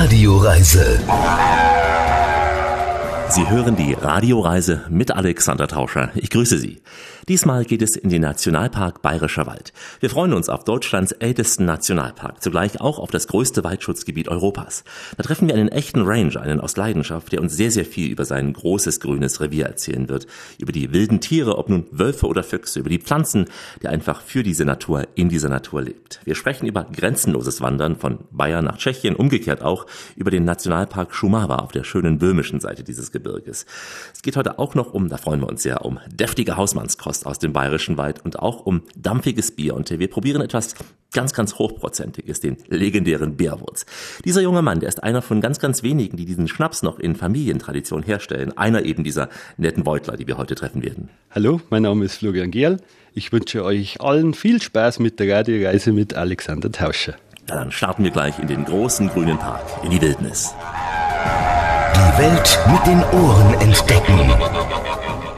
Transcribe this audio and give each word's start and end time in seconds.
Radioreise. 0.00 1.00
Sie 3.30 3.50
hören 3.50 3.74
die 3.74 3.94
Radioreise 3.94 4.84
mit 4.88 5.10
Alexander 5.10 5.66
Tauscher. 5.66 6.10
Ich 6.14 6.30
grüße 6.30 6.56
Sie. 6.56 6.80
Diesmal 7.28 7.66
geht 7.66 7.82
es 7.82 7.94
in 7.94 8.08
den 8.08 8.22
Nationalpark 8.22 9.02
Bayerischer 9.02 9.46
Wald. 9.46 9.74
Wir 10.00 10.08
freuen 10.08 10.32
uns 10.32 10.48
auf 10.48 10.64
Deutschlands 10.64 11.12
ältesten 11.12 11.66
Nationalpark, 11.66 12.42
zugleich 12.42 12.80
auch 12.80 12.98
auf 12.98 13.10
das 13.10 13.26
größte 13.26 13.62
Waldschutzgebiet 13.62 14.28
Europas. 14.28 14.82
Da 15.18 15.24
treffen 15.24 15.46
wir 15.46 15.54
einen 15.54 15.68
echten 15.68 16.06
Ranger, 16.06 16.40
einen 16.40 16.58
aus 16.58 16.78
Leidenschaft, 16.78 17.30
der 17.32 17.42
uns 17.42 17.54
sehr, 17.54 17.70
sehr 17.70 17.84
viel 17.84 18.10
über 18.10 18.24
sein 18.24 18.54
großes 18.54 19.00
grünes 19.00 19.42
Revier 19.42 19.66
erzählen 19.66 20.08
wird. 20.08 20.26
Über 20.58 20.72
die 20.72 20.90
wilden 20.94 21.20
Tiere, 21.20 21.58
ob 21.58 21.68
nun 21.68 21.84
Wölfe 21.90 22.26
oder 22.28 22.42
Füchse, 22.42 22.80
über 22.80 22.88
die 22.88 22.98
Pflanzen, 22.98 23.44
der 23.82 23.90
einfach 23.90 24.22
für 24.22 24.42
diese 24.42 24.64
Natur, 24.64 25.06
in 25.14 25.28
dieser 25.28 25.50
Natur 25.50 25.82
lebt. 25.82 26.20
Wir 26.24 26.34
sprechen 26.34 26.66
über 26.66 26.84
grenzenloses 26.84 27.60
Wandern 27.60 27.96
von 27.96 28.20
Bayern 28.30 28.64
nach 28.64 28.78
Tschechien, 28.78 29.14
umgekehrt 29.14 29.60
auch 29.60 29.84
über 30.16 30.30
den 30.30 30.46
Nationalpark 30.46 31.14
Schumava 31.14 31.56
auf 31.56 31.72
der 31.72 31.84
schönen 31.84 32.16
böhmischen 32.16 32.60
Seite 32.60 32.84
dieses 32.84 33.12
Gebirges. 33.12 33.66
Es 34.14 34.22
geht 34.22 34.38
heute 34.38 34.58
auch 34.58 34.74
noch 34.74 34.94
um, 34.94 35.10
da 35.10 35.18
freuen 35.18 35.40
wir 35.40 35.48
uns 35.50 35.62
sehr, 35.62 35.84
um 35.84 35.98
deftige 36.10 36.56
Hausmannskost 36.56 37.17
Kost 37.18 37.26
aus 37.26 37.38
dem 37.38 37.52
bayerischen 37.52 37.96
Wald 37.96 38.24
und 38.24 38.38
auch 38.38 38.64
um 38.64 38.82
dampfiges 38.96 39.50
Bier. 39.52 39.74
Und 39.74 39.90
wir 39.90 40.08
probieren 40.08 40.40
etwas 40.40 40.74
ganz, 41.12 41.32
ganz 41.32 41.54
hochprozentiges, 41.54 42.40
den 42.40 42.58
legendären 42.68 43.36
Bärwurz. 43.36 43.86
Dieser 44.24 44.40
junge 44.40 44.62
Mann, 44.62 44.80
der 44.80 44.88
ist 44.88 45.02
einer 45.02 45.22
von 45.22 45.40
ganz, 45.40 45.58
ganz 45.58 45.82
wenigen, 45.82 46.16
die 46.16 46.26
diesen 46.26 46.48
Schnaps 46.48 46.82
noch 46.82 46.98
in 46.98 47.16
Familientradition 47.16 48.02
herstellen. 48.02 48.56
Einer 48.56 48.84
eben 48.84 49.04
dieser 49.04 49.28
netten 49.56 49.84
Beutler, 49.84 50.16
die 50.16 50.26
wir 50.26 50.38
heute 50.38 50.54
treffen 50.54 50.82
werden. 50.82 51.08
Hallo, 51.30 51.60
mein 51.70 51.82
Name 51.82 52.04
ist 52.04 52.16
Florian 52.16 52.50
Gerl. 52.50 52.78
Ich 53.14 53.32
wünsche 53.32 53.64
euch 53.64 54.00
allen 54.00 54.34
viel 54.34 54.62
Spaß 54.62 55.00
mit 55.00 55.18
der 55.18 55.38
Radioreise 55.38 55.92
mit 55.92 56.14
Alexander 56.14 56.70
Tauscher. 56.70 57.14
Ja, 57.48 57.56
dann 57.56 57.72
starten 57.72 58.04
wir 58.04 58.10
gleich 58.10 58.38
in 58.38 58.46
den 58.46 58.64
großen 58.64 59.08
grünen 59.08 59.38
Park, 59.38 59.64
in 59.82 59.90
die 59.90 60.00
Wildnis. 60.00 60.54
Die 61.94 62.22
Welt 62.22 62.58
mit 62.70 62.86
den 62.86 63.02
Ohren 63.18 63.54
entdecken. 63.54 64.87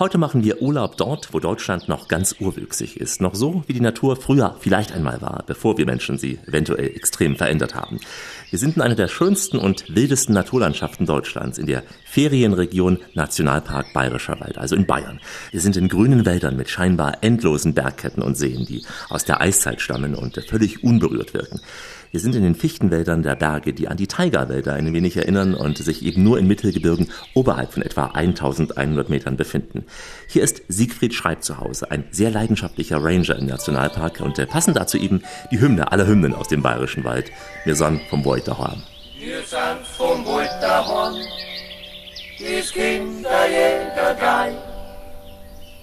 Heute 0.00 0.16
machen 0.16 0.42
wir 0.42 0.62
Urlaub 0.62 0.96
dort, 0.96 1.34
wo 1.34 1.40
Deutschland 1.40 1.86
noch 1.86 2.08
ganz 2.08 2.36
urwüchsig 2.40 2.98
ist. 2.98 3.20
Noch 3.20 3.34
so, 3.34 3.64
wie 3.66 3.74
die 3.74 3.82
Natur 3.82 4.16
früher 4.16 4.56
vielleicht 4.58 4.92
einmal 4.92 5.20
war, 5.20 5.44
bevor 5.46 5.76
wir 5.76 5.84
Menschen 5.84 6.16
sie 6.16 6.38
eventuell 6.46 6.86
extrem 6.96 7.36
verändert 7.36 7.74
haben. 7.74 8.00
Wir 8.48 8.58
sind 8.58 8.76
in 8.76 8.82
einer 8.82 8.94
der 8.94 9.08
schönsten 9.08 9.58
und 9.58 9.94
wildesten 9.94 10.34
Naturlandschaften 10.34 11.04
Deutschlands, 11.04 11.58
in 11.58 11.66
der 11.66 11.82
Ferienregion 12.06 12.96
Nationalpark 13.12 13.92
Bayerischer 13.92 14.40
Wald, 14.40 14.56
also 14.56 14.74
in 14.74 14.86
Bayern. 14.86 15.20
Wir 15.50 15.60
sind 15.60 15.76
in 15.76 15.88
grünen 15.88 16.24
Wäldern 16.24 16.56
mit 16.56 16.70
scheinbar 16.70 17.18
endlosen 17.22 17.74
Bergketten 17.74 18.22
und 18.22 18.36
Seen, 18.36 18.64
die 18.64 18.82
aus 19.10 19.26
der 19.26 19.42
Eiszeit 19.42 19.82
stammen 19.82 20.14
und 20.14 20.42
völlig 20.48 20.82
unberührt 20.82 21.34
wirken. 21.34 21.60
Wir 22.12 22.18
sind 22.18 22.34
in 22.34 22.42
den 22.42 22.56
Fichtenwäldern 22.56 23.22
der 23.22 23.36
Berge, 23.36 23.72
die 23.72 23.86
an 23.86 23.96
die 23.96 24.08
Taiga-Wälder 24.08 24.72
ein 24.72 24.92
wenig 24.92 25.16
erinnern 25.16 25.54
und 25.54 25.78
sich 25.78 26.04
eben 26.04 26.24
nur 26.24 26.40
in 26.40 26.48
Mittelgebirgen 26.48 27.08
oberhalb 27.34 27.72
von 27.72 27.84
etwa 27.84 28.06
1100 28.06 29.08
Metern 29.08 29.36
befinden. 29.36 29.84
Hier 30.26 30.42
ist 30.42 30.62
Siegfried 30.66 31.14
Schreib 31.14 31.44
zu 31.44 31.58
Hause, 31.58 31.88
ein 31.92 32.04
sehr 32.10 32.32
leidenschaftlicher 32.32 33.00
Ranger 33.00 33.36
im 33.36 33.46
Nationalpark 33.46 34.20
und 34.20 34.44
passend 34.48 34.76
dazu 34.76 34.98
eben 34.98 35.22
die 35.52 35.60
Hymne 35.60 35.92
aller 35.92 36.08
Hymnen 36.08 36.34
aus 36.34 36.48
dem 36.48 36.62
Bayerischen 36.62 37.04
Wald. 37.04 37.30
Wir 37.64 37.76
sind 37.76 38.00
vom 38.10 38.24
Beuterhorn. 38.24 38.82
Wir 39.16 39.42
sind 39.42 39.86
vom 39.96 40.24
Beuterhorn, 40.24 41.14
das 42.40 42.72
Kinderjäger 42.72 44.16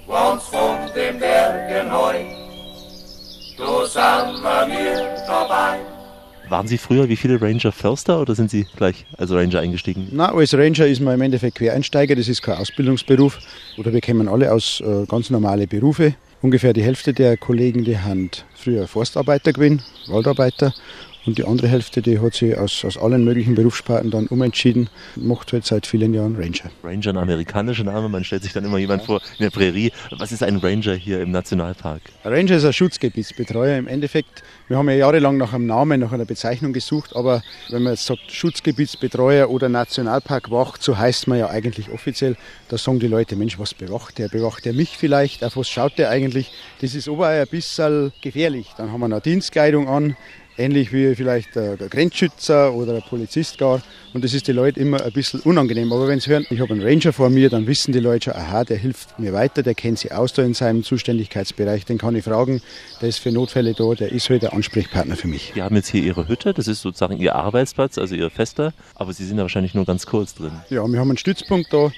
wann's 0.08 0.44
von 0.44 0.78
den 0.94 1.20
Bergen 1.20 1.92
heu, 1.92 2.26
da 3.58 3.86
sind 3.86 4.44
wir 4.44 5.16
dabei. 5.28 5.97
Waren 6.50 6.68
Sie 6.68 6.78
früher 6.78 7.10
wie 7.10 7.18
viele 7.18 7.42
Ranger 7.42 7.74
Förster 7.74 8.22
oder 8.22 8.34
sind 8.34 8.50
Sie 8.50 8.66
gleich 8.78 9.06
als 9.18 9.32
Ranger 9.32 9.60
eingestiegen? 9.60 10.08
Na, 10.12 10.34
als 10.34 10.54
Ranger 10.54 10.88
ist 10.88 11.02
man 11.02 11.16
im 11.16 11.22
Endeffekt 11.22 11.58
Quereinsteiger, 11.58 12.16
das 12.16 12.30
ist 12.30 12.42
kein 12.42 12.58
Ausbildungsberuf. 12.58 13.40
Oder 13.78 13.92
wir 13.92 14.00
kommen 14.00 14.30
alle 14.30 14.54
aus 14.54 14.80
äh, 14.80 15.06
ganz 15.08 15.30
normale 15.30 15.68
Berufe. 15.68 16.16
Ungefähr 16.42 16.72
die 16.72 16.84
Hälfte 16.84 17.14
der 17.14 17.36
Kollegen, 17.36 17.84
die 17.84 17.98
haben 17.98 18.30
früher 18.56 18.88
Forstarbeiter 18.88 19.52
gewesen, 19.52 19.82
Waldarbeiter 20.08 20.74
und 21.28 21.38
die 21.38 21.46
andere 21.46 21.68
Hälfte, 21.68 22.02
die 22.02 22.20
hat 22.20 22.34
sich 22.34 22.58
aus, 22.58 22.84
aus 22.86 22.98
allen 22.98 23.24
möglichen 23.24 23.56
Berufssparten 23.56 24.12
dann 24.12 24.28
umentschieden, 24.28 24.90
macht 25.16 25.52
halt 25.52 25.66
seit 25.66 25.86
vielen 25.86 26.14
Jahren 26.14 26.36
Ranger. 26.36 26.72
Ranger, 26.84 27.10
ein 27.10 27.18
amerikanischer 27.18 27.84
Name, 27.84 28.10
man 28.10 28.24
stellt 28.24 28.44
sich 28.44 28.54
dann 28.54 28.64
immer 28.64 28.78
jemand 28.78 29.04
vor 29.04 29.22
in 29.38 29.44
der 29.44 29.50
Prärie. 29.50 29.92
Was 30.18 30.32
ist 30.32 30.44
ein 30.44 30.58
Ranger 30.58 30.94
hier 30.96 31.22
im 31.22 31.32
Nationalpark? 31.32 32.02
Ein 32.24 32.34
Ranger 32.34 32.56
ist 32.56 32.66
ein 32.66 32.74
Schutzgebietsbetreuer. 32.74 33.78
Im 33.78 33.88
Endeffekt, 33.88 34.44
wir 34.68 34.78
haben 34.78 34.90
ja 34.90 34.96
jahrelang 34.96 35.38
nach 35.38 35.54
einem 35.54 35.66
Namen, 35.66 36.00
nach 36.00 36.14
einer 36.14 36.26
Bezeichnung 36.26 36.74
gesucht, 36.74 37.16
aber 37.16 37.44
wenn 37.70 37.84
man 37.84 37.94
jetzt 37.94 38.06
sagt 38.06 38.32
Schutzgebietsbetreuer 38.32 39.50
oder 39.50 39.70
Nationalparkwacht, 39.70 40.82
so 40.82 40.98
heißt 40.98 41.28
man 41.28 41.40
ja 41.40 41.50
eigentlich 41.50 41.92
offiziell, 41.92 42.38
da 42.70 42.78
sagen 42.78 43.00
die 43.00 43.08
Leute, 43.08 43.36
Mensch, 43.36 43.60
was 43.60 43.74
bewacht 43.74 44.18
der? 44.18 44.30
Bewacht 44.30 44.66
der 44.66 44.74
mich 44.74 44.98
vielleicht? 44.98 45.44
Auf 45.44 45.58
was 45.58 45.68
schaut 45.68 45.98
der 45.98 46.10
eigentlich? 46.10 46.52
Das 46.82 46.96
ist 46.96 47.10
aber 47.10 47.28
ein 47.28 47.48
bisschen 47.48 48.14
gefährlich. 48.22 48.72
Dann 48.78 48.92
haben 48.92 49.02
wir 49.02 49.08
noch 49.10 49.22
Dienstkleidung 49.22 49.88
an, 49.88 50.16
ähnlich 50.58 50.92
wie 50.92 51.16
vielleicht 51.16 51.56
der 51.56 51.78
Grenzschützer 51.78 52.74
oder 52.74 52.96
ein 52.96 53.04
Polizist 53.08 53.58
gar. 53.58 53.82
Und 54.14 54.24
das 54.24 54.34
ist 54.34 54.48
den 54.48 54.56
Leuten 54.56 54.80
immer 54.80 55.04
ein 55.04 55.12
bisschen 55.12 55.42
unangenehm. 55.42 55.92
Aber 55.94 56.08
wenn 56.08 56.20
sie 56.20 56.32
hören, 56.32 56.46
ich 56.50 56.60
habe 56.60 56.74
einen 56.74 56.82
Ranger 56.82 57.14
vor 57.14 57.30
mir, 57.30 57.50
dann 57.50 57.68
wissen 57.68 57.92
die 57.92 58.00
Leute 58.00 58.32
schon, 58.32 58.34
aha, 58.34 58.64
der 58.64 58.78
hilft 58.78 59.20
mir 59.20 59.34
weiter, 59.34 59.62
der 59.62 59.76
kennt 59.76 60.00
sich 60.00 60.12
aus 60.12 60.34
da 60.34 60.44
in 60.44 60.54
seinem 60.54 60.84
Zuständigkeitsbereich, 60.84 61.86
den 61.86 61.98
kann 61.98 62.16
ich 62.16 62.24
fragen, 62.24 62.62
der 63.02 63.10
ist 63.10 63.20
für 63.20 63.32
Notfälle 63.32 63.74
da, 63.74 63.94
der 63.94 64.12
ist 64.12 64.30
halt 64.30 64.42
der 64.42 64.54
Ansprechpartner 64.54 65.16
für 65.16 65.28
mich. 65.28 65.52
Sie 65.54 65.62
haben 65.62 65.76
jetzt 65.76 65.90
hier 65.90 66.02
Ihre 66.02 66.28
Hütte, 66.28 66.54
das 66.54 66.68
ist 66.68 66.82
sozusagen 66.82 67.18
Ihr 67.18 67.36
Arbeitsplatz, 67.36 67.98
also 67.98 68.16
Ihr 68.16 68.30
Fester, 68.30 68.74
aber 68.96 69.14
Sie 69.14 69.26
sind 69.26 69.38
da 69.38 69.44
wahrscheinlich 69.44 69.76
nur 69.76 69.86
ganz 69.86 70.06
kurz 70.06 70.34
drin. 70.34 70.52
Ja, 70.70 70.88
wir 70.88 71.00
haben 71.00 71.10
einen 71.10 71.18
Stützpunkt 71.18 71.72
da, 71.72 71.92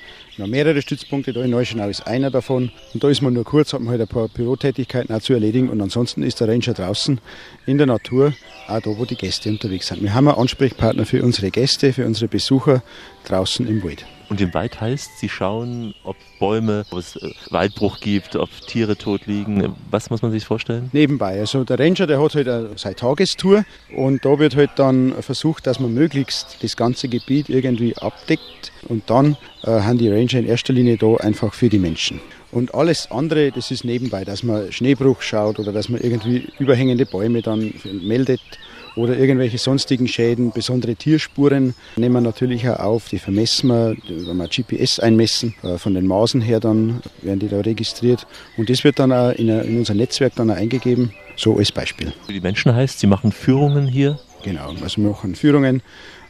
haben 0.43 0.51
mehrere 0.51 0.81
Stützpunkte, 0.81 1.33
da 1.33 1.43
in 1.43 1.51
Neuschenau 1.51 1.89
ist 1.89 2.07
einer 2.07 2.31
davon. 2.31 2.71
Und 2.93 3.03
da 3.03 3.09
ist 3.09 3.21
man 3.21 3.33
nur 3.33 3.43
kurz, 3.43 3.73
hat 3.73 3.81
man 3.81 3.91
halt 3.91 4.01
ein 4.01 4.07
paar 4.07 4.27
Bürotätigkeiten 4.27 5.13
auch 5.13 5.21
zu 5.21 5.33
erledigen. 5.33 5.69
Und 5.69 5.81
ansonsten 5.81 6.23
ist 6.23 6.39
der 6.39 6.47
Ranger 6.47 6.73
draußen 6.73 7.19
in 7.65 7.77
der 7.77 7.87
Natur, 7.87 8.33
auch 8.67 8.79
da, 8.79 8.97
wo 8.97 9.05
die 9.05 9.15
Gäste 9.15 9.49
unterwegs 9.49 9.87
sind. 9.87 10.01
Wir 10.01 10.13
haben 10.13 10.27
einen 10.27 10.37
Ansprechpartner 10.37 11.05
für 11.05 11.23
unsere 11.23 11.51
Gäste, 11.51 11.93
für 11.93 12.05
unsere 12.05 12.27
Besucher 12.27 12.83
draußen 13.25 13.67
im 13.67 13.83
Wald. 13.83 14.05
Und 14.29 14.39
im 14.41 14.53
Wald 14.53 14.79
heißt, 14.79 15.19
Sie 15.19 15.27
schauen, 15.27 15.95
ob 16.03 16.15
Bäume, 16.39 16.85
ob 16.91 16.99
es 16.99 17.15
äh, 17.15 17.31
Waldbruch 17.49 17.99
gibt, 17.99 18.35
ob 18.35 18.49
Tiere 18.67 18.95
tot 18.95 19.25
liegen. 19.25 19.75
Was 19.89 20.09
muss 20.09 20.21
man 20.21 20.31
sich 20.31 20.45
vorstellen? 20.45 20.89
Nebenbei. 20.93 21.39
Also 21.39 21.63
der 21.63 21.79
Ranger, 21.79 22.05
der 22.05 22.21
hat 22.21 22.35
halt 22.35 22.79
seine 22.79 22.95
Tagestour 22.95 23.65
und 23.95 24.23
da 24.23 24.37
wird 24.37 24.55
halt 24.55 24.71
dann 24.75 25.13
versucht, 25.21 25.65
dass 25.65 25.79
man 25.79 25.93
möglichst 25.93 26.63
das 26.63 26.77
ganze 26.77 27.07
Gebiet 27.07 27.49
irgendwie 27.49 27.97
abdeckt. 27.97 28.71
Und 28.87 29.09
dann 29.09 29.35
äh, 29.63 29.71
haben 29.81 29.97
die 29.97 30.09
Ranger 30.09 30.39
in 30.39 30.45
erster 30.45 30.73
Linie 30.73 30.97
da 30.97 31.15
einfach 31.15 31.53
für 31.53 31.69
die 31.69 31.79
Menschen. 31.79 32.21
Und 32.51 32.73
alles 32.73 33.11
andere, 33.11 33.51
das 33.51 33.71
ist 33.71 33.83
nebenbei, 33.83 34.25
dass 34.25 34.43
man 34.43 34.71
Schneebruch 34.71 35.21
schaut 35.21 35.59
oder 35.59 35.71
dass 35.71 35.89
man 35.89 36.01
irgendwie 36.01 36.47
überhängende 36.57 37.05
Bäume 37.05 37.41
dann 37.41 37.73
meldet 38.01 38.41
oder 38.95 39.17
irgendwelche 39.17 39.57
sonstigen 39.57 40.07
Schäden, 40.07 40.51
besondere 40.51 40.95
Tierspuren 40.95 41.73
nehmen 41.95 42.15
wir 42.15 42.21
natürlich 42.21 42.67
auch 42.69 42.79
auf. 42.79 43.09
Die 43.09 43.19
vermessen 43.19 43.69
wir, 43.69 43.95
wenn 44.07 44.37
wir 44.37 44.47
GPS 44.47 44.99
einmessen, 44.99 45.55
äh, 45.63 45.77
von 45.77 45.93
den 45.93 46.07
Maßen 46.07 46.41
her 46.41 46.59
dann 46.59 47.01
werden 47.21 47.39
die 47.39 47.47
da 47.47 47.59
registriert. 47.59 48.27
Und 48.57 48.69
das 48.69 48.83
wird 48.83 48.99
dann 48.99 49.11
auch 49.11 49.31
in, 49.31 49.49
in 49.49 49.79
unser 49.79 49.93
Netzwerk 49.93 50.35
dann 50.35 50.51
auch 50.51 50.55
eingegeben, 50.55 51.13
so 51.35 51.57
als 51.57 51.71
Beispiel. 51.71 52.13
Für 52.25 52.33
die 52.33 52.41
Menschen 52.41 52.73
heißt, 52.73 52.99
Sie 52.99 53.07
machen 53.07 53.31
Führungen 53.31 53.87
hier? 53.87 54.19
Genau, 54.43 54.69
also 54.81 54.97
wir 54.97 55.09
machen 55.09 55.35
Führungen 55.35 55.81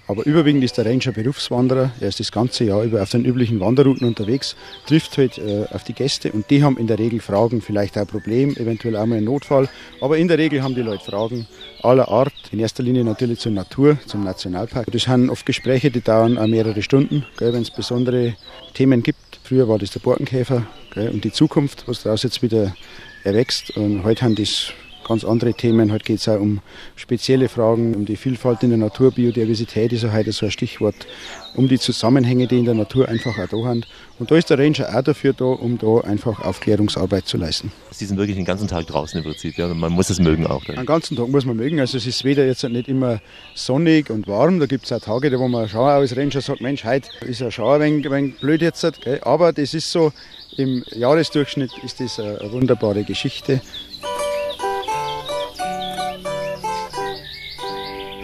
aber 0.10 0.26
überwiegend 0.26 0.64
ist 0.64 0.76
der 0.76 0.88
Ranger 0.88 1.12
Berufswanderer. 1.12 1.92
Er 2.00 2.08
ist 2.08 2.20
das 2.20 2.32
ganze 2.32 2.64
Jahr 2.64 2.82
über 2.82 3.04
auf 3.04 3.12
den 3.12 3.26
üblichen 3.26 3.60
Wanderrouten 3.60 4.08
unterwegs, 4.08 4.56
trifft 4.88 5.20
halt 5.20 5.38
äh, 5.38 5.66
auf 5.72 5.84
die 5.84 5.94
Gäste 5.94 6.32
und 6.32 6.50
die 6.50 6.64
haben 6.64 6.78
in 6.78 6.88
der 6.88 6.98
Regel 6.98 7.20
Fragen, 7.20 7.62
vielleicht 7.62 7.96
auch 7.96 8.02
ein 8.02 8.08
Problem, 8.08 8.58
eventuell 8.58 8.96
auch 8.96 9.06
mal 9.06 9.18
einen 9.18 9.26
Notfall. 9.26 9.70
Aber 10.02 10.18
in 10.18 10.28
der 10.28 10.40
Regel 10.40 10.64
haben 10.64 10.74
die 10.74 10.82
Leute 10.82 11.04
Fragen 11.06 11.46
aller 11.84 12.10
Art. 12.10 12.34
In 12.52 12.60
erster 12.60 12.84
Linie 12.84 13.04
natürlich 13.04 13.40
zur 13.40 13.52
Natur, 13.52 13.98
zum 14.06 14.24
Nationalpark. 14.24 14.88
Das 14.92 15.04
sind 15.04 15.30
oft 15.30 15.46
Gespräche, 15.46 15.92
die 15.92 16.02
dauern 16.02 16.38
auch 16.38 16.48
mehrere 16.48 16.82
Stunden, 16.82 17.26
wenn 17.38 17.62
es 17.62 17.72
besondere 17.72 18.36
Themen 18.74 19.04
gibt. 19.04 19.40
Früher 19.44 19.68
war 19.68 19.80
das 19.80 19.92
der 19.92 20.00
Borkenkäfer 20.00 20.66
gell, 20.94 21.10
und 21.10 21.24
die 21.24 21.32
Zukunft, 21.32 21.88
was 21.88 22.04
daraus 22.04 22.24
jetzt 22.24 22.42
wieder 22.42 22.76
erwächst. 23.24 23.76
Und 23.78 24.04
heute 24.04 24.26
haben 24.26 24.36
das 24.36 24.74
ganz 25.08 25.26
andere 25.26 25.54
Themen. 25.56 25.92
Heute 25.92 26.06
geht 26.06 26.20
es 26.20 26.30
auch 26.30 26.40
um 26.40 26.62
spezielle 26.96 27.50
Fragen, 27.50 27.96
um 27.96 28.06
die 28.06 28.16
Vielfalt 28.16 28.62
in 28.62 28.70
der 28.70 28.78
Natur. 28.78 29.12
Biodiversität 29.12 29.92
ist 29.92 30.06
auch 30.06 30.14
heute 30.14 30.32
so 30.32 30.46
ein 30.46 30.52
Stichwort, 30.52 31.08
um 31.56 31.68
die 31.68 31.80
Zusammenhänge, 31.80 32.48
die 32.48 32.60
in 32.60 32.66
der 32.66 32.74
Natur 32.74 33.08
einfach 33.08 33.38
auch 33.38 33.48
da 33.48 33.72
sind. 33.72 33.88
Und 34.20 34.32
da 34.32 34.36
ist 34.36 34.50
der 34.50 34.60
Ranger 34.60 34.96
auch 34.96 35.02
dafür 35.02 35.34
da, 35.34 35.46
um 35.46 35.78
da 35.78 36.02
einfach 36.02 36.42
Aufklärungsarbeit 36.42 37.26
zu 37.28 37.38
leisten. 37.38 37.72
Sie 37.92 38.06
sind 38.06 38.18
wirklich 38.18 38.36
den 38.36 38.46
ganzen 38.46 38.68
Tag 38.68 38.88
draußen 38.88 39.18
im 39.18 39.24
Prinzip, 39.24 39.58
ja? 39.58 39.68
Man 39.68 39.92
muss 39.92 40.10
es 40.10 40.20
mögen 40.20 40.46
auch. 40.48 40.64
Dann. 40.66 40.76
Den 40.76 40.86
ganzen 40.86 41.18
Tag 41.18 41.30
muss 41.30 41.46
man 41.46 41.58
mögen. 41.58 41.80
Also 41.80 41.98
es 41.98 42.06
ist 42.06 42.24
weder 42.24 42.46
jetzt 42.46 42.64
nicht 42.64 42.88
immer 42.88 43.20
sonnig 43.56 44.10
und 44.10 44.28
warm. 44.28 44.60
Da 44.60 44.66
gibt 44.66 44.86
es 44.86 44.92
auch 44.92 45.00
Tage, 45.00 45.38
wo 45.40 45.48
man 45.48 45.68
schon 45.70 45.82
als 45.82 46.16
Ranger 46.16 46.42
sagt, 46.42 46.62
Mensch, 46.62 46.84
heute 46.84 47.10
ist 47.26 47.42
ja 47.42 47.50
schon 47.52 47.82
ein 47.82 47.82
wenig, 47.82 48.06
ein 48.06 48.12
wenig 48.12 48.40
blöd 48.40 48.62
jetzt. 48.62 49.02
Gell? 49.02 49.20
Aber 49.24 49.54
das 49.54 49.74
ist 49.74 49.92
so, 49.92 50.12
im 50.58 50.84
Jahresdurchschnitt 50.94 51.72
ist 51.84 52.00
das 52.00 52.20
eine 52.20 52.52
wunderbare 52.52 53.04
Geschichte. 53.04 53.62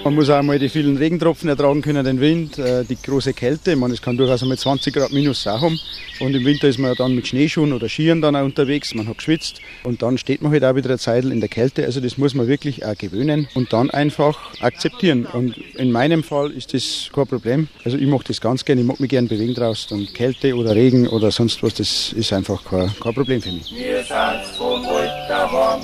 Man 0.05 0.13
muss 0.13 0.29
auch 0.29 0.43
mal 0.43 0.59
die 0.59 0.69
vielen 0.69 0.97
Regentropfen 0.97 1.49
ertragen 1.49 1.81
können, 1.81 2.05
den 2.05 2.21
Wind, 2.21 2.59
äh, 2.59 2.85
die 2.85 2.95
große 2.95 3.33
Kälte. 3.33 3.75
Man, 3.75 3.89
es 3.89 4.03
kann 4.03 4.15
durchaus 4.15 4.43
einmal 4.43 4.55
20 4.59 4.93
Grad 4.93 5.11
minus 5.11 5.47
auch 5.47 5.61
haben. 5.61 5.79
Und 6.19 6.35
im 6.35 6.45
Winter 6.45 6.67
ist 6.67 6.77
man 6.77 6.93
dann 6.93 7.15
mit 7.15 7.27
Schneeschuhen 7.27 7.73
oder 7.73 7.89
Skiern 7.89 8.21
dann 8.21 8.35
auch 8.35 8.43
unterwegs. 8.43 8.93
Man 8.93 9.07
hat 9.07 9.17
geschwitzt 9.17 9.61
und 9.83 10.03
dann 10.03 10.19
steht 10.19 10.43
man 10.43 10.51
halt 10.51 10.63
auch 10.63 10.75
wieder 10.75 10.89
eine 10.89 10.99
Zeit 10.99 11.25
in 11.25 11.39
der 11.39 11.49
Kälte. 11.49 11.85
Also 11.85 12.01
das 12.01 12.19
muss 12.19 12.35
man 12.35 12.47
wirklich 12.47 12.85
auch 12.85 12.95
gewöhnen 12.95 13.47
und 13.55 13.73
dann 13.73 13.89
einfach 13.89 14.53
akzeptieren. 14.61 15.25
Und 15.25 15.57
in 15.73 15.91
meinem 15.91 16.21
Fall 16.21 16.51
ist 16.51 16.75
das 16.75 17.09
kein 17.11 17.25
Problem. 17.25 17.67
Also 17.83 17.97
ich 17.97 18.05
mache 18.05 18.25
das 18.27 18.39
ganz 18.39 18.63
gerne. 18.63 18.81
Ich 18.81 18.87
mag 18.87 18.99
mich 18.99 19.09
gerne 19.09 19.27
bewegen 19.27 19.55
draußen. 19.55 19.97
Und 19.97 20.13
Kälte 20.13 20.55
oder 20.55 20.75
Regen 20.75 21.07
oder 21.07 21.31
sonst 21.31 21.63
was, 21.63 21.73
das 21.73 22.13
ist 22.13 22.31
einfach 22.31 22.63
kein, 22.63 22.91
kein 23.01 23.13
Problem 23.15 23.41
für 23.41 23.51
mich. 23.51 23.73
Wir 23.75 24.03
sind 24.03 24.55
vom 24.55 24.83
Wetterhorn, 24.83 25.81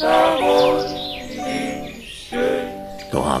da 0.00 0.38
wohl 0.40 0.80
ist 0.80 0.95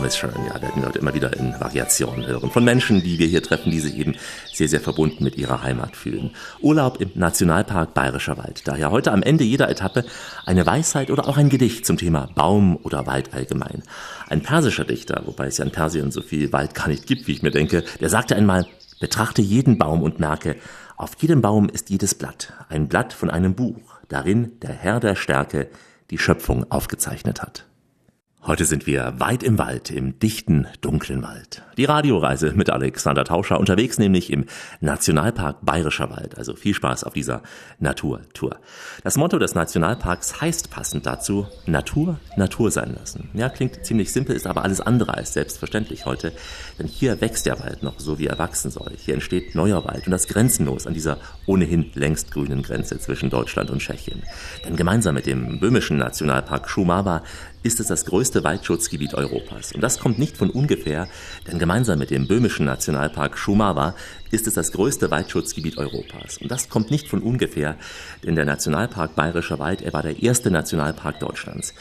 ist 0.06 0.18
schön, 0.18 0.30
ja, 0.46 0.62
werden 0.62 0.80
wir 0.80 0.86
heute 0.86 1.00
immer 1.00 1.12
wieder 1.12 1.36
in 1.36 1.52
Variationen 1.58 2.26
hören. 2.26 2.50
Von 2.50 2.64
Menschen, 2.64 3.02
die 3.02 3.18
wir 3.18 3.26
hier 3.26 3.42
treffen, 3.42 3.70
die 3.70 3.80
sich 3.80 3.98
eben 3.98 4.14
sehr, 4.52 4.68
sehr 4.68 4.80
verbunden 4.80 5.24
mit 5.24 5.36
ihrer 5.36 5.62
Heimat 5.62 5.96
fühlen. 5.96 6.30
Urlaub 6.60 7.00
im 7.00 7.10
Nationalpark 7.14 7.92
Bayerischer 7.92 8.38
Wald. 8.38 8.62
Daher 8.66 8.90
heute 8.90 9.12
am 9.12 9.22
Ende 9.22 9.44
jeder 9.44 9.68
Etappe 9.68 10.04
eine 10.44 10.64
Weisheit 10.64 11.10
oder 11.10 11.28
auch 11.28 11.36
ein 11.36 11.48
Gedicht 11.48 11.84
zum 11.84 11.96
Thema 11.96 12.28
Baum 12.34 12.76
oder 12.82 13.06
Wald 13.06 13.34
allgemein. 13.34 13.82
Ein 14.28 14.42
persischer 14.42 14.84
Dichter, 14.84 15.22
wobei 15.26 15.48
es 15.48 15.58
ja 15.58 15.64
in 15.64 15.72
Persien 15.72 16.10
so 16.10 16.22
viel 16.22 16.52
Wald 16.52 16.74
gar 16.74 16.88
nicht 16.88 17.06
gibt, 17.06 17.26
wie 17.26 17.32
ich 17.32 17.42
mir 17.42 17.50
denke, 17.50 17.84
der 18.00 18.08
sagte 18.08 18.36
einmal, 18.36 18.66
betrachte 19.00 19.42
jeden 19.42 19.78
Baum 19.78 20.02
und 20.02 20.20
merke, 20.20 20.56
auf 20.96 21.12
jedem 21.18 21.42
Baum 21.42 21.68
ist 21.68 21.90
jedes 21.90 22.14
Blatt, 22.14 22.52
ein 22.68 22.88
Blatt 22.88 23.12
von 23.12 23.28
einem 23.28 23.54
Buch, 23.54 23.80
darin 24.08 24.58
der 24.60 24.72
Herr 24.72 25.00
der 25.00 25.16
Stärke 25.16 25.68
die 26.10 26.18
Schöpfung 26.18 26.70
aufgezeichnet 26.70 27.42
hat. 27.42 27.66
Heute 28.46 28.64
sind 28.64 28.86
wir 28.86 29.14
weit 29.18 29.42
im 29.42 29.58
Wald, 29.58 29.90
im 29.90 30.20
dichten, 30.20 30.68
dunklen 30.80 31.24
Wald. 31.24 31.62
Die 31.76 31.84
Radioreise 31.84 32.52
mit 32.52 32.70
Alexander 32.70 33.24
Tauscher 33.24 33.58
unterwegs 33.58 33.98
nämlich 33.98 34.32
im 34.32 34.44
Nationalpark 34.80 35.66
Bayerischer 35.66 36.10
Wald. 36.10 36.38
Also 36.38 36.54
viel 36.54 36.72
Spaß 36.72 37.02
auf 37.02 37.12
dieser 37.12 37.42
Naturtour. 37.80 38.60
Das 39.02 39.16
Motto 39.16 39.40
des 39.40 39.56
Nationalparks 39.56 40.40
heißt 40.40 40.70
passend 40.70 41.06
dazu 41.06 41.48
Natur, 41.66 42.20
Natur 42.36 42.70
sein 42.70 42.94
lassen. 42.96 43.30
Ja, 43.34 43.48
klingt 43.48 43.84
ziemlich 43.84 44.12
simpel, 44.12 44.36
ist 44.36 44.46
aber 44.46 44.62
alles 44.62 44.80
andere 44.80 45.14
als 45.14 45.32
selbstverständlich 45.32 46.06
heute. 46.06 46.30
Denn 46.78 46.86
hier 46.86 47.20
wächst 47.20 47.46
der 47.46 47.58
Wald 47.58 47.82
noch 47.82 47.98
so, 47.98 48.20
wie 48.20 48.28
er 48.28 48.38
wachsen 48.38 48.70
soll. 48.70 48.92
Hier 48.96 49.14
entsteht 49.14 49.56
neuer 49.56 49.84
Wald 49.84 50.06
und 50.06 50.12
das 50.12 50.28
grenzenlos 50.28 50.86
an 50.86 50.94
dieser 50.94 51.18
ohnehin 51.46 51.90
längst 51.94 52.30
grünen 52.30 52.62
Grenze 52.62 53.00
zwischen 53.00 53.28
Deutschland 53.28 53.70
und 53.70 53.80
Tschechien. 53.80 54.22
Denn 54.64 54.76
gemeinsam 54.76 55.16
mit 55.16 55.26
dem 55.26 55.58
böhmischen 55.58 55.98
Nationalpark 55.98 56.70
Schumava 56.70 57.24
ist 57.66 57.80
es 57.80 57.88
das 57.88 58.04
größte 58.04 58.44
Waldschutzgebiet 58.44 59.14
Europas. 59.14 59.72
Und 59.72 59.80
das 59.80 59.98
kommt 59.98 60.20
nicht 60.20 60.36
von 60.36 60.50
ungefähr, 60.50 61.08
denn 61.48 61.58
gemeinsam 61.58 61.98
mit 61.98 62.10
dem 62.10 62.28
böhmischen 62.28 62.64
Nationalpark 62.64 63.36
Schumava 63.36 63.96
ist 64.30 64.46
es 64.46 64.54
das 64.54 64.70
größte 64.70 65.10
Waldschutzgebiet 65.10 65.76
Europas. 65.76 66.38
Und 66.38 66.48
das 66.48 66.68
kommt 66.68 66.92
nicht 66.92 67.08
von 67.08 67.22
ungefähr, 67.22 67.76
denn 68.24 68.36
der 68.36 68.44
Nationalpark 68.44 69.16
Bayerischer 69.16 69.58
Wald, 69.58 69.82
er 69.82 69.92
war 69.92 70.02
der 70.02 70.22
erste 70.22 70.52
Nationalpark 70.52 71.18
Deutschlands. 71.18 71.74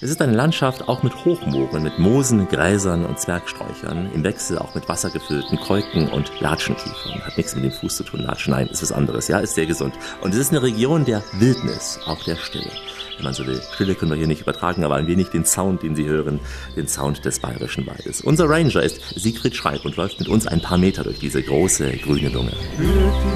Es 0.00 0.10
ist 0.10 0.22
eine 0.22 0.34
Landschaft 0.34 0.88
auch 0.88 1.02
mit 1.02 1.24
Hochmooren, 1.24 1.82
mit 1.82 1.98
Moosen, 1.98 2.48
Gräsern 2.48 3.04
und 3.04 3.20
Zwergsträuchern, 3.20 4.10
im 4.14 4.24
Wechsel 4.24 4.58
auch 4.58 4.74
mit 4.74 4.88
wassergefüllten 4.88 5.58
Kolken 5.58 6.08
und 6.08 6.30
Latschenkiefern. 6.40 7.20
Hat 7.22 7.36
nichts 7.36 7.54
mit 7.54 7.64
dem 7.64 7.72
Fuß 7.72 7.96
zu 7.96 8.04
tun, 8.04 8.20
Latschen, 8.20 8.52
nein, 8.52 8.68
ist 8.68 8.82
was 8.82 8.92
anderes, 8.92 9.28
ja, 9.28 9.38
ist 9.38 9.54
sehr 9.54 9.66
gesund. 9.66 9.94
Und 10.22 10.32
es 10.32 10.40
ist 10.40 10.50
eine 10.50 10.62
Region 10.62 11.04
der 11.04 11.22
Wildnis, 11.34 11.98
auch 12.06 12.22
der 12.24 12.36
Stille 12.36 12.70
wenn 13.16 13.24
man 13.24 13.34
so 13.34 13.46
will. 13.46 13.60
Stille 13.74 13.94
können 13.94 14.10
wir 14.10 14.18
hier 14.18 14.26
nicht 14.26 14.42
übertragen, 14.42 14.84
aber 14.84 14.96
ein 14.96 15.06
wenig 15.06 15.28
den 15.28 15.44
Sound, 15.44 15.82
den 15.82 15.96
Sie 15.96 16.06
hören, 16.06 16.40
den 16.76 16.88
Sound 16.88 17.24
des 17.24 17.40
bayerischen 17.40 17.86
Waldes. 17.86 18.20
Unser 18.20 18.48
Ranger 18.48 18.82
ist 18.82 19.00
Siegfried 19.16 19.56
Schreib 19.56 19.84
und 19.84 19.96
läuft 19.96 20.18
mit 20.18 20.28
uns 20.28 20.46
ein 20.46 20.60
paar 20.60 20.78
Meter 20.78 21.04
durch 21.04 21.18
diese 21.18 21.42
große 21.42 21.96
grüne 21.98 22.28
Lunge. 22.28 22.52
Hüt 22.76 22.88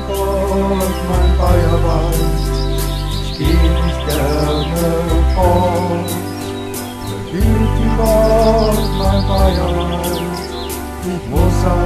Gott, 0.08 0.78
mein 1.08 1.38
Bayerwald, 1.38 2.14
ich 3.22 3.38
geh 3.38 3.44
nicht 3.44 4.06
gerne 4.06 4.76
fort. 5.34 6.10
Hüt 7.32 7.42
Gott, 7.96 8.78
mein 8.98 9.28
Bayerwald, 9.28 10.20
ich 11.02 11.30
muss 11.30 11.64
an 11.64 11.78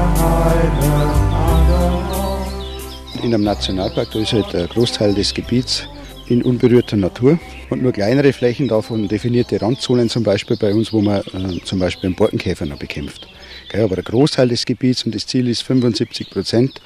einen 0.50 1.34
anderen 1.34 1.94
Ort. 2.10 3.22
In 3.22 3.32
einem 3.32 3.44
Nationalpark, 3.44 4.10
da 4.10 4.18
ist 4.18 4.32
halt 4.32 4.54
ein 4.54 4.68
Großteil 4.68 5.14
des 5.14 5.32
Gebiets 5.32 5.86
in 6.26 6.42
unberührter 6.42 6.96
Natur 6.96 7.38
und 7.70 7.82
nur 7.82 7.92
kleinere 7.92 8.32
Flächen 8.32 8.68
davon 8.68 9.08
definierte 9.08 9.60
Randzonen 9.60 10.08
zum 10.08 10.22
Beispiel 10.22 10.56
bei 10.56 10.72
uns, 10.72 10.92
wo 10.92 11.00
man 11.00 11.20
äh, 11.20 11.60
zum 11.64 11.78
Beispiel 11.78 12.08
einen 12.08 12.16
Borkenkäfer 12.16 12.66
noch 12.66 12.78
bekämpft. 12.78 13.28
Gell, 13.70 13.84
aber 13.84 13.96
der 13.96 14.04
Großteil 14.04 14.48
des 14.48 14.64
Gebiets 14.64 15.04
und 15.04 15.14
das 15.14 15.26
Ziel 15.26 15.48
ist 15.48 15.62
75 15.62 16.30
Prozent 16.30 16.80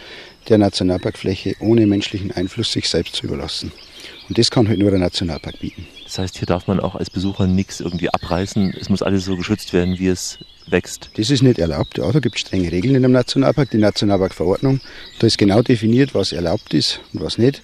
der 0.48 0.58
Nationalparkfläche 0.58 1.56
ohne 1.60 1.86
menschlichen 1.86 2.32
Einfluss 2.32 2.72
sich 2.72 2.88
selbst 2.88 3.16
zu 3.16 3.26
überlassen. 3.26 3.72
Und 4.28 4.38
das 4.38 4.50
kann 4.50 4.68
halt 4.68 4.78
nur 4.78 4.92
ein 4.92 5.00
Nationalpark 5.00 5.58
bieten. 5.60 5.86
Das 6.04 6.18
heißt, 6.18 6.38
hier 6.38 6.46
darf 6.46 6.66
man 6.66 6.80
auch 6.80 6.94
als 6.94 7.10
Besucher 7.10 7.46
nichts 7.46 7.80
irgendwie 7.80 8.10
abreißen. 8.10 8.74
Es 8.78 8.88
muss 8.88 9.02
alles 9.02 9.24
so 9.24 9.36
geschützt 9.36 9.72
werden, 9.72 9.98
wie 9.98 10.08
es 10.08 10.38
wächst. 10.66 11.10
Das 11.16 11.30
ist 11.30 11.42
nicht 11.42 11.58
erlaubt. 11.58 11.98
Ja, 11.98 12.10
da 12.10 12.18
gibt 12.20 12.36
es 12.36 12.42
strenge 12.42 12.70
Regeln 12.70 12.94
in 12.94 13.04
einem 13.04 13.12
Nationalpark, 13.12 13.70
die 13.70 13.78
Nationalparkverordnung. 13.78 14.80
Da 15.18 15.26
ist 15.26 15.38
genau 15.38 15.62
definiert, 15.62 16.14
was 16.14 16.32
erlaubt 16.32 16.74
ist 16.74 17.00
und 17.12 17.22
was 17.22 17.38
nicht. 17.38 17.62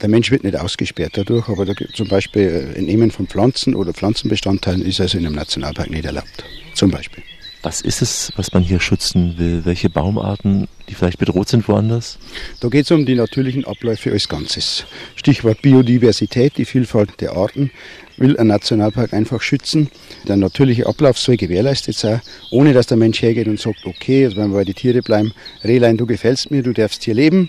Der 0.00 0.08
Mensch 0.08 0.30
wird 0.30 0.44
nicht 0.44 0.56
ausgesperrt 0.56 1.12
dadurch, 1.16 1.48
aber 1.48 1.64
da 1.64 1.72
zum 1.94 2.08
Beispiel 2.08 2.42
äh, 2.74 2.78
Entnehmen 2.78 3.10
von 3.10 3.26
Pflanzen 3.26 3.74
oder 3.74 3.92
Pflanzenbestandteilen 3.92 4.82
ist 4.82 5.00
also 5.00 5.18
in 5.18 5.26
einem 5.26 5.36
Nationalpark 5.36 5.90
nicht 5.90 6.04
erlaubt. 6.04 6.44
Zum 6.74 6.90
Beispiel. 6.90 7.22
Was 7.62 7.80
ist 7.80 8.02
es, 8.02 8.30
was 8.36 8.52
man 8.52 8.62
hier 8.62 8.78
schützen 8.78 9.38
will? 9.38 9.64
Welche 9.64 9.88
Baumarten, 9.88 10.68
die 10.90 10.94
vielleicht 10.94 11.18
bedroht 11.18 11.48
sind 11.48 11.66
woanders? 11.66 12.18
Da 12.60 12.68
geht 12.68 12.84
es 12.84 12.90
um 12.90 13.06
die 13.06 13.14
natürlichen 13.14 13.64
Abläufe 13.64 14.12
als 14.12 14.28
Ganzes. 14.28 14.84
Stichwort 15.16 15.62
Biodiversität, 15.62 16.58
die 16.58 16.66
Vielfalt 16.66 17.22
der 17.22 17.34
Arten 17.34 17.70
will 18.18 18.36
ein 18.36 18.48
Nationalpark 18.48 19.14
einfach 19.14 19.40
schützen. 19.40 19.90
Der 20.28 20.36
natürliche 20.36 20.86
Ablauf 20.86 21.18
soll 21.18 21.38
gewährleistet 21.38 21.96
sein, 21.96 22.20
ohne 22.50 22.74
dass 22.74 22.86
der 22.86 22.98
Mensch 22.98 23.22
hergeht 23.22 23.48
und 23.48 23.58
sagt, 23.58 23.86
okay, 23.86 24.26
also 24.26 24.36
wenn 24.36 24.50
wir 24.50 24.58
bei 24.58 24.64
den 24.64 24.74
Tieren 24.74 25.02
bleiben, 25.02 25.32
Rehlein, 25.64 25.96
du 25.96 26.04
gefällst 26.04 26.50
mir, 26.50 26.62
du 26.62 26.74
darfst 26.74 27.02
hier 27.04 27.14
leben 27.14 27.48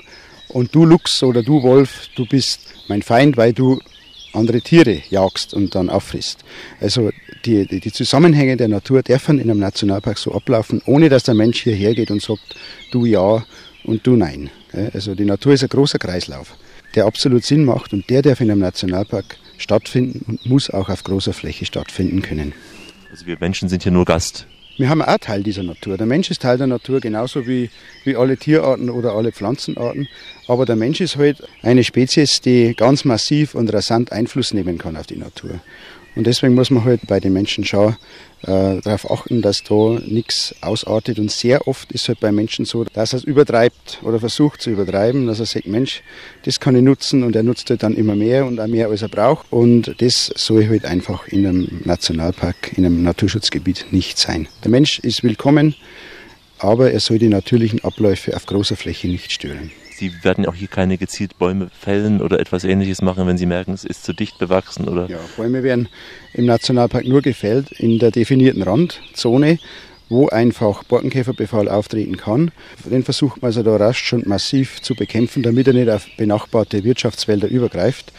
und 0.55 0.73
du 0.73 0.85
Luchs 0.85 1.21
oder 1.21 1.43
du 1.43 1.63
Wolf, 1.63 2.07
du 2.15 2.25
bist 2.25 2.61
mein 2.87 3.01
Feind, 3.01 3.35
weil 3.35 3.51
du 3.51 3.81
andere 4.31 4.61
Tiere 4.61 5.01
jagst 5.09 5.53
und 5.53 5.75
dann 5.75 5.89
auffrisst. 5.89 6.45
Also 6.79 7.11
die, 7.43 7.67
die, 7.67 7.81
die 7.81 7.91
Zusammenhänge 7.91 8.55
der 8.55 8.69
Natur 8.69 9.03
dürfen 9.03 9.37
in 9.37 9.51
einem 9.51 9.59
Nationalpark 9.59 10.17
so 10.17 10.33
ablaufen, 10.33 10.81
ohne 10.85 11.09
dass 11.09 11.23
der 11.23 11.35
Mensch 11.35 11.61
hierher 11.61 11.93
geht 11.93 12.09
und 12.09 12.21
sagt, 12.21 12.55
du 12.91 13.05
ja 13.05 13.43
und 13.83 14.07
du 14.07 14.15
nein. 14.15 14.49
Also 14.93 15.13
die 15.13 15.25
Natur 15.25 15.53
ist 15.53 15.63
ein 15.63 15.69
großer 15.69 15.99
Kreislauf, 15.99 16.55
der 16.95 17.05
absolut 17.05 17.43
Sinn 17.43 17.65
macht 17.65 17.91
und 17.91 18.09
der 18.09 18.21
darf 18.21 18.39
in 18.39 18.49
einem 18.49 18.61
Nationalpark 18.61 19.37
stattfinden 19.57 20.23
und 20.25 20.45
muss 20.45 20.69
auch 20.69 20.87
auf 20.87 21.03
großer 21.03 21.33
Fläche 21.33 21.65
stattfinden 21.65 22.21
können. 22.21 22.53
Also 23.11 23.25
wir 23.25 23.35
Menschen 23.41 23.67
sind 23.67 23.83
hier 23.83 23.91
nur 23.91 24.05
Gast. 24.05 24.47
Wir 24.77 24.89
haben 24.89 25.01
auch 25.01 25.17
Teil 25.17 25.41
dieser 25.41 25.63
Natur. 25.63 25.97
Der 25.97 26.05
Mensch 26.05 26.29
ist 26.29 26.41
Teil 26.41 26.57
der 26.57 26.67
Natur, 26.67 26.99
genauso 26.99 27.47
wie, 27.47 27.69
wie 28.03 28.17
alle 28.17 28.35
Tierarten 28.35 28.89
oder 28.89 29.13
alle 29.13 29.31
Pflanzenarten. 29.31 30.09
Aber 30.47 30.65
der 30.65 30.75
Mensch 30.75 30.99
ist 30.99 31.15
halt 31.15 31.37
eine 31.61 31.83
Spezies, 31.83 32.41
die 32.41 32.73
ganz 32.75 33.05
massiv 33.05 33.55
und 33.55 33.71
rasant 33.73 34.11
Einfluss 34.11 34.53
nehmen 34.53 34.77
kann 34.77 34.97
auf 34.97 35.07
die 35.07 35.15
Natur. 35.15 35.61
Und 36.15 36.27
deswegen 36.27 36.55
muss 36.55 36.69
man 36.69 36.85
halt 36.85 37.07
bei 37.07 37.19
den 37.19 37.33
Menschen 37.33 37.65
schauen, 37.65 37.97
äh, 38.43 38.79
darauf 38.81 39.09
achten, 39.09 39.41
dass 39.41 39.63
da 39.63 39.99
nichts 40.05 40.55
ausartet. 40.61 41.19
Und 41.19 41.31
sehr 41.31 41.67
oft 41.67 41.91
ist 41.91 42.07
halt 42.07 42.19
bei 42.19 42.31
Menschen 42.31 42.65
so, 42.65 42.83
dass 42.83 43.13
er 43.13 43.17
es 43.17 43.23
übertreibt 43.23 43.99
oder 44.03 44.19
versucht 44.19 44.61
zu 44.61 44.69
übertreiben, 44.69 45.27
dass 45.27 45.39
er 45.39 45.45
sagt, 45.45 45.67
Mensch, 45.67 46.03
das 46.43 46.59
kann 46.59 46.75
ich 46.75 46.83
nutzen 46.83 47.23
und 47.23 47.35
er 47.35 47.43
nutzt 47.43 47.69
halt 47.69 47.83
dann 47.83 47.95
immer 47.95 48.15
mehr 48.15 48.45
und 48.45 48.59
auch 48.59 48.67
mehr, 48.67 48.87
als 48.87 49.01
er 49.01 49.09
braucht. 49.09 49.51
Und 49.51 49.95
das 49.99 50.31
soll 50.35 50.67
halt 50.69 50.85
einfach 50.85 51.27
in 51.27 51.45
einem 51.45 51.81
Nationalpark, 51.83 52.77
in 52.77 52.85
einem 52.85 53.03
Naturschutzgebiet 53.03 53.87
nicht 53.91 54.17
sein. 54.17 54.47
Der 54.63 54.71
Mensch 54.71 54.99
ist 54.99 55.23
willkommen, 55.23 55.75
aber 56.59 56.91
er 56.91 56.99
soll 56.99 57.19
die 57.19 57.29
natürlichen 57.29 57.83
Abläufe 57.83 58.35
auf 58.35 58.45
großer 58.45 58.75
Fläche 58.75 59.07
nicht 59.07 59.31
stören. 59.31 59.71
Sie 59.97 60.11
werden 60.23 60.45
auch 60.45 60.55
hier 60.55 60.67
keine 60.67 60.97
gezielt 60.97 61.37
Bäume 61.37 61.69
fällen 61.79 62.21
oder 62.21 62.39
etwas 62.39 62.65
ähnliches 62.65 63.01
machen, 63.01 63.27
wenn 63.27 63.37
Sie 63.37 63.45
merken, 63.45 63.71
es 63.71 63.85
ist 63.85 64.03
zu 64.03 64.11
dicht 64.11 64.37
bewachsen, 64.39 64.89
oder? 64.89 65.07
Ja, 65.09 65.19
Bäume 65.37 65.63
werden 65.63 65.87
im 66.33 66.45
Nationalpark 66.45 67.07
nur 67.07 67.21
gefällt 67.21 67.71
in 67.71 67.97
der 67.99 68.11
definierten 68.11 68.61
Randzone, 68.61 69.57
wo 70.09 70.27
einfach 70.27 70.83
Borkenkäferbefall 70.83 71.69
auftreten 71.69 72.17
kann. 72.17 72.51
Den 72.83 73.03
versucht 73.03 73.41
man 73.41 73.49
also 73.49 73.63
da 73.63 73.77
rasch 73.77 74.11
und 74.11 74.27
massiv 74.27 74.81
zu 74.81 74.95
bekämpfen, 74.95 75.43
damit 75.43 75.67
er 75.67 75.73
nicht 75.73 75.89
auf 75.89 76.05
benachbarte 76.17 76.83
Wirtschaftswälder 76.83 77.47
übergreift. 77.47 78.11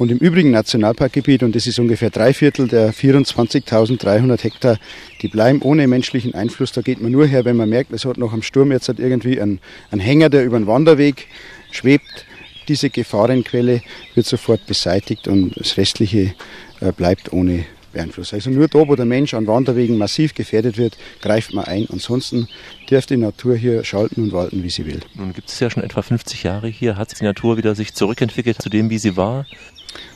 Und 0.00 0.10
im 0.10 0.16
übrigen 0.16 0.50
Nationalparkgebiet, 0.50 1.42
und 1.42 1.54
das 1.54 1.66
ist 1.66 1.78
ungefähr 1.78 2.08
drei 2.08 2.32
Viertel 2.32 2.68
der 2.68 2.94
24.300 2.94 4.42
Hektar, 4.42 4.78
die 5.20 5.28
bleiben 5.28 5.60
ohne 5.60 5.86
menschlichen 5.86 6.32
Einfluss. 6.34 6.72
Da 6.72 6.80
geht 6.80 7.02
man 7.02 7.12
nur 7.12 7.26
her, 7.26 7.44
wenn 7.44 7.58
man 7.58 7.68
merkt, 7.68 7.92
es 7.92 8.06
hat 8.06 8.16
noch 8.16 8.32
am 8.32 8.40
Sturm 8.40 8.72
jetzt 8.72 8.88
irgendwie 8.88 9.38
einen, 9.38 9.60
einen 9.90 10.00
Hänger, 10.00 10.30
der 10.30 10.46
über 10.46 10.58
den 10.58 10.66
Wanderweg 10.66 11.26
schwebt. 11.70 12.24
Diese 12.66 12.88
Gefahrenquelle 12.88 13.82
wird 14.14 14.24
sofort 14.24 14.64
beseitigt 14.64 15.28
und 15.28 15.52
das 15.60 15.76
Restliche 15.76 16.32
äh, 16.80 16.92
bleibt 16.92 17.34
ohne 17.34 17.66
Beeinfluss. 17.92 18.32
Also 18.32 18.48
nur 18.48 18.68
da, 18.68 18.88
wo 18.88 18.96
der 18.96 19.04
Mensch 19.04 19.34
an 19.34 19.46
Wanderwegen 19.46 19.98
massiv 19.98 20.32
gefährdet 20.32 20.78
wird, 20.78 20.96
greift 21.20 21.52
man 21.52 21.66
ein. 21.66 21.86
Ansonsten 21.90 22.48
darf 22.88 23.04
die 23.04 23.18
Natur 23.18 23.54
hier 23.54 23.84
schalten 23.84 24.22
und 24.22 24.32
walten, 24.32 24.62
wie 24.62 24.70
sie 24.70 24.86
will. 24.86 25.00
Nun 25.14 25.34
gibt 25.34 25.50
es 25.50 25.60
ja 25.60 25.68
schon 25.68 25.82
etwa 25.82 26.00
50 26.00 26.42
Jahre 26.42 26.68
hier. 26.68 26.96
Hat 26.96 27.20
die 27.20 27.24
Natur 27.24 27.58
wieder 27.58 27.74
sich 27.74 27.92
zurückentwickelt 27.92 28.62
zu 28.62 28.70
dem, 28.70 28.88
wie 28.88 28.98
sie 28.98 29.18
war? 29.18 29.44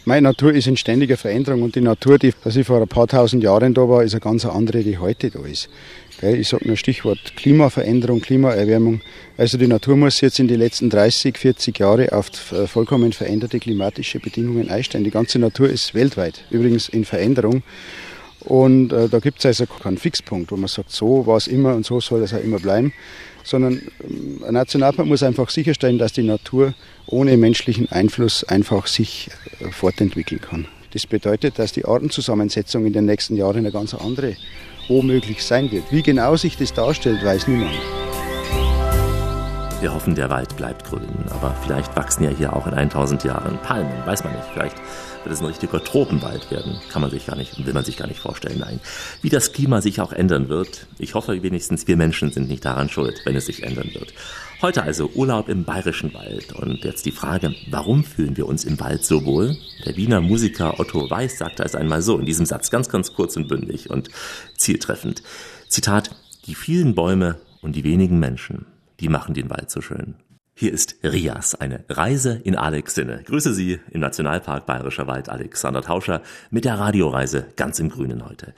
Meine 0.04 0.22
Natur 0.28 0.52
ist 0.52 0.66
in 0.66 0.76
ständiger 0.76 1.16
Veränderung 1.16 1.62
und 1.62 1.74
die 1.74 1.80
Natur, 1.80 2.18
die 2.18 2.32
als 2.44 2.56
ich 2.56 2.66
vor 2.66 2.80
ein 2.80 2.88
paar 2.88 3.06
tausend 3.06 3.42
Jahren 3.42 3.74
da 3.74 3.88
war, 3.88 4.02
ist 4.02 4.12
eine 4.12 4.20
ganz 4.20 4.44
andere, 4.44 4.82
die 4.82 4.98
heute 4.98 5.30
da 5.30 5.40
ist. 5.44 5.68
Ich 6.22 6.48
sage 6.48 6.66
nur 6.66 6.76
Stichwort 6.76 7.18
Klimaveränderung, 7.36 8.20
Klimaerwärmung. 8.20 9.00
Also 9.36 9.58
die 9.58 9.66
Natur 9.66 9.96
muss 9.96 10.20
jetzt 10.20 10.38
in 10.38 10.48
die 10.48 10.56
letzten 10.56 10.88
30, 10.90 11.36
40 11.36 11.78
Jahre 11.78 12.12
auf 12.12 12.30
vollkommen 12.66 13.12
veränderte 13.12 13.58
klimatische 13.58 14.20
Bedingungen 14.20 14.70
einstellen. 14.70 15.04
Die 15.04 15.10
ganze 15.10 15.38
Natur 15.38 15.68
ist 15.68 15.94
weltweit 15.94 16.44
übrigens 16.50 16.88
in 16.88 17.04
Veränderung. 17.04 17.62
Und 18.44 18.92
äh, 18.92 19.08
da 19.08 19.18
gibt 19.20 19.38
es 19.38 19.46
also 19.46 19.66
keinen 19.66 19.98
Fixpunkt, 19.98 20.52
wo 20.52 20.56
man 20.56 20.68
sagt, 20.68 20.90
so 20.90 21.26
war 21.26 21.36
es 21.36 21.46
immer 21.46 21.74
und 21.74 21.86
so 21.86 22.00
soll 22.00 22.22
es 22.22 22.34
auch 22.34 22.42
immer 22.42 22.58
bleiben. 22.58 22.92
Sondern 23.42 23.80
ähm, 24.02 24.42
ein 24.46 24.54
Nationalpark 24.54 25.08
muss 25.08 25.22
einfach 25.22 25.50
sicherstellen, 25.50 25.98
dass 25.98 26.12
die 26.12 26.22
Natur 26.22 26.74
ohne 27.06 27.36
menschlichen 27.36 27.90
Einfluss 27.90 28.44
einfach 28.44 28.86
sich 28.86 29.30
äh, 29.60 29.70
fortentwickeln 29.70 30.40
kann. 30.40 30.66
Das 30.92 31.06
bedeutet, 31.06 31.58
dass 31.58 31.72
die 31.72 31.86
Artenzusammensetzung 31.86 32.86
in 32.86 32.92
den 32.92 33.06
nächsten 33.06 33.36
Jahren 33.36 33.58
eine 33.58 33.72
ganz 33.72 33.94
andere 33.94 34.36
womöglich 34.88 35.42
sein 35.42 35.70
wird. 35.72 35.90
Wie 35.90 36.02
genau 36.02 36.36
sich 36.36 36.56
das 36.56 36.72
darstellt, 36.72 37.24
weiß 37.24 37.48
niemand. 37.48 37.72
Wir 39.80 39.92
hoffen, 39.92 40.14
der 40.14 40.30
Wald 40.30 40.56
bleibt 40.56 40.84
grün, 40.84 41.26
aber 41.30 41.54
vielleicht 41.62 41.94
wachsen 41.96 42.24
ja 42.24 42.30
hier 42.30 42.54
auch 42.54 42.66
in 42.66 42.74
1000 42.74 43.24
Jahren 43.24 43.58
Palmen, 43.58 43.92
weiß 44.06 44.24
man 44.24 44.32
nicht. 44.34 44.46
Vielleicht 44.52 44.76
wird 45.24 45.34
es 45.34 45.40
ein 45.40 45.46
richtiger 45.46 45.82
Tropenwald 45.82 46.50
werden. 46.50 46.80
Kann 46.90 47.02
man 47.02 47.10
sich 47.10 47.26
gar 47.26 47.36
nicht, 47.36 47.64
will 47.64 47.72
man 47.72 47.84
sich 47.84 47.96
gar 47.96 48.06
nicht 48.06 48.20
vorstellen. 48.20 48.58
Nein. 48.58 48.80
Wie 49.22 49.30
das 49.30 49.52
Klima 49.52 49.80
sich 49.80 50.00
auch 50.00 50.12
ändern 50.12 50.48
wird, 50.48 50.86
ich 50.98 51.14
hoffe 51.14 51.42
wenigstens 51.42 51.86
wir 51.86 51.96
Menschen 51.96 52.30
sind 52.30 52.48
nicht 52.48 52.64
daran 52.64 52.88
schuld, 52.88 53.20
wenn 53.24 53.36
es 53.36 53.46
sich 53.46 53.62
ändern 53.62 53.90
wird. 53.94 54.12
Heute 54.62 54.82
also 54.82 55.10
Urlaub 55.14 55.48
im 55.48 55.64
bayerischen 55.64 56.14
Wald. 56.14 56.52
Und 56.52 56.84
jetzt 56.84 57.06
die 57.06 57.12
Frage, 57.12 57.54
warum 57.70 58.04
fühlen 58.04 58.36
wir 58.36 58.46
uns 58.46 58.64
im 58.64 58.78
Wald 58.80 59.04
so 59.04 59.24
wohl? 59.24 59.56
Der 59.84 59.96
Wiener 59.96 60.20
Musiker 60.20 60.78
Otto 60.80 61.10
Weiß 61.10 61.38
sagte 61.38 61.64
es 61.64 61.74
einmal 61.74 62.02
so 62.02 62.18
in 62.18 62.26
diesem 62.26 62.46
Satz, 62.46 62.70
ganz, 62.70 62.88
ganz 62.88 63.12
kurz 63.12 63.36
und 63.36 63.48
bündig 63.48 63.90
und 63.90 64.08
zieltreffend. 64.56 65.22
Zitat, 65.68 66.10
die 66.46 66.54
vielen 66.54 66.94
Bäume 66.94 67.40
und 67.62 67.76
die 67.76 67.84
wenigen 67.84 68.18
Menschen, 68.18 68.66
die 69.00 69.08
machen 69.08 69.34
den 69.34 69.50
Wald 69.50 69.70
so 69.70 69.80
schön. 69.80 70.14
Hier 70.56 70.72
ist 70.72 70.98
Rias, 71.02 71.56
eine 71.56 71.84
Reise 71.88 72.40
in 72.44 72.54
Alex 72.54 72.94
Sinne. 72.94 73.24
Grüße 73.24 73.52
Sie 73.52 73.80
im 73.90 74.00
Nationalpark 74.00 74.66
Bayerischer 74.66 75.08
Wald, 75.08 75.28
Alexander 75.28 75.82
Tauscher, 75.82 76.22
mit 76.52 76.64
der 76.64 76.78
Radioreise 76.78 77.46
ganz 77.56 77.80
im 77.80 77.88
Grünen 77.88 78.24
heute. 78.24 78.54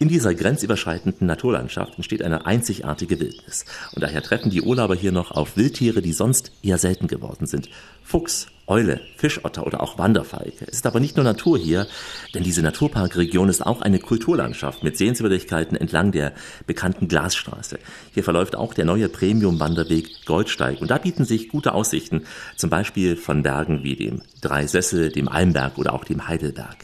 In 0.00 0.08
dieser 0.08 0.34
grenzüberschreitenden 0.34 1.24
Naturlandschaft 1.28 1.94
entsteht 1.94 2.22
eine 2.22 2.46
einzigartige 2.46 3.20
Wildnis. 3.20 3.64
Und 3.94 4.02
daher 4.02 4.22
treffen 4.22 4.50
die 4.50 4.62
Urlauber 4.62 4.96
hier 4.96 5.12
noch 5.12 5.30
auf 5.30 5.56
Wildtiere, 5.56 6.02
die 6.02 6.12
sonst 6.12 6.50
eher 6.64 6.78
selten 6.78 7.06
geworden 7.06 7.46
sind. 7.46 7.70
Fuchs, 8.02 8.48
Eule, 8.68 9.00
Fischotter 9.16 9.64
oder 9.64 9.80
auch 9.80 9.96
Wanderfalke. 9.96 10.66
Es 10.66 10.78
ist 10.78 10.86
aber 10.86 10.98
nicht 10.98 11.16
nur 11.16 11.24
Natur 11.24 11.56
hier, 11.56 11.86
denn 12.34 12.42
diese 12.42 12.62
Naturparkregion 12.62 13.48
ist 13.48 13.64
auch 13.64 13.80
eine 13.80 14.00
Kulturlandschaft 14.00 14.82
mit 14.82 14.96
Sehenswürdigkeiten 14.96 15.76
entlang 15.76 16.10
der 16.10 16.32
bekannten 16.66 17.06
Glasstraße. 17.06 17.78
Hier 18.12 18.24
verläuft 18.24 18.56
auch 18.56 18.74
der 18.74 18.84
neue 18.84 19.08
Premium-Wanderweg 19.08 20.26
Goldsteig 20.26 20.80
und 20.80 20.90
da 20.90 20.98
bieten 20.98 21.24
sich 21.24 21.48
gute 21.48 21.74
Aussichten, 21.74 22.22
zum 22.56 22.68
Beispiel 22.68 23.16
von 23.16 23.44
Bergen 23.44 23.84
wie 23.84 23.94
dem 23.94 24.22
Dreisessel, 24.40 25.12
dem 25.12 25.28
Almberg 25.28 25.78
oder 25.78 25.92
auch 25.92 26.02
dem 26.02 26.26
Heidelberg. 26.26 26.76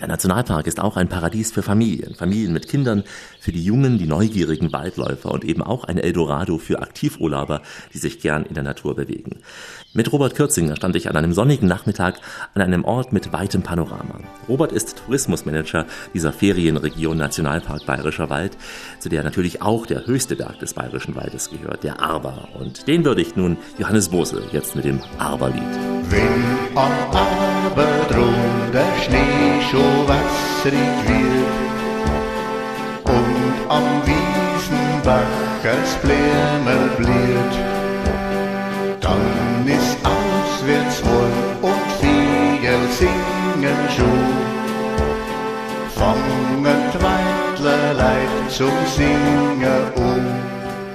Der 0.00 0.08
Nationalpark 0.08 0.66
ist 0.66 0.80
auch 0.80 0.96
ein 0.96 1.08
Paradies 1.08 1.52
für 1.52 1.62
Familien, 1.62 2.16
Familien 2.16 2.52
mit 2.52 2.68
Kindern, 2.68 3.04
für 3.38 3.52
die 3.52 3.64
jungen, 3.64 3.98
die 3.98 4.06
neugierigen 4.06 4.72
Waldläufer 4.72 5.30
und 5.30 5.44
eben 5.44 5.62
auch 5.62 5.84
ein 5.84 5.98
Eldorado 5.98 6.58
für 6.58 6.80
Aktivurlauber, 6.80 7.62
die 7.94 7.98
sich 7.98 8.20
gern 8.20 8.44
in 8.44 8.54
der 8.54 8.64
Natur 8.64 8.96
bewegen. 8.96 9.38
Mit 9.94 10.12
Robert 10.12 10.34
Kürzinger 10.34 10.76
stand 10.76 10.96
ich 10.96 11.08
an 11.08 11.16
einem 11.16 11.32
sonnigen 11.32 11.66
Nachmittag 11.66 12.16
an 12.52 12.60
einem 12.60 12.84
Ort 12.84 13.14
mit 13.14 13.32
weitem 13.32 13.62
Panorama. 13.62 14.20
Robert 14.46 14.70
ist 14.70 14.98
Tourismusmanager 14.98 15.86
dieser 16.12 16.30
Ferienregion 16.30 17.16
Nationalpark 17.16 17.86
Bayerischer 17.86 18.28
Wald, 18.28 18.58
zu 18.98 19.08
der 19.08 19.24
natürlich 19.24 19.62
auch 19.62 19.86
der 19.86 20.06
höchste 20.06 20.36
Berg 20.36 20.58
des 20.58 20.74
Bayerischen 20.74 21.16
Waldes 21.16 21.48
gehört, 21.48 21.84
der 21.84 22.00
Arber. 22.00 22.48
Und 22.60 22.86
den 22.86 23.02
würde 23.06 23.22
ich 23.22 23.34
nun 23.34 23.56
Johannes 23.78 24.10
Bosel 24.10 24.42
jetzt 24.52 24.76
mit 24.76 24.84
dem 24.84 25.00
Arberlied. 25.16 25.62
Wenn 26.10 26.44
am 26.76 26.92
Arber 27.10 28.06
drum 28.10 28.34
der 28.70 28.94
Schnee 29.02 29.62
schon 29.70 30.06
wässrig 30.06 30.74
wird 31.06 31.48
und 33.06 33.70
am 33.70 34.02
Wiesenbach 34.04 35.22
als 35.64 35.94
Blämer 36.02 36.88
bliert, 36.98 37.57
Weidlerleid 47.98 48.50
zum 48.50 48.70
Singen 48.86 49.92
um. 49.96 50.24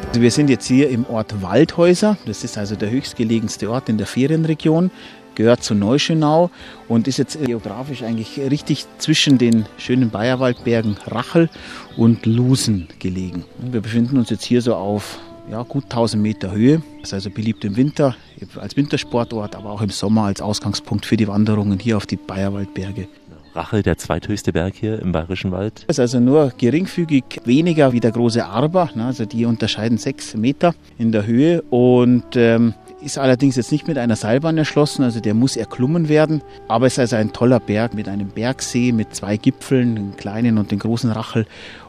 Also 0.07 0.21
wir 0.21 0.31
sind 0.31 0.49
jetzt 0.49 0.67
hier 0.67 0.89
im 0.89 1.05
Ort 1.05 1.41
Waldhäuser. 1.41 2.17
Das 2.25 2.43
ist 2.43 2.57
also 2.57 2.75
der 2.75 2.89
höchstgelegenste 2.89 3.69
Ort 3.69 3.89
in 3.89 3.97
der 3.97 4.07
Ferienregion. 4.07 4.89
Gehört 5.35 5.63
zu 5.63 5.73
Neuschönau 5.73 6.51
und 6.87 7.07
ist 7.07 7.17
jetzt 7.17 7.43
geografisch 7.43 8.03
eigentlich 8.03 8.39
richtig 8.39 8.85
zwischen 8.99 9.37
den 9.37 9.65
schönen 9.77 10.11
Bayerwaldbergen 10.11 10.97
Rachel 11.07 11.49
und 11.97 12.25
Lusen 12.25 12.87
gelegen. 12.99 13.43
Wir 13.59 13.81
befinden 13.81 14.17
uns 14.17 14.29
jetzt 14.29 14.45
hier 14.45 14.61
so 14.61 14.75
auf 14.75 15.19
ja, 15.49 15.63
gut 15.63 15.85
1000 15.85 16.21
Meter 16.21 16.51
Höhe. 16.51 16.81
Das 17.01 17.09
ist 17.09 17.13
also 17.15 17.29
beliebt 17.31 17.65
im 17.65 17.75
Winter 17.75 18.15
als 18.55 18.77
Wintersportort, 18.77 19.55
aber 19.55 19.71
auch 19.71 19.81
im 19.81 19.89
Sommer 19.89 20.25
als 20.25 20.41
Ausgangspunkt 20.41 21.05
für 21.05 21.17
die 21.17 21.27
Wanderungen 21.27 21.79
hier 21.79 21.97
auf 21.97 22.05
die 22.05 22.15
Bayerwaldberge. 22.15 23.07
Rachel, 23.55 23.83
der 23.83 23.97
zweithöchste 23.97 24.51
Berg 24.51 24.73
hier 24.75 24.99
im 24.99 25.11
Bayerischen 25.11 25.51
Wald. 25.51 25.83
Das 25.87 25.97
ist 25.97 25.99
also 25.99 26.19
nur 26.19 26.51
geringfügig 26.57 27.23
weniger 27.45 27.93
wie 27.93 27.99
der 27.99 28.11
große 28.11 28.43
Arber. 28.43 28.89
Ne? 28.95 29.05
Also 29.05 29.25
die 29.25 29.45
unterscheiden 29.45 29.97
sechs 29.97 30.35
Meter 30.35 30.73
in 30.97 31.11
der 31.11 31.25
Höhe 31.25 31.61
und 31.69 32.35
ähm, 32.35 32.73
ist 33.01 33.17
allerdings 33.17 33.55
jetzt 33.55 33.71
nicht 33.71 33.87
mit 33.87 33.97
einer 33.97 34.15
Seilbahn 34.15 34.57
erschlossen, 34.57 35.03
also 35.03 35.19
der 35.19 35.33
muss 35.33 35.57
erklommen 35.57 36.09
werden. 36.09 36.41
Aber 36.67 36.87
es 36.87 36.93
ist 36.93 36.99
also 36.99 37.17
ein 37.17 37.33
toller 37.33 37.59
Berg 37.59 37.93
mit 37.93 38.07
einem 38.07 38.29
Bergsee 38.29 38.91
mit 38.91 39.13
zwei 39.15 39.37
Gipfeln, 39.37 39.95
den 39.95 40.17
kleinen 40.17 40.57
und 40.57 40.71
den 40.71 40.79
großen 40.79 41.11
Rachel 41.11 41.45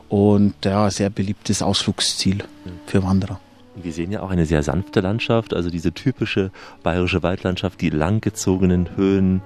und 0.09 0.55
ja, 0.65 0.91
sehr 0.91 1.11
beliebtes 1.11 1.63
Ausflugsziel 1.63 2.45
für 2.87 3.03
Wanderer. 3.03 3.41
Wir 3.77 3.93
sehen 3.93 4.13
ja 4.13 4.23
auch 4.23 4.31
eine 4.31 4.47
sehr 4.47 4.63
sanfte 4.63 5.01
Landschaft, 5.01 5.55
also 5.55 5.71
diese 5.71 5.93
typische 5.93 6.53
bayerische 6.83 7.23
Waldlandschaft, 7.23 7.81
die 7.81 7.91
langgezogenen 7.91 8.97
Höhen, 8.97 9.41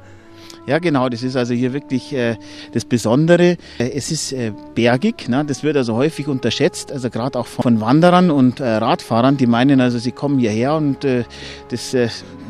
ja, 0.69 0.79
genau, 0.79 1.09
das 1.09 1.23
ist 1.23 1.35
also 1.35 1.55
hier 1.55 1.73
wirklich 1.73 2.13
äh, 2.13 2.37
das 2.73 2.85
Besondere. 2.85 3.57
Äh, 3.79 3.91
es 3.95 4.11
ist 4.11 4.33
äh, 4.33 4.53
bergig, 4.75 5.29
ne? 5.29 5.43
das 5.47 5.63
wird 5.63 5.79
also 5.79 5.95
häufig 5.97 6.29
unterschätzt, 6.29 6.93
also 6.93 7.09
gerade 7.09 7.39
auch 7.39 7.47
von 7.47 7.81
Wanderern 7.81 8.31
und 8.31 8.61
äh, 8.61 8.69
Radfahrern, 8.69 9.39
die 9.39 9.47
meinen 9.47 9.81
also, 9.81 9.99
sie 9.99 10.13
kommen 10.13 10.39
hierher 10.39 10.75
und 10.75 11.07
äh, 11.07 11.25
das 11.71 11.95
äh, 11.95 12.09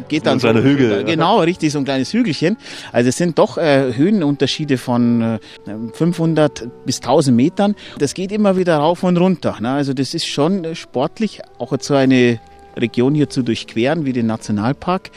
geht 0.08 0.26
dann 0.26 0.40
so. 0.40 0.48
Ein 0.48 0.62
Hügel. 0.62 1.04
Genau, 1.04 1.40
richtig, 1.40 1.72
so 1.72 1.78
ein 1.78 1.84
kleines 1.84 2.12
Hügelchen. 2.12 2.56
Also 2.90 3.08
es 3.08 3.16
sind 3.16 3.38
doch 3.38 3.56
äh, 3.56 3.94
Höhenunterschiede 3.94 4.78
von 4.78 5.22
äh, 5.22 5.38
500 5.92 6.66
bis 6.84 6.96
1000 6.96 7.36
Metern. 7.36 7.76
Das 7.98 8.14
geht 8.14 8.32
immer 8.32 8.56
wieder 8.56 8.78
rauf 8.78 9.04
und 9.04 9.16
runter. 9.16 9.58
Ne? 9.60 9.70
Also 9.70 9.94
das 9.94 10.14
ist 10.14 10.26
schon 10.26 10.64
äh, 10.64 10.74
sportlich, 10.74 11.40
auch 11.58 11.72
so 11.80 11.94
eine 11.94 12.40
Region 12.76 13.14
hier 13.14 13.28
zu 13.28 13.42
durchqueren 13.42 14.04
wie 14.04 14.12
den 14.12 14.26
Nationalpark. 14.26 15.10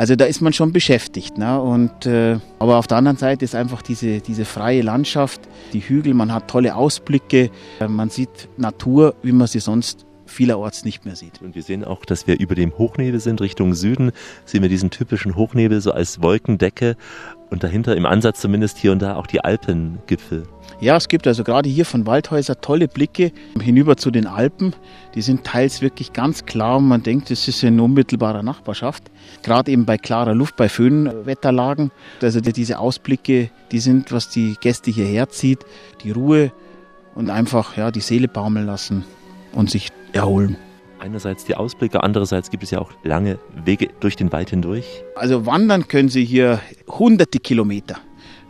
Also 0.00 0.16
da 0.16 0.24
ist 0.24 0.40
man 0.40 0.54
schon 0.54 0.72
beschäftigt. 0.72 1.36
Ne? 1.36 1.60
Und, 1.60 2.06
äh, 2.06 2.38
aber 2.58 2.78
auf 2.78 2.86
der 2.86 2.96
anderen 2.96 3.18
Seite 3.18 3.44
ist 3.44 3.54
einfach 3.54 3.82
diese, 3.82 4.20
diese 4.20 4.46
freie 4.46 4.80
Landschaft, 4.80 5.42
die 5.74 5.80
Hügel, 5.80 6.14
man 6.14 6.32
hat 6.32 6.48
tolle 6.48 6.74
Ausblicke, 6.74 7.50
äh, 7.80 7.86
man 7.86 8.08
sieht 8.08 8.48
Natur, 8.56 9.14
wie 9.22 9.32
man 9.32 9.46
sie 9.46 9.60
sonst 9.60 10.06
vielerorts 10.24 10.86
nicht 10.86 11.04
mehr 11.04 11.16
sieht. 11.16 11.42
Und 11.42 11.54
wir 11.54 11.62
sehen 11.62 11.84
auch, 11.84 12.06
dass 12.06 12.26
wir 12.26 12.40
über 12.40 12.54
dem 12.54 12.78
Hochnebel 12.78 13.20
sind, 13.20 13.42
Richtung 13.42 13.74
Süden 13.74 14.12
sehen 14.46 14.62
wir 14.62 14.70
diesen 14.70 14.88
typischen 14.88 15.36
Hochnebel 15.36 15.82
so 15.82 15.92
als 15.92 16.22
Wolkendecke 16.22 16.96
und 17.50 17.62
dahinter 17.62 17.96
im 17.96 18.06
Ansatz 18.06 18.40
zumindest 18.40 18.78
hier 18.78 18.92
und 18.92 19.02
da 19.02 19.16
auch 19.16 19.26
die 19.26 19.44
Alpengipfel. 19.44 20.44
Ja, 20.80 20.96
es 20.96 21.08
gibt 21.08 21.26
also 21.26 21.44
gerade 21.44 21.68
hier 21.68 21.84
von 21.84 22.06
Waldhäuser 22.06 22.60
tolle 22.60 22.88
Blicke 22.88 23.32
hinüber 23.60 23.96
zu 23.96 24.10
den 24.10 24.26
Alpen. 24.26 24.74
Die 25.14 25.20
sind 25.20 25.44
teils 25.44 25.82
wirklich 25.82 26.12
ganz 26.12 26.46
klar 26.46 26.78
und 26.78 26.88
man 26.88 27.02
denkt, 27.02 27.30
es 27.30 27.48
ist 27.48 27.62
in 27.62 27.78
unmittelbarer 27.80 28.42
Nachbarschaft. 28.42 29.10
Gerade 29.42 29.70
eben 29.72 29.84
bei 29.84 29.98
klarer 29.98 30.34
Luft, 30.34 30.56
bei 30.56 30.70
Föhnwetterlagen. 30.70 31.90
Also 32.22 32.40
diese 32.40 32.78
Ausblicke, 32.78 33.50
die 33.72 33.78
sind, 33.80 34.10
was 34.10 34.30
die 34.30 34.56
Gäste 34.60 34.90
hierher 34.90 35.28
zieht. 35.28 35.66
Die 36.02 36.12
Ruhe 36.12 36.50
und 37.14 37.28
einfach 37.28 37.76
ja, 37.76 37.90
die 37.90 38.00
Seele 38.00 38.28
baumeln 38.28 38.64
lassen 38.64 39.04
und 39.52 39.70
sich 39.70 39.88
erholen. 40.12 40.56
Einerseits 41.00 41.46
die 41.46 41.54
Ausblicke, 41.54 42.02
andererseits 42.02 42.50
gibt 42.50 42.62
es 42.62 42.70
ja 42.70 42.78
auch 42.78 42.90
lange 43.02 43.38
Wege 43.64 43.88
durch 44.00 44.16
den 44.16 44.30
Wald 44.32 44.50
hindurch. 44.50 45.02
Also 45.16 45.46
wandern 45.46 45.88
können 45.88 46.10
Sie 46.10 46.24
hier 46.24 46.60
hunderte 46.88 47.38
Kilometer. 47.38 47.96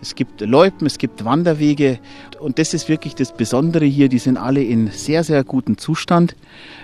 Es 0.02 0.14
gibt 0.14 0.40
Loipen, 0.40 0.87
es 0.87 0.97
gibt 0.97 1.25
Wanderwege 1.25 2.00
und 2.40 2.59
das 2.59 2.73
ist 2.73 2.88
wirklich 2.88 3.14
das 3.14 3.35
Besondere 3.35 3.85
hier. 3.85 4.09
Die 4.09 4.19
sind 4.19 4.38
alle 4.38 4.64
in 4.64 4.88
sehr, 4.88 5.23
sehr 5.25 5.45
gutem 5.45 5.76
Zustand. 5.76 6.35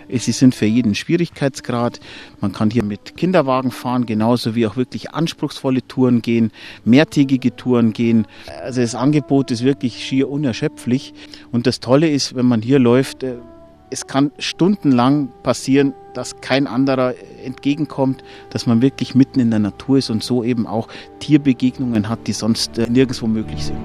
Sie 0.08 0.32
sind 0.32 0.54
für 0.54 0.66
jeden 0.66 0.94
Schwierigkeitsgrad. 0.94 1.99
Man 2.40 2.52
kann 2.52 2.70
hier 2.70 2.85
mit 2.85 3.16
Kinderwagen 3.16 3.70
fahren, 3.70 4.04
genauso 4.04 4.54
wie 4.54 4.66
auch 4.66 4.76
wirklich 4.76 5.12
anspruchsvolle 5.12 5.87
Touren 5.88 6.20
gehen, 6.20 6.52
mehrtägige 6.85 7.56
Touren 7.56 7.92
gehen. 7.94 8.26
Also 8.62 8.82
das 8.82 8.94
Angebot 8.94 9.50
ist 9.50 9.64
wirklich 9.64 10.04
schier 10.04 10.28
unerschöpflich. 10.28 11.14
Und 11.50 11.66
das 11.66 11.80
Tolle 11.80 12.11
ist, 12.11 12.37
wenn 12.37 12.46
man 12.46 12.61
hier 12.61 12.78
läuft, 12.78 13.23
äh, 13.23 13.37
es 13.90 14.07
kann 14.07 14.33
stundenlang 14.38 15.28
passieren, 15.43 15.95
dass 16.14 16.40
kein 16.40 16.66
anderer 16.66 17.14
entgegenkommt, 17.45 18.25
dass 18.50 18.66
man 18.66 18.83
wirklich 18.83 19.14
mitten 19.14 19.38
in 19.38 19.50
der 19.50 19.59
Natur 19.59 19.99
ist 19.99 20.11
und 20.11 20.23
so 20.23 20.43
eben 20.43 20.66
auch 20.66 20.88
Tierbegegnungen 21.21 22.09
hat, 22.09 22.26
die 22.26 22.33
sonst 22.33 22.78
äh, 22.78 22.88
nirgendwo 22.88 23.26
möglich 23.26 23.64
sind. 23.66 23.78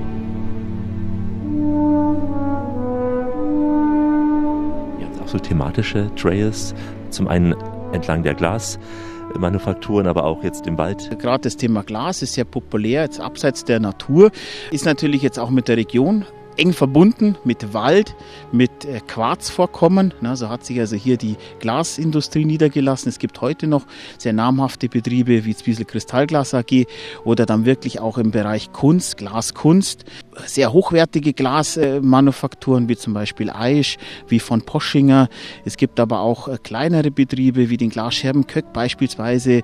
Ihr 5.00 5.05
habt 5.05 5.22
auch 5.22 5.27
so 5.27 5.38
thematische 5.38 6.10
Trails, 6.15 6.74
zum 7.10 7.27
einen 7.27 7.53
entlang 7.91 8.24
der 8.24 8.34
Glasmanufakturen, 8.34 10.08
aber 10.08 10.24
auch 10.24 10.43
jetzt 10.43 10.65
im 10.67 10.77
Wald. 10.77 11.20
Gerade 11.20 11.41
das 11.41 11.58
Thema 11.58 11.84
Glas 11.84 12.22
ist 12.22 12.34
sehr 12.34 12.46
populär, 12.46 13.03
jetzt 13.03 13.20
abseits 13.20 13.65
der 13.65 13.79
Natur, 13.79 14.31
ist 14.72 14.86
natürlich 14.86 15.22
jetzt 15.22 15.38
auch 15.38 15.50
mit 15.50 15.67
der 15.67 15.77
Region 15.77 16.25
eng 16.58 16.74
verbunden 16.74 17.38
mit 17.43 17.74
Wald, 17.74 18.15
mit 18.51 18.86
äh, 18.86 19.00
Quarzvorkommen. 19.05 20.13
So 20.34 20.50
hat 20.50 20.65
sich 20.65 20.79
also 20.79 20.96
hier 20.96 21.17
die 21.17 21.36
Glasindustrie 21.60 22.46
niedergelassen. 22.46 23.10
Es 23.10 23.20
gibt 23.20 23.41
heute 23.41 23.67
noch 23.67 23.86
sehr 24.17 24.34
namhafte 24.34 24.89
Betriebe 24.89 25.46
wie 25.46 25.55
Zwiesel 25.55 25.86
Kristallglas 25.86 26.53
AG 26.53 26.86
oder 27.24 27.46
dann 27.46 27.65
wirklich 27.65 28.00
auch 28.00 28.17
im 28.17 28.31
Bereich 28.31 28.72
Kunst, 28.72 29.17
Glaskunst. 29.17 30.05
Sehr 30.46 30.74
hochwertige 30.74 31.34
Glasmanufakturen 31.34 32.88
wie 32.89 32.96
zum 32.96 33.13
Beispiel 33.13 33.50
Aisch, 33.50 33.98
wie 34.27 34.39
von 34.39 34.62
Poschinger. 34.62 35.29
Es 35.65 35.77
gibt 35.77 36.00
aber 36.00 36.22
auch 36.22 36.48
äh, 36.48 36.58
kleinere 36.62 37.12
Betriebe 37.12 37.70
wie 37.70 37.77
den 37.77 37.89
Glasscherben 37.89 38.48
Köck 38.48 38.74
beispielsweise. 38.74 39.62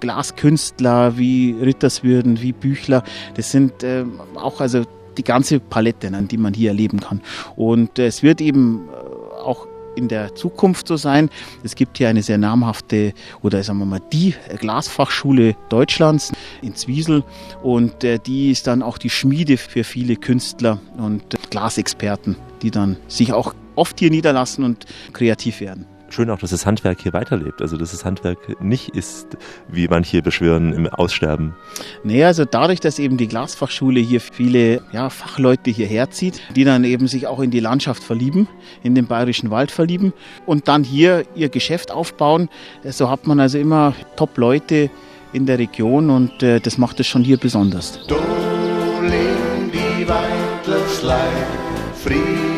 Glaskünstler 0.00 1.18
wie 1.18 1.56
Ritterswürden, 1.60 2.40
wie 2.40 2.52
Büchler. 2.52 3.02
Das 3.34 3.50
sind 3.50 3.82
äh, 3.82 4.04
auch 4.36 4.60
also 4.60 4.84
die 5.18 5.24
ganze 5.24 5.60
Palette, 5.60 6.08
an 6.08 6.28
die 6.28 6.38
man 6.38 6.54
hier 6.54 6.70
erleben 6.70 7.00
kann. 7.00 7.20
Und 7.56 7.98
es 7.98 8.22
wird 8.22 8.40
eben 8.40 8.88
äh, 8.88 9.42
auch 9.42 9.66
in 9.98 10.08
der 10.08 10.34
Zukunft 10.34 10.86
so 10.86 10.96
sein. 10.96 11.28
Es 11.64 11.74
gibt 11.74 11.98
hier 11.98 12.08
eine 12.08 12.22
sehr 12.22 12.38
namhafte 12.38 13.12
oder 13.42 13.62
sagen 13.62 13.80
wir 13.80 13.84
mal 13.84 14.00
die 14.12 14.34
Glasfachschule 14.58 15.56
Deutschlands 15.68 16.32
in 16.62 16.76
Zwiesel 16.76 17.24
und 17.62 18.04
äh, 18.04 18.18
die 18.24 18.52
ist 18.52 18.68
dann 18.68 18.82
auch 18.82 18.96
die 18.96 19.10
Schmiede 19.10 19.56
für 19.56 19.82
viele 19.82 20.16
Künstler 20.16 20.80
und 20.96 21.24
Glasexperten, 21.50 22.36
die 22.62 22.70
dann 22.70 22.96
sich 23.08 23.32
auch 23.32 23.54
oft 23.74 23.98
hier 23.98 24.10
niederlassen 24.10 24.64
und 24.64 24.86
kreativ 25.12 25.60
werden 25.60 25.86
schön 26.12 26.30
auch, 26.30 26.38
dass 26.38 26.50
das 26.50 26.66
Handwerk 26.66 27.00
hier 27.00 27.12
weiterlebt. 27.12 27.62
Also, 27.62 27.76
dass 27.76 27.92
das 27.92 28.04
Handwerk 28.04 28.60
nicht 28.62 28.90
ist, 28.90 29.36
wie 29.68 29.88
manche 29.88 30.22
beschwören, 30.22 30.72
im 30.72 30.86
Aussterben. 30.86 31.54
Nee, 32.04 32.24
also 32.24 32.44
dadurch, 32.44 32.80
dass 32.80 32.98
eben 32.98 33.16
die 33.16 33.28
Glasfachschule 33.28 34.00
hier 34.00 34.20
viele 34.20 34.82
ja, 34.92 35.10
Fachleute 35.10 35.70
hierher 35.70 36.10
zieht, 36.10 36.40
die 36.54 36.64
dann 36.64 36.84
eben 36.84 37.08
sich 37.08 37.26
auch 37.26 37.40
in 37.40 37.50
die 37.50 37.60
Landschaft 37.60 38.02
verlieben, 38.02 38.48
in 38.82 38.94
den 38.94 39.06
bayerischen 39.06 39.50
Wald 39.50 39.70
verlieben 39.70 40.12
und 40.46 40.68
dann 40.68 40.84
hier 40.84 41.24
ihr 41.34 41.48
Geschäft 41.48 41.90
aufbauen, 41.90 42.48
so 42.84 43.10
hat 43.10 43.26
man 43.26 43.40
also 43.40 43.58
immer 43.58 43.94
Top-Leute 44.16 44.90
in 45.32 45.46
der 45.46 45.58
Region 45.58 46.10
und 46.10 46.42
äh, 46.42 46.60
das 46.60 46.78
macht 46.78 47.00
es 47.00 47.06
schon 47.06 47.22
hier 47.22 47.36
besonders. 47.36 48.00
Du 48.06 48.16
die 49.72 50.08
Weidlerslein, 50.08 51.46
friedlich 51.94 52.57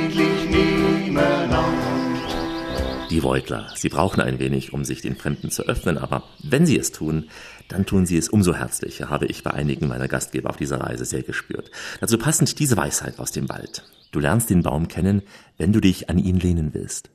Die 3.11 3.21
Beutler, 3.21 3.67
sie 3.75 3.89
brauchen 3.89 4.21
ein 4.21 4.39
wenig, 4.39 4.73
um 4.73 4.85
sich 4.85 5.03
den 5.03 5.17
Fremden 5.17 5.51
zu 5.51 5.65
öffnen, 5.65 5.99
aber 5.99 6.23
wenn 6.45 6.65
sie 6.65 6.79
es 6.79 6.93
tun, 6.93 7.29
dann 7.67 7.85
tun 7.85 8.07
sie 8.07 8.17
es 8.17 8.29
umso 8.29 8.55
herzlicher, 8.55 9.11
habe 9.11 9.27
ich 9.27 9.43
bei 9.43 9.51
einigen 9.51 9.89
meiner 9.89 10.07
Gastgeber 10.07 10.49
auf 10.51 10.57
dieser 10.57 10.81
Reise 10.81 11.05
sehr 11.05 11.25
gespürt. 11.25 11.73
Dazu 12.01 12.19
passend 12.19 12.61
diese 12.61 12.77
Weisheit 12.77 13.19
aus 13.19 13.33
dem 13.33 13.49
Wald. 13.49 13.83
Du 14.13 14.21
lernst 14.21 14.49
den 14.49 14.63
Baum 14.63 14.87
kennen, 14.87 15.23
wenn 15.59 15.73
du 15.73 15.81
dich 15.81 16.09
an 16.09 16.19
ihn 16.19 16.39
lehnen 16.39 16.73
willst. 16.73 17.11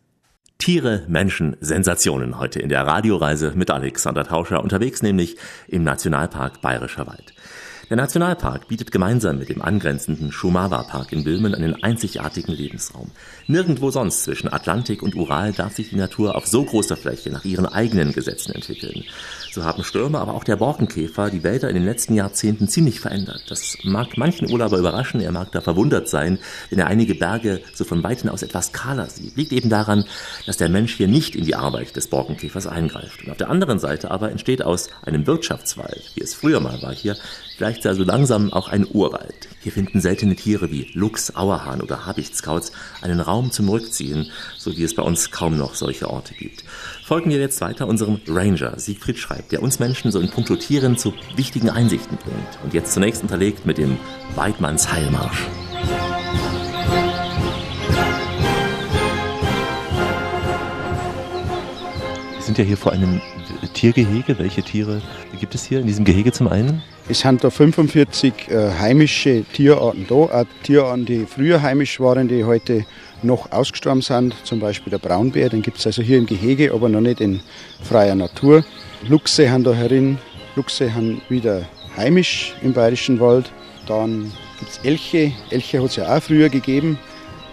Tiere, 0.58 1.06
Menschen, 1.08 1.56
Sensationen 1.62 2.40
heute 2.40 2.60
in 2.60 2.70
der 2.70 2.86
Radioreise 2.86 3.54
mit 3.56 3.72
Alexander 3.72 4.26
Tauscher 4.26 4.64
unterwegs, 4.64 5.02
nämlich 5.02 5.38
im 5.68 5.84
Nationalpark 5.84 6.60
Bayerischer 6.60 7.08
Wald. 7.08 7.35
Der 7.90 7.98
Nationalpark 7.98 8.68
bietet 8.68 8.92
gemeinsam 8.92 9.38
mit 9.38 9.50
dem 9.50 9.62
angrenzenden 9.62 10.32
Shumawa-Park 10.32 11.12
in 11.12 11.24
Böhmen 11.24 11.54
einen 11.54 11.84
einzigartigen 11.84 12.52
Lebensraum. 12.52 13.12
Nirgendwo 13.46 13.92
sonst 13.92 14.24
zwischen 14.24 14.52
Atlantik 14.52 15.04
und 15.04 15.14
Ural 15.16 15.54
darf 15.54 15.76
sich 15.76 15.90
die 15.90 15.96
Natur 15.96 16.36
auf 16.36 16.48
so 16.48 16.64
großer 16.64 16.98
Fläche 16.98 17.30
nach 17.30 17.46
ihren 17.46 17.68
eigenen 17.68 18.12
Gesetzen 18.12 18.54
entwickeln. 18.54 19.04
So 19.56 19.64
haben 19.64 19.86
Stürme, 19.86 20.20
aber 20.20 20.34
auch 20.34 20.44
der 20.44 20.58
Borkenkäfer 20.58 21.30
die 21.30 21.42
Wälder 21.42 21.70
in 21.70 21.76
den 21.76 21.86
letzten 21.86 22.14
Jahrzehnten 22.14 22.68
ziemlich 22.68 23.00
verändert. 23.00 23.46
Das 23.48 23.78
mag 23.84 24.18
manchen 24.18 24.52
Urlauber 24.52 24.78
überraschen, 24.78 25.22
er 25.22 25.32
mag 25.32 25.54
da 25.54 25.62
verwundert 25.62 26.10
sein, 26.10 26.40
wenn 26.70 26.80
er 26.80 26.88
einige 26.88 27.16
Berge 27.16 27.62
so 27.74 27.86
von 27.86 28.04
Weitem 28.04 28.30
aus 28.30 28.44
etwas 28.44 28.74
kahler 28.74 29.10
sieht. 29.10 29.38
Liegt 29.38 29.54
eben 29.54 29.70
daran, 29.70 30.04
dass 30.46 30.58
der 30.58 30.68
Mensch 30.68 30.96
hier 30.96 31.08
nicht 31.08 31.38
in 31.38 31.46
die 31.46 31.56
Arbeit 31.56 31.96
des 31.96 32.10
Borkenkäfers 32.10 32.68
eingreift. 32.68 33.24
Und 33.24 33.32
auf 33.32 33.38
der 33.38 33.50
anderen 33.50 33.80
Seite 33.80 34.12
aber 34.12 34.30
entsteht 34.30 34.62
aus 34.62 34.90
einem 35.06 35.26
Wirtschaftswald, 35.26 36.12
wie 36.16 36.22
es 36.22 36.36
früher 36.36 36.60
mal 36.60 36.82
war 36.82 36.94
hier, 36.94 37.16
vielleicht 37.56 37.86
also 37.86 38.04
langsam 38.04 38.52
auch 38.52 38.68
ein 38.68 38.86
Urwald. 38.86 39.48
Hier 39.62 39.72
finden 39.72 40.02
seltene 40.02 40.36
Tiere 40.36 40.70
wie 40.70 40.92
Luchs, 40.96 41.34
Auerhahn 41.34 41.82
oder 41.82 42.06
Habichtskauz 42.06 42.74
einen 43.02 43.22
Raum 43.22 43.52
zum 43.52 43.70
Rückziehen, 43.70 44.30
so 44.58 44.76
wie 44.76 44.84
es 44.84 44.96
bei 44.96 45.04
uns 45.04 45.32
kaum 45.32 45.58
noch 45.58 45.76
solche 45.76 46.10
Orte 46.10 46.34
gibt. 46.34 46.66
Folgen 47.06 47.30
wir 47.30 47.38
jetzt 47.38 47.62
weiter 47.62 47.88
unserem 47.88 48.20
Ranger 48.28 48.80
Siegfried 48.80 49.20
Schreib, 49.20 49.50
der 49.50 49.62
uns 49.62 49.78
Menschen 49.78 50.12
so 50.12 50.20
in 50.20 50.32
puncto 50.32 50.56
Tieren 50.56 50.98
zu 50.98 51.14
wichtigen 51.36 51.70
Einsichten 51.70 52.18
bringt. 52.18 52.64
Und 52.64 52.74
jetzt 52.74 52.96
zunächst 52.96 53.22
unterlegt 53.22 53.68
mit 53.68 53.78
dem 53.78 54.00
Weidmanns 54.34 54.92
Heilmarsch. 54.92 55.46
Wir 62.34 62.42
sind 62.42 62.58
ja 62.58 62.64
hier 62.64 62.76
vor 62.76 62.92
einem 62.92 63.22
Tiergehege. 63.76 64.40
Welche 64.40 64.64
Tiere 64.64 65.00
gibt 65.40 65.54
es 65.54 65.64
hier 65.64 65.82
in 65.82 65.86
diesem 65.86 66.06
Gehege 66.06 66.32
zum 66.32 66.48
einen? 66.48 66.82
Es 67.08 67.20
sind 67.20 67.44
da 67.44 67.52
45 67.52 68.50
äh, 68.50 68.72
heimische 68.80 69.44
Tierarten 69.54 70.08
da, 70.10 70.16
auch 70.16 70.46
Tierarten, 70.64 71.06
die 71.06 71.28
früher 71.28 71.62
heimisch 71.62 72.00
waren, 72.00 72.28
die 72.28 72.46
heute 72.46 72.84
noch 73.26 73.52
ausgestorben 73.52 74.02
sind, 74.02 74.36
zum 74.44 74.60
Beispiel 74.60 74.92
der 74.92 75.00
Braunbär, 75.00 75.50
den 75.50 75.62
gibt 75.62 75.80
es 75.80 75.86
also 75.86 76.02
hier 76.02 76.18
im 76.18 76.26
Gehege, 76.26 76.74
aber 76.74 76.90
noch 76.90 77.02
nicht 77.02 77.22
in 77.22 77.42
freier 77.84 78.16
Natur. 78.16 78.64
Luchse 79.08 79.52
haben 79.52 79.64
da 79.64 79.74
herin, 79.74 80.18
Luchse 80.56 80.94
haben 80.94 81.22
wieder 81.30 81.64
heimisch 81.98 82.56
im 82.62 82.74
Bayerischen 82.74 83.20
Wald. 83.20 83.52
Dann 83.88 84.32
gibt 84.60 84.72
es 84.72 84.80
Elche, 84.84 85.32
Elche 85.50 85.82
hat 85.82 85.90
es 85.90 85.96
ja 85.98 86.16
auch 86.16 86.22
früher 86.22 86.50
gegeben. 86.50 86.98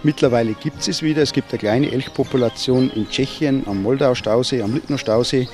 Mittlerweile 0.05 0.53
gibt 0.53 0.81
es 0.81 0.89
es 0.89 1.01
wieder. 1.01 1.21
Es 1.21 1.31
gibt 1.31 1.51
eine 1.51 1.59
kleine 1.59 1.91
Elchpopulation 1.91 2.91
in 2.93 3.07
Tschechien 3.09 3.63
am 3.67 3.83
Moldau-Stausee, 3.83 4.61
am 4.61 4.73
Littner-Stausee. 4.73 5.47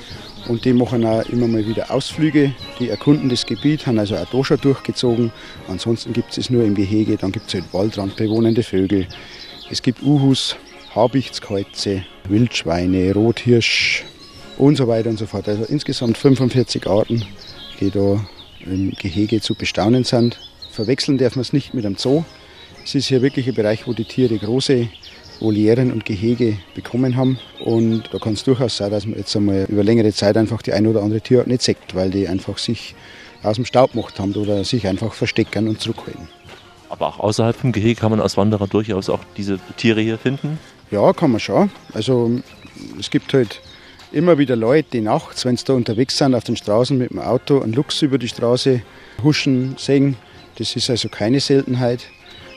Und 0.48 0.64
die 0.64 0.72
machen 0.72 1.04
auch 1.04 1.22
immer 1.28 1.46
mal 1.46 1.64
wieder 1.64 1.90
Ausflüge. 1.90 2.52
Die 2.80 2.88
erkunden 2.88 3.28
das 3.28 3.46
Gebiet, 3.46 3.86
haben 3.86 4.00
also 4.00 4.16
auch 4.16 4.26
da 4.28 4.44
schon 4.44 4.60
durchgezogen. 4.60 5.30
Ansonsten 5.68 6.12
gibt 6.12 6.32
es 6.32 6.38
es 6.38 6.50
nur 6.50 6.64
im 6.64 6.74
Gehege. 6.74 7.16
Dann 7.16 7.30
gibt 7.30 7.46
es 7.46 7.54
halt 7.54 7.72
waldrandbewohnende 7.72 8.64
Vögel. 8.64 9.06
Es 9.72 9.82
gibt 9.82 10.02
Uhus, 10.02 10.56
Habichtskreuze, 10.96 12.02
Wildschweine, 12.28 13.14
Rothirsch 13.14 14.02
und 14.58 14.74
so 14.74 14.88
weiter 14.88 15.10
und 15.10 15.16
so 15.16 15.26
fort. 15.26 15.48
Also 15.48 15.62
insgesamt 15.62 16.18
45 16.18 16.88
Arten, 16.88 17.24
die 17.78 17.90
da 17.90 18.26
im 18.66 18.90
Gehege 18.90 19.40
zu 19.40 19.54
bestaunen 19.54 20.02
sind. 20.02 20.40
Verwechseln 20.72 21.18
darf 21.18 21.36
man 21.36 21.42
es 21.42 21.52
nicht 21.52 21.72
mit 21.72 21.86
einem 21.86 21.96
Zoo. 21.96 22.24
Es 22.84 22.96
ist 22.96 23.06
hier 23.06 23.22
wirklich 23.22 23.46
ein 23.46 23.54
Bereich, 23.54 23.86
wo 23.86 23.92
die 23.92 24.04
Tiere 24.04 24.36
große 24.36 24.88
Volieren 25.38 25.92
und 25.92 26.04
Gehege 26.04 26.58
bekommen 26.74 27.16
haben. 27.16 27.38
Und 27.64 28.10
da 28.12 28.18
kann 28.18 28.32
es 28.32 28.42
durchaus 28.42 28.76
sein, 28.76 28.90
dass 28.90 29.06
man 29.06 29.18
jetzt 29.18 29.36
einmal 29.36 29.66
über 29.68 29.84
längere 29.84 30.12
Zeit 30.12 30.36
einfach 30.36 30.62
die 30.62 30.72
ein 30.72 30.88
oder 30.88 31.00
andere 31.00 31.20
Tierart 31.20 31.46
nicht 31.46 31.62
sieht, 31.62 31.94
weil 31.94 32.10
die 32.10 32.26
einfach 32.26 32.58
sich 32.58 32.96
aus 33.44 33.54
dem 33.54 33.64
Staub 33.64 33.92
gemacht 33.92 34.18
haben 34.18 34.34
oder 34.34 34.64
sich 34.64 34.88
einfach 34.88 35.14
verstecken 35.14 35.68
und 35.68 35.80
zurückhalten. 35.80 36.28
Aber 36.90 37.06
auch 37.06 37.20
außerhalb 37.20 37.56
vom 37.56 37.72
Gehege 37.72 37.98
kann 37.98 38.10
man 38.10 38.20
als 38.20 38.36
Wanderer 38.36 38.66
durchaus 38.66 39.08
auch 39.08 39.20
diese 39.36 39.58
Tiere 39.76 40.00
hier 40.00 40.18
finden? 40.18 40.58
Ja, 40.90 41.12
kann 41.12 41.30
man 41.30 41.40
schon. 41.40 41.70
Also 41.94 42.30
es 42.98 43.10
gibt 43.10 43.32
halt 43.32 43.60
immer 44.12 44.38
wieder 44.38 44.56
Leute, 44.56 44.88
die 44.92 45.00
nachts, 45.00 45.44
wenn 45.44 45.56
sie 45.56 45.64
da 45.64 45.72
unterwegs 45.74 46.18
sind 46.18 46.34
auf 46.34 46.44
den 46.44 46.56
Straßen 46.56 46.98
mit 46.98 47.10
dem 47.10 47.20
Auto, 47.20 47.60
einen 47.60 47.72
Luchs 47.72 48.02
über 48.02 48.18
die 48.18 48.28
Straße 48.28 48.82
huschen 49.22 49.76
sehen. 49.78 50.16
Das 50.56 50.74
ist 50.74 50.90
also 50.90 51.08
keine 51.08 51.40
Seltenheit. 51.40 52.08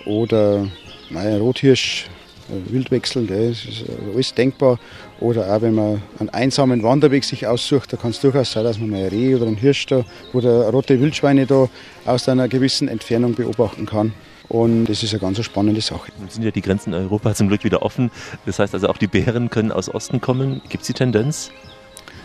Oder 0.05 0.67
naja, 1.11 1.37
Rothirsch, 1.37 2.07
äh, 2.49 2.73
Wildwechsel, 2.73 3.27
das 3.27 3.65
ist 3.65 3.83
äh, 3.87 4.13
alles 4.13 4.33
denkbar. 4.33 4.79
Oder 5.23 5.55
auch 5.55 5.61
wenn 5.61 5.73
man 5.73 6.01
einen 6.19 6.29
einsamen 6.31 6.83
Wanderweg 6.83 7.23
sich 7.23 7.47
aussucht, 7.47 7.93
da 7.93 7.97
kann 7.97 8.11
es 8.11 8.19
durchaus 8.19 8.51
sein, 8.51 8.65
dass 8.65 8.77
man 8.77 8.89
mal 8.89 9.03
ein 9.03 9.07
Reh 9.07 9.35
oder 9.35 9.47
einen 9.47 9.55
Hirsch 9.55 9.85
da 9.85 10.03
oder 10.33 10.69
rote 10.69 10.99
Wildschweine 10.99 11.45
da 11.45 11.69
aus 12.03 12.27
einer 12.27 12.49
gewissen 12.49 12.89
Entfernung 12.89 13.33
beobachten 13.33 13.85
kann. 13.85 14.11
Und 14.49 14.83
das 14.83 15.01
ist 15.01 15.13
eine 15.13 15.21
ganz 15.21 15.41
spannende 15.41 15.79
Sache. 15.79 16.11
Nun 16.19 16.27
sind 16.27 16.43
ja 16.43 16.51
die 16.51 16.61
Grenzen 16.61 16.93
in 16.93 16.99
Europa 16.99 17.33
zum 17.35 17.47
Glück 17.47 17.63
wieder 17.63 17.83
offen. 17.83 18.11
Das 18.45 18.59
heißt 18.59 18.73
also 18.73 18.89
auch 18.89 18.97
die 18.97 19.07
Bären 19.07 19.49
können 19.49 19.71
aus 19.71 19.87
Osten 19.87 20.19
kommen. 20.19 20.61
Gibt 20.67 20.81
es 20.81 20.87
die 20.87 20.93
Tendenz? 20.93 21.51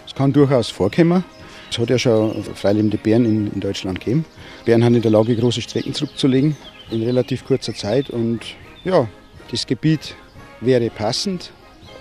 Es 0.04 0.16
kann 0.16 0.32
durchaus 0.32 0.68
vorkommen. 0.68 1.22
Es 1.70 1.78
hat 1.78 1.90
ja 1.90 1.98
schon 1.98 2.42
freilebende 2.42 2.98
Bären 2.98 3.24
in, 3.24 3.52
in 3.52 3.61
Deutschland 3.61 4.00
gegeben. 4.00 4.24
Bären 4.64 4.82
haben 4.82 4.96
in 4.96 5.02
der 5.02 5.12
Lage, 5.12 5.37
große 5.37 5.61
Strecken 5.61 5.94
zurückzulegen 5.94 6.56
in 6.90 7.04
relativ 7.04 7.46
kurzer 7.46 7.74
Zeit. 7.74 8.11
Und 8.11 8.40
ja, 8.82 9.06
das 9.52 9.68
Gebiet 9.68 10.16
wäre 10.61 10.90
passend. 10.90 11.52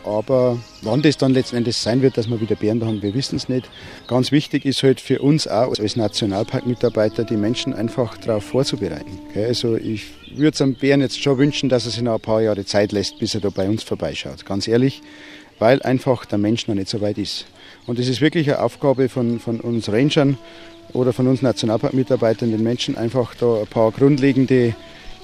Aber 0.08 0.58
wann 0.84 1.02
das 1.02 1.18
dann 1.18 1.34
letztendlich 1.34 1.76
sein 1.76 2.02
wird, 2.02 2.18
dass 2.18 2.30
wir 2.30 2.40
wieder 2.40 2.56
Bären 2.56 2.80
da 2.80 2.86
haben, 2.86 3.02
wir 3.02 3.14
wissen 3.14 3.36
es 3.36 3.50
nicht. 3.50 3.70
Ganz 4.08 4.32
wichtig 4.32 4.64
ist 4.64 4.82
halt 4.82 5.02
für 5.02 5.20
uns 5.20 5.50
auch 5.50 5.78
als 5.78 5.98
Nationalparkmitarbeiter, 5.98 7.26
die 7.26 7.36
Menschen 7.36 7.74
einfach 7.74 8.18
darauf 8.18 8.46
vorzubereiten. 8.46 9.20
Also 9.36 9.76
ich 9.76 10.06
würde 10.34 10.56
es 10.56 10.62
einem 10.62 10.76
Bären 10.76 11.02
jetzt 11.02 11.22
schon 11.22 11.38
wünschen, 11.38 11.68
dass 11.68 11.86
er 11.86 11.92
sich 11.92 12.02
noch 12.02 12.16
ein 12.16 12.22
paar 12.22 12.42
Jahre 12.42 12.64
Zeit 12.64 12.94
lässt, 12.94 13.20
bis 13.20 13.36
er 13.36 13.42
da 13.42 13.50
bei 13.50 13.68
uns 13.68 13.84
vorbeischaut. 13.84 14.46
Ganz 14.46 14.70
ehrlich, 14.70 15.02
weil 15.60 15.82
einfach 15.82 16.26
der 16.26 16.38
Mensch 16.38 16.68
noch 16.68 16.76
nicht 16.76 16.88
so 16.88 17.02
weit 17.02 17.18
ist. 17.18 17.46
Und 17.86 18.00
es 18.00 18.08
ist 18.08 18.22
wirklich 18.22 18.50
eine 18.50 18.62
Aufgabe 18.62 19.10
von, 19.10 19.42
von 19.42 19.60
uns 19.60 19.92
Rangern 19.92 20.38
oder 20.94 21.12
von 21.12 21.28
uns 21.28 21.42
Nationalparkmitarbeitern, 21.42 22.52
den 22.52 22.64
Menschen 22.64 22.98
einfach 22.98 23.36
da 23.36 23.60
ein 23.60 23.68
paar 23.68 23.92
grundlegende 23.92 24.74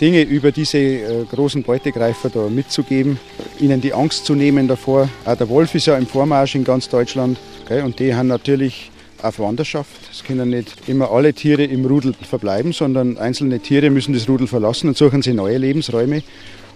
Dinge 0.04 0.24
über 0.24 0.52
diese 0.52 0.80
äh, 0.80 1.24
großen 1.32 1.64
Beutegreifer 1.64 2.30
da 2.30 2.50
mitzugeben, 2.50 3.22
ihnen 3.62 3.80
die 3.80 3.94
Angst 3.94 4.26
zu 4.26 4.36
nehmen 4.36 4.68
davor. 4.68 5.08
Auch 5.24 5.38
der 5.38 5.48
Wolf 5.48 5.76
ist 5.76 5.86
ja 5.86 5.98
im 5.98 6.06
Vormarsch 6.06 6.56
in 6.56 6.66
ganz 6.66 6.90
Deutschland 6.90 7.38
gell, 7.70 7.86
und 7.86 8.00
die 8.00 8.14
haben 8.14 8.28
natürlich 8.28 8.92
auf 9.22 9.40
Wanderschaft. 9.40 9.96
Es 10.12 10.26
können 10.26 10.50
nicht 10.50 10.90
immer 10.90 11.10
alle 11.10 11.34
Tiere 11.34 11.64
im 11.64 11.86
Rudel 11.86 12.14
verbleiben, 12.22 12.74
sondern 12.74 13.18
einzelne 13.18 13.62
Tiere 13.62 13.90
müssen 13.90 14.14
das 14.14 14.28
Rudel 14.28 14.48
verlassen 14.48 14.90
und 14.90 14.98
suchen 14.98 15.22
sich 15.22 15.34
neue 15.34 15.58
Lebensräume. 15.58 16.22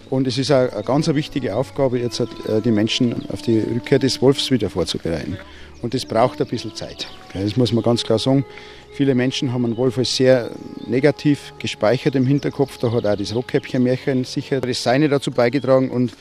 Und 0.10 0.26
es 0.26 0.38
ist 0.38 0.50
auch 0.50 0.72
eine 0.72 0.84
ganz 0.84 1.10
wichtige 1.10 1.54
Aufgabe, 1.54 2.00
jetzt 2.00 2.22
äh, 2.22 2.26
die 2.64 2.72
Menschen 2.72 3.26
auf 3.28 3.42
die 3.42 3.60
Rückkehr 3.60 4.00
des 4.00 4.22
Wolfs 4.22 4.52
wieder 4.52 4.70
vorzubereiten. 4.70 5.38
Und 5.82 5.94
das 5.94 6.06
braucht 6.06 6.40
ein 6.40 6.48
bisschen 6.48 6.74
Zeit. 6.76 7.08
Das 7.34 7.58
muss 7.58 7.74
man 7.74 7.84
ganz 7.84 8.04
klar 8.04 8.20
sagen. 8.20 8.46
Viele 8.98 9.14
Menschen 9.14 9.54
haben 9.54 9.64
einen 9.64 9.78
Wolf 9.78 10.00
als 10.00 10.16
sehr 10.16 10.50
negativ 10.88 11.54
gespeichert 11.60 12.16
im 12.16 12.26
Hinterkopf. 12.26 12.80
Da 12.80 12.92
hat 12.92 13.06
auch 13.06 13.16
das 13.16 13.36
Rotkäppchen-Märchen 13.36 14.24
sicher 14.24 14.60
das 14.60 14.82
Seine 14.82 15.08
dazu 15.08 15.30
beigetragen. 15.30 15.92
Und 15.92 16.14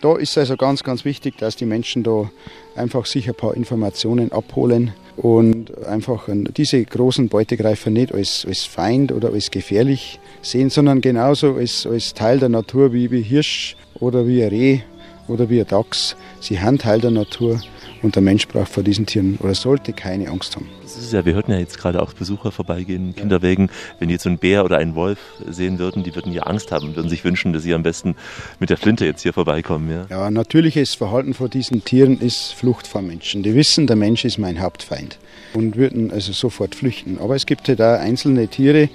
da 0.00 0.16
ist 0.16 0.38
also 0.38 0.56
ganz, 0.56 0.82
ganz 0.82 1.04
wichtig, 1.04 1.36
dass 1.36 1.54
die 1.54 1.66
Menschen 1.66 2.02
da 2.02 2.30
einfach 2.76 3.04
sich 3.04 3.28
ein 3.28 3.34
paar 3.34 3.54
Informationen 3.54 4.32
abholen 4.32 4.94
und 5.18 5.76
einfach 5.86 6.26
diese 6.56 6.82
großen 6.82 7.28
Beutegreifer 7.28 7.90
nicht 7.90 8.14
als, 8.14 8.46
als 8.48 8.64
Feind 8.64 9.12
oder 9.12 9.30
als 9.34 9.50
gefährlich 9.50 10.18
sehen, 10.40 10.70
sondern 10.70 11.02
genauso 11.02 11.56
als, 11.56 11.86
als 11.86 12.14
Teil 12.14 12.38
der 12.38 12.48
Natur 12.48 12.94
wie, 12.94 13.10
wie 13.10 13.20
Hirsch 13.20 13.76
oder 14.00 14.26
wie 14.26 14.42
ein 14.42 14.48
Reh 14.48 14.80
oder 15.28 15.50
wie 15.50 15.60
ein 15.60 15.66
Dachs. 15.66 16.16
Sie 16.40 16.58
haben 16.58 16.78
Teil 16.78 17.02
der 17.02 17.10
Natur 17.10 17.60
und 18.02 18.14
der 18.14 18.22
Mensch 18.22 18.46
braucht 18.48 18.68
vor 18.68 18.82
diesen 18.82 19.06
Tieren 19.06 19.38
oder 19.40 19.54
sollte 19.54 19.92
keine 19.92 20.28
Angst 20.28 20.56
haben. 20.56 20.68
Das 20.82 20.96
ist 20.96 21.12
ja, 21.12 21.24
wir 21.24 21.34
hörten 21.34 21.52
ja 21.52 21.58
jetzt 21.58 21.78
gerade 21.78 22.02
auch 22.02 22.12
Besucher 22.12 22.52
vorbeigehen, 22.52 23.14
Kinderwegen. 23.14 23.70
Wenn 23.98 24.08
die 24.08 24.14
jetzt 24.14 24.24
so 24.24 24.28
einen 24.28 24.38
Bär 24.38 24.64
oder 24.64 24.78
einen 24.78 24.94
Wolf 24.94 25.18
sehen 25.48 25.78
würden, 25.78 26.02
die 26.02 26.14
würden 26.14 26.32
ja 26.32 26.42
Angst 26.42 26.72
haben 26.72 26.88
und 26.88 26.96
würden 26.96 27.08
sich 27.08 27.24
wünschen, 27.24 27.52
dass 27.52 27.62
sie 27.62 27.74
am 27.74 27.82
besten 27.82 28.14
mit 28.60 28.70
der 28.70 28.76
Flinte 28.76 29.04
jetzt 29.04 29.22
hier 29.22 29.32
vorbeikommen. 29.32 29.90
Ja, 29.90 30.06
ja 30.08 30.30
natürliches 30.30 30.94
Verhalten 30.94 31.34
vor 31.34 31.48
diesen 31.48 31.84
Tieren 31.84 32.20
ist 32.20 32.52
Flucht 32.52 32.86
vor 32.86 33.02
Menschen. 33.02 33.42
Die 33.42 33.54
wissen, 33.54 33.86
der 33.86 33.96
Mensch 33.96 34.24
ist 34.24 34.38
mein 34.38 34.60
Hauptfeind 34.60 35.18
und 35.54 35.76
würden 35.76 36.10
also 36.10 36.32
sofort 36.32 36.74
flüchten. 36.74 37.18
Aber 37.18 37.34
es 37.34 37.46
gibt 37.46 37.68
halt 37.68 37.80
auch 37.80 37.98
einzelne 37.98 38.48
Tiere, 38.48 38.88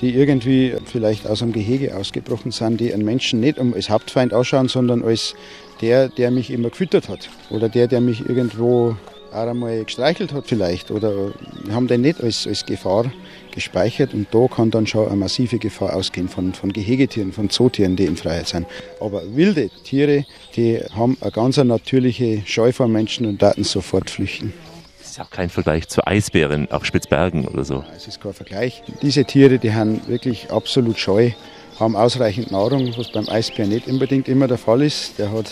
die 0.00 0.14
irgendwie 0.14 0.74
vielleicht 0.84 1.26
aus 1.26 1.42
einem 1.42 1.52
Gehege 1.52 1.96
ausgebrochen 1.96 2.50
sind, 2.50 2.80
die 2.80 2.92
einen 2.92 3.04
Menschen 3.04 3.40
nicht 3.40 3.58
als 3.58 3.90
Hauptfeind 3.90 4.34
ausschauen, 4.34 4.68
sondern 4.68 5.02
als 5.02 5.34
der, 5.80 6.08
der 6.08 6.30
mich 6.30 6.50
immer 6.50 6.70
gefüttert 6.70 7.08
hat 7.08 7.28
oder 7.50 7.68
der, 7.68 7.88
der 7.88 8.00
mich 8.00 8.28
irgendwo 8.28 8.96
auch 9.32 9.48
einmal 9.48 9.84
gestreichelt 9.84 10.32
hat 10.32 10.46
vielleicht 10.46 10.90
oder 10.90 11.32
wir 11.64 11.74
haben 11.74 11.88
den 11.88 12.02
nicht 12.02 12.22
als, 12.22 12.46
als 12.46 12.64
Gefahr 12.64 13.10
gespeichert 13.52 14.14
und 14.14 14.28
da 14.32 14.46
kann 14.48 14.70
dann 14.70 14.86
schon 14.86 15.06
eine 15.06 15.16
massive 15.16 15.58
Gefahr 15.58 15.94
ausgehen 15.94 16.28
von, 16.28 16.54
von 16.54 16.72
Gehegetieren, 16.72 17.32
von 17.32 17.50
Zootieren, 17.50 17.96
die 17.96 18.04
in 18.04 18.16
Freiheit 18.16 18.48
sind. 18.48 18.66
Aber 19.00 19.22
wilde 19.34 19.70
Tiere, 19.84 20.24
die 20.56 20.80
haben 20.94 21.16
eine 21.20 21.30
ganz 21.30 21.56
natürliche 21.56 22.42
Scheu 22.46 22.72
vor 22.72 22.88
Menschen 22.88 23.26
und 23.26 23.42
daten 23.42 23.64
sofort 23.64 24.10
flüchten. 24.10 24.52
Das 25.00 25.10
ist 25.10 25.20
auch 25.20 25.30
kein 25.30 25.50
Vergleich 25.50 25.88
zu 25.88 26.04
Eisbären 26.06 26.70
auf 26.70 26.84
Spitzbergen 26.84 27.46
oder 27.46 27.64
so. 27.64 27.84
Es 27.96 28.08
ist 28.08 28.20
kein 28.20 28.32
Vergleich. 28.32 28.82
Diese 29.02 29.24
Tiere, 29.24 29.58
die 29.58 29.72
haben 29.72 30.00
wirklich 30.08 30.50
absolut 30.50 30.98
Scheu, 30.98 31.30
haben 31.78 31.96
ausreichend 31.96 32.50
Nahrung, 32.50 32.92
was 32.96 33.10
beim 33.10 33.28
Eisbär 33.28 33.66
nicht 33.66 33.88
unbedingt 33.88 34.28
immer 34.28 34.46
der 34.46 34.58
Fall 34.58 34.82
ist. 34.82 35.18
Der 35.18 35.32
hat 35.32 35.50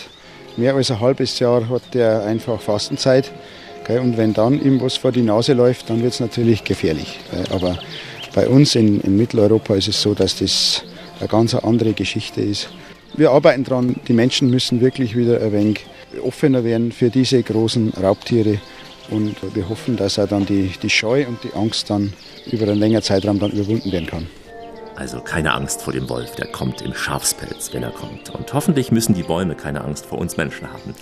mehr 0.56 0.74
als 0.74 0.90
ein 0.90 1.00
halbes 1.00 1.38
Jahr 1.38 1.68
hat 1.68 1.82
der 1.94 2.24
einfach 2.24 2.60
Fastenzeit. 2.60 3.30
Und 3.88 4.16
wenn 4.16 4.32
dann 4.32 4.62
ihm 4.62 4.80
was 4.80 4.96
vor 4.96 5.10
die 5.10 5.22
Nase 5.22 5.54
läuft, 5.54 5.90
dann 5.90 6.02
wird 6.02 6.12
es 6.12 6.20
natürlich 6.20 6.62
gefährlich. 6.62 7.18
Aber 7.50 7.78
bei 8.34 8.46
uns 8.48 8.76
in, 8.76 9.00
in, 9.00 9.16
Mitteleuropa 9.16 9.74
ist 9.74 9.88
es 9.88 10.00
so, 10.00 10.14
dass 10.14 10.36
das 10.36 10.84
eine 11.18 11.28
ganz 11.28 11.54
andere 11.54 11.92
Geschichte 11.92 12.40
ist. 12.40 12.68
Wir 13.14 13.30
arbeiten 13.30 13.64
daran, 13.64 13.96
die 14.06 14.12
Menschen 14.12 14.50
müssen 14.50 14.80
wirklich 14.80 15.16
wieder 15.16 15.40
ein 15.40 15.52
wenig 15.52 15.84
offener 16.22 16.64
werden 16.64 16.92
für 16.92 17.10
diese 17.10 17.42
großen 17.42 17.92
Raubtiere. 18.00 18.58
Und 19.10 19.36
wir 19.54 19.68
hoffen, 19.68 19.96
dass 19.96 20.18
auch 20.18 20.28
dann 20.28 20.46
die, 20.46 20.70
die 20.80 20.88
Scheu 20.88 21.26
und 21.26 21.38
die 21.42 21.52
Angst 21.54 21.90
dann 21.90 22.12
über 22.50 22.68
einen 22.68 22.78
längeren 22.78 23.02
Zeitraum 23.02 23.38
dann 23.38 23.50
überwunden 23.50 23.90
werden 23.90 24.06
kann. 24.06 24.26
Also 24.96 25.20
keine 25.20 25.54
Angst 25.54 25.82
vor 25.82 25.92
dem 25.92 26.08
Wolf, 26.08 26.36
der 26.36 26.46
kommt 26.46 26.82
im 26.82 26.94
Schafspelz, 26.94 27.72
wenn 27.72 27.82
er 27.82 27.90
kommt. 27.90 28.30
Und 28.30 28.52
hoffentlich 28.52 28.92
müssen 28.92 29.14
die 29.14 29.22
Bäume 29.22 29.54
keine 29.54 29.82
Angst 29.82 30.06
vor 30.06 30.18
uns 30.18 30.36
Menschen 30.36 30.70
haben. 30.72 30.94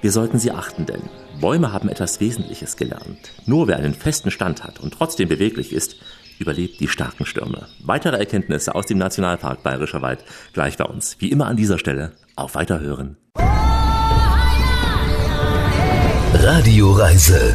Wir 0.00 0.12
sollten 0.12 0.38
sie 0.38 0.50
achten, 0.50 0.86
denn 0.86 1.02
Bäume 1.40 1.72
haben 1.72 1.88
etwas 1.88 2.20
Wesentliches 2.20 2.76
gelernt. 2.76 3.32
Nur 3.46 3.68
wer 3.68 3.76
einen 3.76 3.94
festen 3.94 4.30
Stand 4.30 4.62
hat 4.62 4.78
und 4.80 4.94
trotzdem 4.94 5.28
beweglich 5.28 5.72
ist, 5.72 5.96
überlebt 6.38 6.80
die 6.80 6.88
starken 6.88 7.26
Stürme. 7.26 7.68
Weitere 7.82 8.18
Erkenntnisse 8.18 8.74
aus 8.74 8.86
dem 8.86 8.98
Nationalpark 8.98 9.62
Bayerischer 9.62 10.02
Wald 10.02 10.24
gleich 10.52 10.76
bei 10.76 10.84
uns. 10.84 11.16
Wie 11.20 11.30
immer 11.30 11.46
an 11.46 11.56
dieser 11.56 11.78
Stelle 11.78 12.12
auf 12.36 12.54
Weiterhören. 12.54 13.16
Radioreise. 16.34 17.54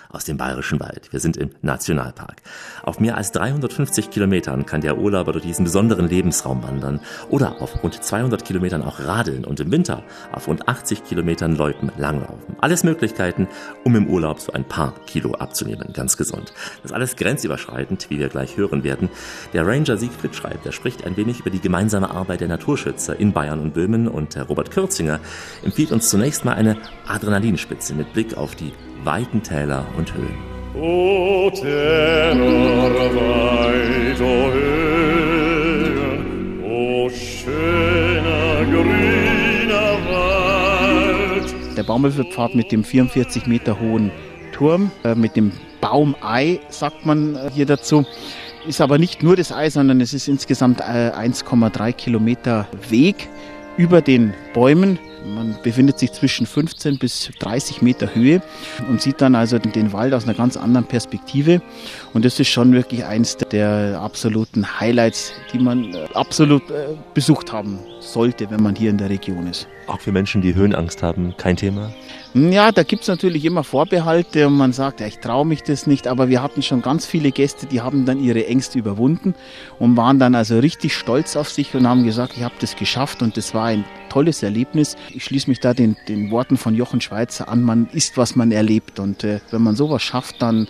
aus 0.11 0.25
dem 0.25 0.37
Bayerischen 0.37 0.79
Wald. 0.79 1.11
Wir 1.11 1.19
sind 1.19 1.37
im 1.37 1.51
Nationalpark. 1.61 2.41
Auf 2.83 2.99
mehr 2.99 3.17
als 3.17 3.31
350 3.31 4.09
Kilometern 4.09 4.65
kann 4.65 4.81
der 4.81 4.97
Urlauber 4.97 5.31
durch 5.31 5.45
diesen 5.45 5.65
besonderen 5.65 6.07
Lebensraum 6.07 6.63
wandern 6.63 6.99
oder 7.29 7.61
auf 7.61 7.83
rund 7.83 8.03
200 8.03 8.43
Kilometern 8.43 8.83
auch 8.83 8.99
radeln 8.99 9.45
und 9.45 9.59
im 9.59 9.71
Winter 9.71 10.03
auf 10.31 10.47
rund 10.47 10.67
80 10.67 11.03
Kilometern 11.03 11.55
Loipen 11.55 11.91
langlaufen. 11.97 12.55
Alles 12.59 12.83
Möglichkeiten, 12.83 13.47
um 13.83 13.95
im 13.95 14.07
Urlaub 14.07 14.39
so 14.39 14.51
ein 14.53 14.65
paar 14.65 14.93
Kilo 15.05 15.33
abzunehmen. 15.33 15.93
Ganz 15.93 16.17
gesund. 16.17 16.53
Das 16.83 16.91
alles 16.91 17.15
grenzüberschreitend, 17.15 18.09
wie 18.09 18.19
wir 18.19 18.29
gleich 18.29 18.57
hören 18.57 18.83
werden. 18.83 19.09
Der 19.53 19.65
Ranger 19.65 19.97
Siegfried 19.97 20.35
schreibt, 20.35 20.65
er 20.65 20.71
spricht 20.71 21.05
ein 21.05 21.17
wenig 21.17 21.39
über 21.39 21.49
die 21.49 21.61
gemeinsame 21.61 22.11
Arbeit 22.11 22.41
der 22.41 22.47
Naturschützer 22.47 23.19
in 23.19 23.33
Bayern 23.33 23.59
und 23.59 23.73
Böhmen 23.73 24.07
und 24.07 24.37
Robert 24.49 24.71
Kürzinger 24.71 25.19
empfiehlt 25.63 25.91
uns 25.91 26.09
zunächst 26.09 26.45
mal 26.45 26.53
eine 26.53 26.77
Adrenalinspitze 27.07 27.93
mit 27.93 28.13
Blick 28.13 28.37
auf 28.37 28.55
die 28.55 28.73
weiten 29.03 29.41
Täler 29.43 29.85
und 29.97 30.13
Höhen. 30.13 30.35
O 30.75 31.49
Täler 31.49 32.91
weit, 33.15 34.21
o 34.21 34.51
Höhen, 34.53 35.83
o 36.63 37.09
schöner 37.09 38.65
grüner 38.65 39.97
Wald. 40.09 41.53
Der 41.77 41.83
Baumwipfelpfad 41.83 42.55
mit 42.55 42.71
dem 42.71 42.83
44 42.83 43.47
Meter 43.47 43.79
hohen 43.79 44.11
Turm 44.53 44.91
äh, 45.03 45.15
mit 45.15 45.35
dem 45.35 45.51
Baumei, 45.81 46.59
sagt 46.69 47.05
man 47.05 47.35
äh, 47.35 47.49
hier 47.53 47.65
dazu. 47.65 48.05
Ist 48.67 48.79
aber 48.79 48.99
nicht 48.99 49.23
nur 49.23 49.35
das 49.35 49.51
Ei, 49.51 49.71
sondern 49.71 50.01
es 50.01 50.13
ist 50.13 50.27
insgesamt 50.27 50.81
äh, 50.81 51.11
1,3 51.11 51.93
Kilometer 51.93 52.67
Weg 52.89 53.27
über 53.75 54.01
den 54.01 54.35
Bäumen. 54.53 54.99
Man 55.25 55.57
befindet 55.63 55.99
sich 55.99 56.11
zwischen 56.11 56.45
15 56.45 56.97
bis 56.97 57.29
30 57.39 57.81
Meter 57.81 58.13
Höhe 58.15 58.41
und 58.89 59.01
sieht 59.01 59.21
dann 59.21 59.35
also 59.35 59.59
den 59.59 59.93
Wald 59.93 60.13
aus 60.13 60.23
einer 60.23 60.33
ganz 60.33 60.57
anderen 60.57 60.85
Perspektive. 60.85 61.61
Und 62.13 62.25
das 62.25 62.39
ist 62.39 62.49
schon 62.49 62.73
wirklich 62.73 63.05
eins 63.05 63.37
der 63.37 63.99
absoluten 64.01 64.79
Highlights, 64.79 65.33
die 65.53 65.59
man 65.59 65.93
äh, 65.93 66.07
absolut 66.13 66.69
äh, 66.69 66.95
besucht 67.13 67.51
haben 67.51 67.79
sollte, 67.99 68.49
wenn 68.49 68.63
man 68.63 68.75
hier 68.75 68.89
in 68.89 68.97
der 68.97 69.09
Region 69.09 69.47
ist. 69.47 69.67
Auch 69.87 69.99
für 69.99 70.11
Menschen, 70.11 70.41
die 70.41 70.55
Höhenangst 70.55 71.03
haben, 71.03 71.35
kein 71.37 71.55
Thema? 71.55 71.91
Ja, 72.33 72.71
da 72.71 72.83
gibt's 72.83 73.07
natürlich 73.07 73.43
immer 73.43 73.63
Vorbehalte 73.63 74.47
und 74.47 74.55
man 74.55 74.71
sagt, 74.71 75.01
ja, 75.01 75.07
ich 75.07 75.19
traue 75.19 75.45
mich 75.45 75.63
das 75.63 75.85
nicht, 75.85 76.07
aber 76.07 76.29
wir 76.29 76.41
hatten 76.41 76.61
schon 76.61 76.81
ganz 76.81 77.05
viele 77.05 77.31
Gäste, 77.31 77.65
die 77.65 77.81
haben 77.81 78.05
dann 78.05 78.23
ihre 78.23 78.47
Ängste 78.47 78.79
überwunden 78.79 79.35
und 79.79 79.97
waren 79.97 80.17
dann 80.17 80.33
also 80.33 80.57
richtig 80.59 80.95
stolz 80.95 81.35
auf 81.35 81.49
sich 81.49 81.75
und 81.75 81.87
haben 81.87 82.05
gesagt, 82.05 82.33
ich 82.37 82.43
habe 82.43 82.55
das 82.59 82.75
geschafft 82.77 83.21
und 83.21 83.35
das 83.35 83.53
war 83.53 83.65
ein 83.65 83.83
tolles 84.11 84.43
Erlebnis. 84.43 84.97
Ich 85.13 85.23
schließe 85.23 85.49
mich 85.49 85.61
da 85.61 85.73
den, 85.73 85.95
den 86.09 86.31
Worten 86.31 86.57
von 86.57 86.75
Jochen 86.75 86.99
Schweizer 86.99 87.47
an, 87.47 87.63
man 87.63 87.87
ist, 87.93 88.17
was 88.17 88.35
man 88.35 88.51
erlebt 88.51 88.99
und 88.99 89.23
äh, 89.23 89.39
wenn 89.51 89.61
man 89.61 89.77
sowas 89.77 90.01
schafft, 90.01 90.41
dann 90.41 90.67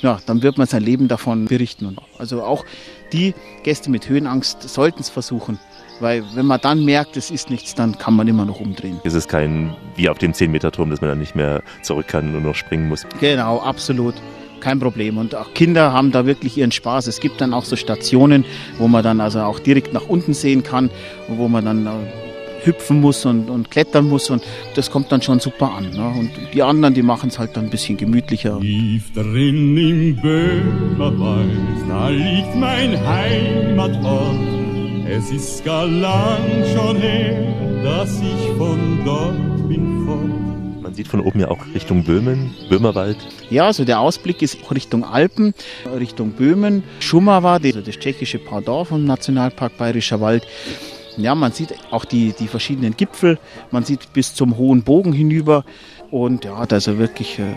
ja, 0.00 0.20
dann 0.26 0.42
wird 0.42 0.58
man 0.58 0.68
sein 0.68 0.82
Leben 0.82 1.08
davon 1.08 1.46
berichten. 1.46 1.84
Und 1.84 1.98
also 2.18 2.44
auch 2.44 2.64
die 3.12 3.34
Gäste 3.64 3.90
mit 3.90 4.08
Höhenangst 4.08 4.62
sollten 4.62 5.00
es 5.00 5.08
versuchen. 5.08 5.58
Weil 6.00 6.22
wenn 6.34 6.46
man 6.46 6.60
dann 6.60 6.84
merkt, 6.84 7.16
es 7.16 7.32
ist 7.32 7.50
nichts, 7.50 7.74
dann 7.74 7.98
kann 7.98 8.14
man 8.14 8.28
immer 8.28 8.44
noch 8.44 8.60
umdrehen. 8.60 9.00
Es 9.04 9.14
ist 9.14 9.28
kein, 9.28 9.74
wie 9.96 10.08
auf 10.08 10.18
dem 10.18 10.32
10-Meter-Turm, 10.32 10.90
dass 10.90 11.00
man 11.00 11.10
dann 11.10 11.18
nicht 11.18 11.34
mehr 11.34 11.64
zurück 11.82 12.06
kann 12.06 12.36
und 12.36 12.44
noch 12.44 12.54
springen 12.54 12.88
muss. 12.88 13.04
Genau, 13.20 13.58
absolut. 13.58 14.14
Kein 14.60 14.78
Problem. 14.78 15.18
Und 15.18 15.34
auch 15.34 15.52
Kinder 15.54 15.92
haben 15.92 16.12
da 16.12 16.26
wirklich 16.26 16.56
ihren 16.56 16.70
Spaß. 16.70 17.08
Es 17.08 17.18
gibt 17.18 17.40
dann 17.40 17.52
auch 17.52 17.64
so 17.64 17.74
Stationen, 17.74 18.44
wo 18.78 18.86
man 18.86 19.02
dann 19.02 19.20
also 19.20 19.40
auch 19.40 19.58
direkt 19.58 19.92
nach 19.92 20.08
unten 20.08 20.32
sehen 20.32 20.62
kann, 20.62 20.90
wo 21.26 21.48
man 21.48 21.64
dann 21.64 21.86
äh, 21.86 21.90
hüpfen 22.64 23.00
muss 23.00 23.24
und, 23.24 23.50
und 23.50 23.70
klettern 23.70 24.08
muss 24.08 24.30
und 24.30 24.42
das 24.74 24.90
kommt 24.90 25.10
dann 25.12 25.22
schon 25.22 25.40
super 25.40 25.72
an. 25.72 25.90
Ne? 25.90 26.14
Und 26.18 26.30
die 26.52 26.62
anderen, 26.62 26.94
die 26.94 27.02
machen 27.02 27.28
es 27.28 27.38
halt 27.38 27.56
dann 27.56 27.64
ein 27.64 27.70
bisschen 27.70 27.96
gemütlicher. 27.96 28.60
Tief 28.60 29.12
drin 29.12 29.76
im 29.76 30.16
Böhmerwald, 30.16 31.50
da 31.88 32.08
liegt 32.08 32.54
mein 32.54 32.98
Heimatort. 33.06 34.36
Es 35.08 35.30
ist 35.30 35.64
gar 35.64 35.86
lang 35.86 36.42
schon 36.74 36.96
her, 36.96 37.82
dass 37.82 38.20
ich 38.20 38.56
von 38.58 39.00
dort 39.04 39.68
bin 39.68 40.04
fort. 40.04 40.82
Man 40.82 40.94
sieht 40.94 41.08
von 41.08 41.20
oben 41.20 41.40
ja 41.40 41.48
auch 41.48 41.58
Richtung 41.74 42.04
Böhmen, 42.04 42.54
Böhmerwald. 42.68 43.16
Ja, 43.50 43.66
also 43.66 43.84
der 43.84 44.00
Ausblick 44.00 44.42
ist 44.42 44.58
Richtung 44.70 45.04
Alpen, 45.04 45.54
Richtung 45.98 46.32
Böhmen, 46.32 46.82
Schumava, 47.00 47.54
also 47.54 47.80
das 47.80 47.98
tschechische 47.98 48.38
Pendant 48.38 48.88
vom 48.88 49.04
Nationalpark 49.04 49.76
Bayerischer 49.78 50.20
Wald. 50.20 50.46
Ja, 51.18 51.34
man 51.34 51.50
sieht 51.50 51.74
auch 51.90 52.04
die, 52.04 52.32
die 52.32 52.46
verschiedenen 52.46 52.96
Gipfel, 52.96 53.38
man 53.72 53.82
sieht 53.82 54.12
bis 54.12 54.34
zum 54.34 54.56
hohen 54.56 54.84
Bogen 54.84 55.12
hinüber 55.12 55.64
und 56.12 56.44
ja, 56.44 56.64
da 56.64 56.76
ist 56.76 56.86
wirklich 56.96 57.40
äh, 57.40 57.54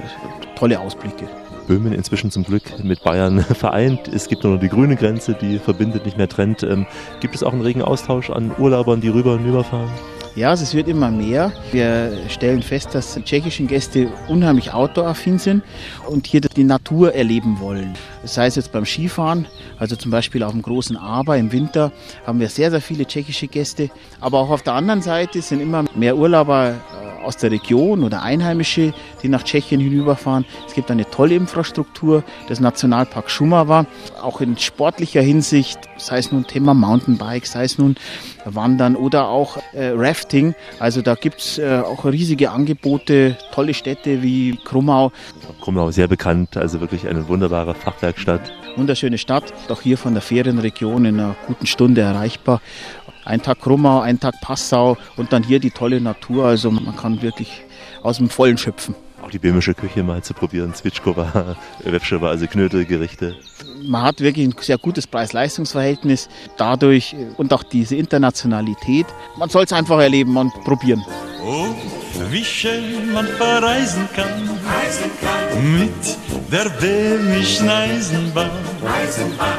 tolle 0.56 0.80
Ausblicke. 0.80 1.28
Böhmen 1.68 1.94
inzwischen 1.94 2.32
zum 2.32 2.44
Glück 2.44 2.84
mit 2.84 3.04
Bayern 3.04 3.40
vereint. 3.44 4.08
Es 4.08 4.28
gibt 4.28 4.44
nur 4.44 4.54
noch 4.54 4.60
die 4.60 4.68
grüne 4.68 4.96
Grenze, 4.96 5.38
die 5.40 5.60
verbindet, 5.60 6.06
nicht 6.06 6.18
mehr 6.18 6.28
trennt. 6.28 6.64
Ähm, 6.64 6.88
gibt 7.20 7.36
es 7.36 7.44
auch 7.44 7.54
einen 7.54 7.62
regen 7.62 7.84
Austausch 7.84 8.32
an 8.32 8.52
Urlaubern, 8.58 9.00
die 9.00 9.10
rüber 9.10 9.34
und 9.34 9.46
rüberfahren? 9.46 9.90
Ja, 10.34 10.50
also 10.50 10.64
es 10.64 10.74
wird 10.74 10.88
immer 10.88 11.12
mehr. 11.12 11.52
Wir 11.74 12.18
stellen 12.30 12.62
fest, 12.62 12.96
dass 12.96 13.16
die 13.16 13.22
tschechischen 13.22 13.68
Gäste 13.68 14.10
unheimlich 14.30 14.72
outdoor-affin 14.72 15.38
sind 15.38 15.62
und 16.08 16.26
hier 16.26 16.40
die 16.40 16.64
Natur 16.64 17.14
erleben 17.14 17.60
wollen. 17.60 17.96
Das 18.22 18.38
heißt 18.38 18.56
jetzt 18.56 18.72
beim 18.72 18.86
Skifahren, 18.86 19.46
also 19.78 19.98
zum 19.98 20.10
Beispiel 20.10 20.42
auf 20.44 20.54
dem 20.54 20.62
großen 20.62 20.96
Aber 20.96 21.38
im 21.38 21.52
Winter, 21.52 21.92
haben 22.26 22.40
wir 22.40 22.48
sehr, 22.48 22.72
sehr 22.72 22.80
viele 22.80 23.06
tschechische 23.06 23.48
Gäste. 23.48 23.90
Aber 24.22 24.40
auch 24.40 24.52
auf 24.52 24.62
der 24.62 24.74
anderen 24.74 25.02
Seite 25.02 25.42
sind 25.42 25.60
immer 25.60 25.84
mehr 25.96 26.16
Urlauber 26.16 26.76
aus 27.24 27.38
der 27.38 27.52
Region 27.52 28.04
oder 28.04 28.22
Einheimische, 28.22 28.94
die 29.22 29.30
nach 29.30 29.44
Tschechien 29.44 29.80
hinüberfahren. 29.80 30.46
Es 30.68 30.74
gibt 30.74 30.92
eine 30.92 31.10
tolle 31.10 31.36
Infrastruktur, 31.36 32.24
das 32.48 32.60
Nationalpark 32.60 33.30
Schumava, 33.30 33.86
auch 34.22 34.42
in 34.42 34.58
sportlicher 34.58 35.22
Hinsicht, 35.22 35.80
sei 35.98 36.18
es 36.18 36.32
nun 36.32 36.48
Thema 36.48 36.74
Mountainbike, 36.74 37.46
sei 37.46 37.64
es 37.64 37.78
nun 37.78 37.96
Wandern 38.46 38.96
oder 38.96 39.28
auch 39.28 39.58
äh, 39.74 39.92
Rafting. 39.96 40.56
Also 40.80 41.02
da 41.02 41.16
gibt's 41.16 41.58
äh, 41.58 41.82
auch 41.86 42.06
riesige 42.06 42.52
Angebote, 42.52 43.38
tolle 43.54 43.74
Städte 43.74 44.22
wie 44.22 44.58
Krummau. 44.64 45.12
Krummau 45.62 45.92
sehr 45.92 46.08
bekannt, 46.08 46.58
also 46.58 46.82
wirklich 46.82 47.08
eine 47.08 47.28
wunderbare 47.28 47.74
Fachwerkstatt. 47.74 48.52
Wunderschöne 48.78 49.18
Stadt, 49.18 49.54
auch 49.70 49.82
hier 49.82 49.98
von 49.98 50.14
der 50.14 50.22
Ferienregion 50.22 51.06
in 51.06 51.20
einer 51.20 51.36
guten 51.46 51.68
Stunde 51.68 52.02
erreichbar. 52.02 52.62
Ein 53.24 53.42
Tag 53.42 53.62
Krummau, 53.62 54.02
ein 54.02 54.20
Tag 54.20 54.36
Passau 54.42 54.98
und 55.16 55.32
dann 55.34 55.44
hier 55.44 55.60
die 55.60 55.72
tolle 55.72 56.02
Natur. 56.02 56.46
Also 56.46 56.72
man 56.72 56.96
kann 56.96 57.22
wirklich 57.22 57.64
aus 58.04 58.18
dem 58.18 58.30
Vollen 58.30 58.58
schöpfen. 58.58 58.96
Auch 59.22 59.30
die 59.30 59.40
böhmische 59.40 59.74
Küche 59.74 60.04
mal 60.04 60.24
zu 60.24 60.34
probieren, 60.34 60.74
Zwitschkova, 60.74 61.56
Webschewa, 61.84 62.30
also 62.30 62.48
Knödelgerichte. 62.48 63.36
Man 63.84 64.04
hat 64.04 64.20
wirklich 64.20 64.48
ein 64.48 64.56
sehr 64.60 64.78
gutes 64.78 65.08
Preis-Leistungs-Verhältnis 65.08 66.30
dadurch 66.58 67.16
und 67.38 67.54
auch 67.54 67.64
diese 67.64 67.96
Internationalität. 67.96 69.06
Man 69.38 69.50
soll 69.50 69.64
es 69.64 69.74
einfach 69.74 70.00
erleben 70.00 70.36
und 70.38 70.52
probieren. 70.64 71.04
Oh, 71.44 71.68
wie 72.30 72.44
schön 72.44 73.12
man 73.14 73.26
verreisen 73.26 74.08
kann. 74.16 74.50
Mit 75.80 76.18
der 76.52 76.70
böhmischen 76.70 77.70
Eisenbahn. 77.70 78.50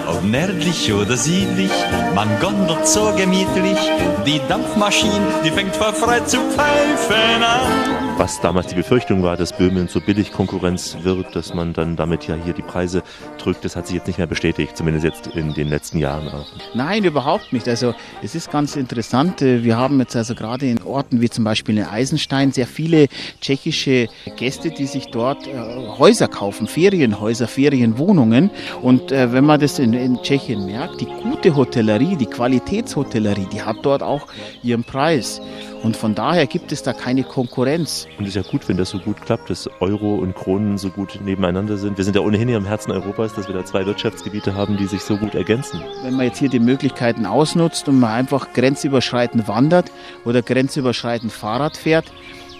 Ob 0.07 0.22
nördlich 0.25 0.92
oder 0.92 1.16
südlich, 1.16 1.72
man 2.14 2.29
gondelt 2.40 2.87
so 2.87 3.12
gemütlich. 3.16 3.79
Die 4.27 4.40
Dampfmaschine, 4.48 5.42
die 5.44 5.51
fängt 5.51 5.75
vor 5.75 5.92
frei 5.92 6.20
zu 6.20 6.38
pfeifen 6.38 7.42
an. 7.42 8.01
Was 8.18 8.40
damals 8.40 8.66
die 8.68 8.75
Befürchtung 8.75 9.22
war, 9.22 9.37
dass 9.37 9.57
Böhmen 9.57 9.88
zur 9.88 10.03
Billigkonkurrenz 10.03 10.98
wird, 11.03 11.35
dass 11.35 11.55
man 11.55 11.72
dann 11.72 11.96
damit 11.96 12.29
ja 12.29 12.37
hier 12.37 12.53
die 12.53 12.62
Preise 12.62 13.03
drückt, 13.38 13.64
das 13.64 13.75
hat 13.75 13.87
sich 13.87 13.96
jetzt 13.96 14.07
nicht 14.07 14.18
mehr 14.18 14.27
bestätigt, 14.27 14.77
zumindest 14.77 15.05
jetzt 15.05 15.27
in 15.29 15.55
den 15.55 15.68
letzten 15.68 15.98
Jahren 15.98 16.29
auch. 16.29 16.46
Nein, 16.75 17.05
überhaupt 17.05 17.53
nicht. 17.53 17.66
Also 17.68 17.94
es 18.22 18.35
ist 18.35 18.51
ganz 18.53 18.77
interessant. 18.77 19.40
Wir 19.40 19.77
haben 19.77 19.98
jetzt 19.98 20.14
also 20.14 20.35
gerade 20.35 20.66
in 20.66 20.83
Orten 20.83 21.20
wie 21.20 21.31
zum 21.31 21.42
Beispiel 21.42 21.79
in 21.79 21.85
Eisenstein 21.85 22.53
sehr 22.53 22.66
viele 22.66 23.09
tschechische 23.40 24.09
Gäste, 24.37 24.70
die 24.70 24.87
sich 24.87 25.07
dort 25.07 25.46
äh, 25.46 25.55
Häuser 25.98 26.29
kaufen, 26.29 26.66
Ferienhäuser, 26.66 27.48
Ferienwohnungen. 27.48 28.51
Und 28.83 29.11
äh, 29.11 29.33
wenn 29.33 29.44
man 29.44 29.59
das 29.59 29.79
in, 29.79 29.94
in 29.94 30.22
Tschechien 30.22 30.66
merkt, 30.66 31.01
die 31.01 31.07
gute 31.07 31.57
Hotellerie, 31.57 32.16
die 32.16 32.27
Qualitätshotellerie, 32.27 33.48
die 33.53 33.62
hat 33.62 33.79
dort 33.83 34.03
auch 34.03 34.29
ihren 34.62 34.85
Preis. 34.85 35.40
Und 35.82 35.96
von 35.96 36.14
daher 36.14 36.46
gibt 36.46 36.70
es 36.70 36.82
da 36.82 36.92
keine 36.92 37.24
Konkurrenz. 37.24 38.06
Und 38.16 38.24
es 38.24 38.36
ist 38.36 38.46
ja 38.46 38.50
gut, 38.50 38.68
wenn 38.68 38.76
das 38.76 38.90
so 38.90 38.98
gut 38.98 39.20
klappt, 39.20 39.50
dass 39.50 39.68
Euro 39.80 40.14
und 40.14 40.34
Kronen 40.34 40.78
so 40.78 40.90
gut 40.90 41.18
nebeneinander 41.24 41.76
sind. 41.76 41.96
Wir 41.98 42.04
sind 42.04 42.14
ja 42.14 42.22
ohnehin 42.22 42.46
hier 42.46 42.56
im 42.56 42.64
Herzen 42.64 42.92
Europas, 42.92 43.34
dass 43.34 43.48
wir 43.48 43.54
da 43.54 43.64
zwei 43.64 43.84
Wirtschaftsgebiete 43.84 44.54
haben, 44.54 44.76
die 44.76 44.86
sich 44.86 45.02
so 45.02 45.16
gut 45.16 45.34
ergänzen. 45.34 45.80
Wenn 46.04 46.14
man 46.14 46.26
jetzt 46.26 46.38
hier 46.38 46.48
die 46.48 46.60
Möglichkeiten 46.60 47.26
ausnutzt 47.26 47.88
und 47.88 47.98
man 47.98 48.12
einfach 48.12 48.52
grenzüberschreitend 48.52 49.48
wandert 49.48 49.90
oder 50.24 50.40
grenzüberschreitend 50.40 51.32
Fahrrad 51.32 51.76
fährt, 51.76 52.12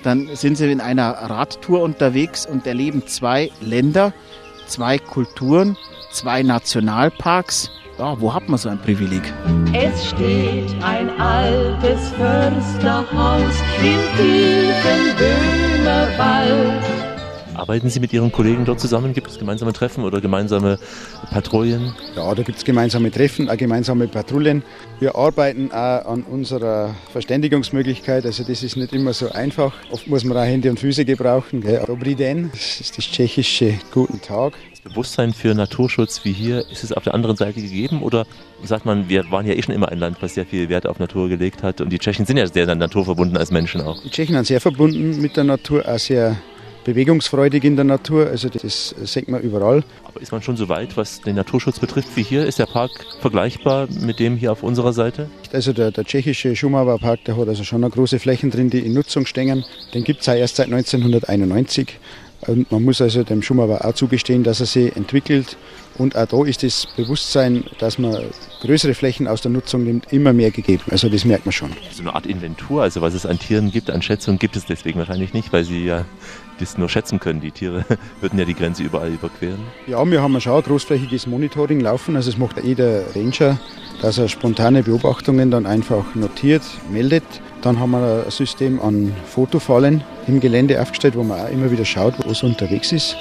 dann 0.02 0.35
sind 0.35 0.56
sie 0.56 0.70
in 0.70 0.80
einer 0.80 1.11
Radtour 1.12 1.80
unterwegs 1.82 2.44
und 2.44 2.66
erleben 2.66 3.06
zwei 3.06 3.52
Länder, 3.61 4.12
zwei 4.66 4.98
Kulturen, 4.98 5.76
zwei 6.11 6.42
Nationalparks. 6.42 7.70
Ja, 8.03 8.21
wo 8.21 8.35
hat 8.35 8.49
man 8.49 8.59
so 8.59 8.69
ein 8.69 8.79
Privileg? 8.79 9.23
Es 9.73 10.09
steht 10.09 10.75
ein 10.83 11.09
altes 11.21 12.09
Försterhaus 12.09 13.55
im 13.79 14.01
tiefen 14.17 15.03
Böhmerwald. 15.17 17.12
Arbeiten 17.62 17.88
Sie 17.88 18.01
mit 18.01 18.12
Ihren 18.12 18.33
Kollegen 18.33 18.64
dort 18.64 18.81
zusammen? 18.81 19.12
Gibt 19.12 19.29
es 19.29 19.38
gemeinsame 19.38 19.72
Treffen 19.72 20.03
oder 20.03 20.20
gemeinsame 20.20 20.81
Patrouillen? 21.31 21.94
Ja, 22.16 22.35
da 22.35 22.42
gibt 22.42 22.59
es 22.59 22.64
gemeinsame 22.64 23.12
Treffen, 23.12 23.48
auch 23.48 23.57
gemeinsame 23.57 24.09
Patrouillen. 24.09 24.64
Wir 24.98 25.14
arbeiten 25.14 25.70
auch 25.70 26.05
an 26.07 26.25
unserer 26.25 26.96
Verständigungsmöglichkeit. 27.12 28.27
Also 28.27 28.42
das 28.42 28.64
ist 28.64 28.77
nicht 28.77 28.92
immer 28.92 29.12
so 29.12 29.31
einfach. 29.31 29.75
Oft 29.92 30.09
muss 30.09 30.25
man 30.25 30.38
auch 30.38 30.42
Hände 30.42 30.70
und 30.70 30.81
Füße 30.81 31.05
gebrauchen. 31.05 31.62
Dobry 31.87 32.16
den, 32.16 32.51
das 32.51 32.81
ist 32.81 32.98
das 32.98 33.05
tschechische 33.05 33.75
Guten 33.92 34.20
Tag. 34.20 34.55
Das 34.72 34.81
Bewusstsein 34.81 35.33
für 35.33 35.55
Naturschutz 35.55 36.25
wie 36.25 36.33
hier, 36.33 36.68
ist 36.68 36.83
es 36.83 36.92
auf 36.92 37.05
der 37.05 37.14
anderen 37.14 37.37
Seite 37.37 37.62
gegeben? 37.62 38.03
Oder 38.03 38.27
sagt 38.64 38.87
man, 38.87 39.09
wir 39.09 39.31
waren 39.31 39.46
ja 39.46 39.55
eh 39.55 39.62
schon 39.62 39.77
immer 39.77 39.88
ein 39.88 40.01
Land, 40.01 40.16
was 40.20 40.35
sehr 40.35 40.46
viel 40.46 40.68
Wert 40.68 40.88
auf 40.88 40.98
Natur 40.98 41.29
gelegt 41.29 41.62
hat 41.62 41.81
und 41.81 41.90
die 41.90 42.01
Tschechen 42.01 42.27
sind 42.27 42.38
ja 42.38 42.46
sehr 42.48 42.75
naturverbunden 42.75 43.37
als 43.37 43.53
Menschen 43.53 43.83
auch. 43.83 44.03
Die 44.03 44.11
Tschechen 44.11 44.35
sind 44.35 44.48
sehr 44.48 44.61
verbunden 44.61 45.22
mit 45.22 45.37
der 45.37 45.44
Natur, 45.44 45.88
auch 45.88 46.01
sehr 46.01 46.37
bewegungsfreudig 46.85 47.64
in 47.64 47.77
der 47.77 47.85
Natur. 47.85 48.27
Also 48.29 48.49
das 48.49 48.95
sieht 49.05 49.29
man 49.29 49.40
überall. 49.40 49.85
Aber 50.05 50.21
ist 50.21 50.33
man 50.33 50.42
schon 50.42 50.57
so 50.57 50.68
weit, 50.68 50.97
was 50.97 51.21
den 51.21 51.37
Naturschutz 51.37 51.79
betrifft 51.79 52.09
wie 52.16 52.23
hier? 52.23 52.47
Ist 52.47 52.59
der 52.59 52.66
Park 52.66 52.90
vergleichbar 53.21 53.88
mit 54.01 54.18
dem 54.18 54.37
hier 54.37 54.53
auf 54.53 54.62
unserer 54.62 54.92
Seite? 54.92 55.29
Also 55.53 55.73
der, 55.73 55.90
der 55.90 56.05
tschechische 56.05 56.57
Schumauer 56.57 56.99
Park, 56.99 57.25
der 57.25 57.37
hat 57.37 57.49
also 57.49 57.64
schon 57.64 57.81
noch 57.81 57.90
große 57.90 58.18
Flächen 58.18 58.51
drin, 58.51 58.71
die 58.71 58.81
in 58.81 58.95
Nutzung 58.95 59.27
stehen. 59.27 59.64
Den 59.95 60.05
gibt 60.05 60.23
es 60.23 60.29
auch 60.29 60.35
erst 60.35 60.57
seit 60.57 60.66
1991. 60.66 61.99
Und 62.47 62.73
man 62.73 62.83
muss 62.83 63.01
also 63.01 63.23
dem 63.23 63.40
Schummer 63.40 63.85
auch 63.85 63.95
zugestehen, 63.95 64.42
dass 64.42 64.59
er 64.59 64.66
sich 64.66 64.97
entwickelt. 64.97 65.57
Und 65.99 66.16
auch 66.16 66.27
da 66.27 66.45
ist 66.45 66.64
das 66.64 66.88
Bewusstsein, 66.97 67.64
dass 67.79 67.99
man 67.99 68.16
größere 68.62 68.95
Flächen 68.95 69.29
aus 69.29 69.42
der 69.42 69.53
Nutzung 69.53 69.85
nimmt, 69.85 70.12
immer 70.12 70.33
mehr 70.33 70.51
gegeben. 70.51 70.83
Also 70.90 71.09
das 71.09 71.25
merkt 71.25 71.47
man 71.47 71.53
schon. 71.53 71.71
So 71.92 72.03
eine 72.03 72.14
Art 72.14 72.27
Inventur, 72.27 72.83
also 72.83 73.01
was 73.01 73.14
es 73.14 73.27
an 73.27 73.38
Tieren 73.38 73.71
gibt, 73.71 73.90
an 73.90 74.03
Schätzungen 74.03 74.38
gibt 74.38 74.57
es 74.57 74.64
deswegen 74.64 74.99
wahrscheinlich 74.99 75.35
nicht, 75.35 75.53
weil 75.53 75.64
sie 75.64 75.85
ja 75.85 76.05
das 76.62 76.79
nur 76.79 76.88
schätzen 76.88 77.20
können. 77.20 77.40
Die 77.40 77.51
Tiere 77.51 77.85
würden 78.20 78.38
ja 78.38 78.44
die 78.44 78.55
Grenze 78.55 78.83
überall 78.83 79.11
überqueren. 79.11 79.61
Ja, 79.87 80.05
wir 80.05 80.22
haben 80.22 80.40
schon 80.40 80.55
ein 80.55 80.62
großflächiges 80.62 81.27
Monitoring 81.27 81.81
laufen. 81.81 82.16
Also 82.16 82.31
es 82.31 82.38
macht 82.38 82.62
jeder 82.62 83.14
Ranger, 83.14 83.59
dass 84.01 84.18
er 84.18 84.29
spontane 84.29 84.83
Beobachtungen 84.83 85.51
dann 85.51 85.66
einfach 85.66 86.14
notiert, 86.14 86.62
meldet. 86.90 87.25
Dann 87.62 87.79
haben 87.79 87.92
wir 87.92 88.25
ein 88.25 88.31
System 88.31 88.81
an 88.81 89.12
Fotofallen 89.27 90.03
im 90.27 90.40
Gelände 90.40 90.81
aufgestellt, 90.81 91.16
wo 91.16 91.22
man 91.22 91.40
auch 91.40 91.51
immer 91.51 91.70
wieder 91.70 91.85
schaut, 91.85 92.14
wo 92.25 92.31
es 92.31 92.42
unterwegs 92.42 92.92
ist. 92.92 93.16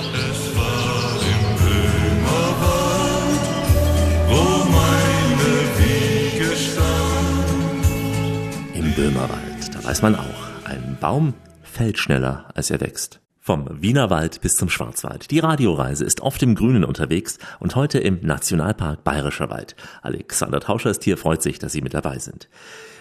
Im 8.73 8.91
Böhmerwald, 8.93 9.75
da 9.75 9.84
weiß 9.84 10.01
man 10.01 10.15
auch, 10.15 10.49
ein 10.65 10.97
Baum 10.99 11.34
fällt 11.62 11.97
schneller, 11.97 12.49
als 12.56 12.69
er 12.69 12.82
wächst. 12.82 13.20
Vom 13.43 13.65
Wienerwald 13.82 14.39
bis 14.41 14.56
zum 14.56 14.69
Schwarzwald. 14.69 15.32
Die 15.32 15.39
Radioreise 15.39 16.06
ist 16.06 16.21
oft 16.21 16.43
im 16.43 16.54
Grünen 16.54 16.84
unterwegs 16.84 17.39
und 17.60 17.75
heute 17.75 17.97
im 17.97 18.19
Nationalpark 18.21 19.04
Bayerischer 19.04 19.49
Wald. 19.49 19.75
Alexander 20.04 20.60
Tauscher 20.60 20.91
ist 20.91 21.04
hier, 21.04 21.17
freut 21.17 21.41
sich, 21.41 21.58
dass 21.58 21.71
Sie 21.71 21.82
mit 21.82 21.95
dabei 21.95 22.19
sind. 22.19 22.49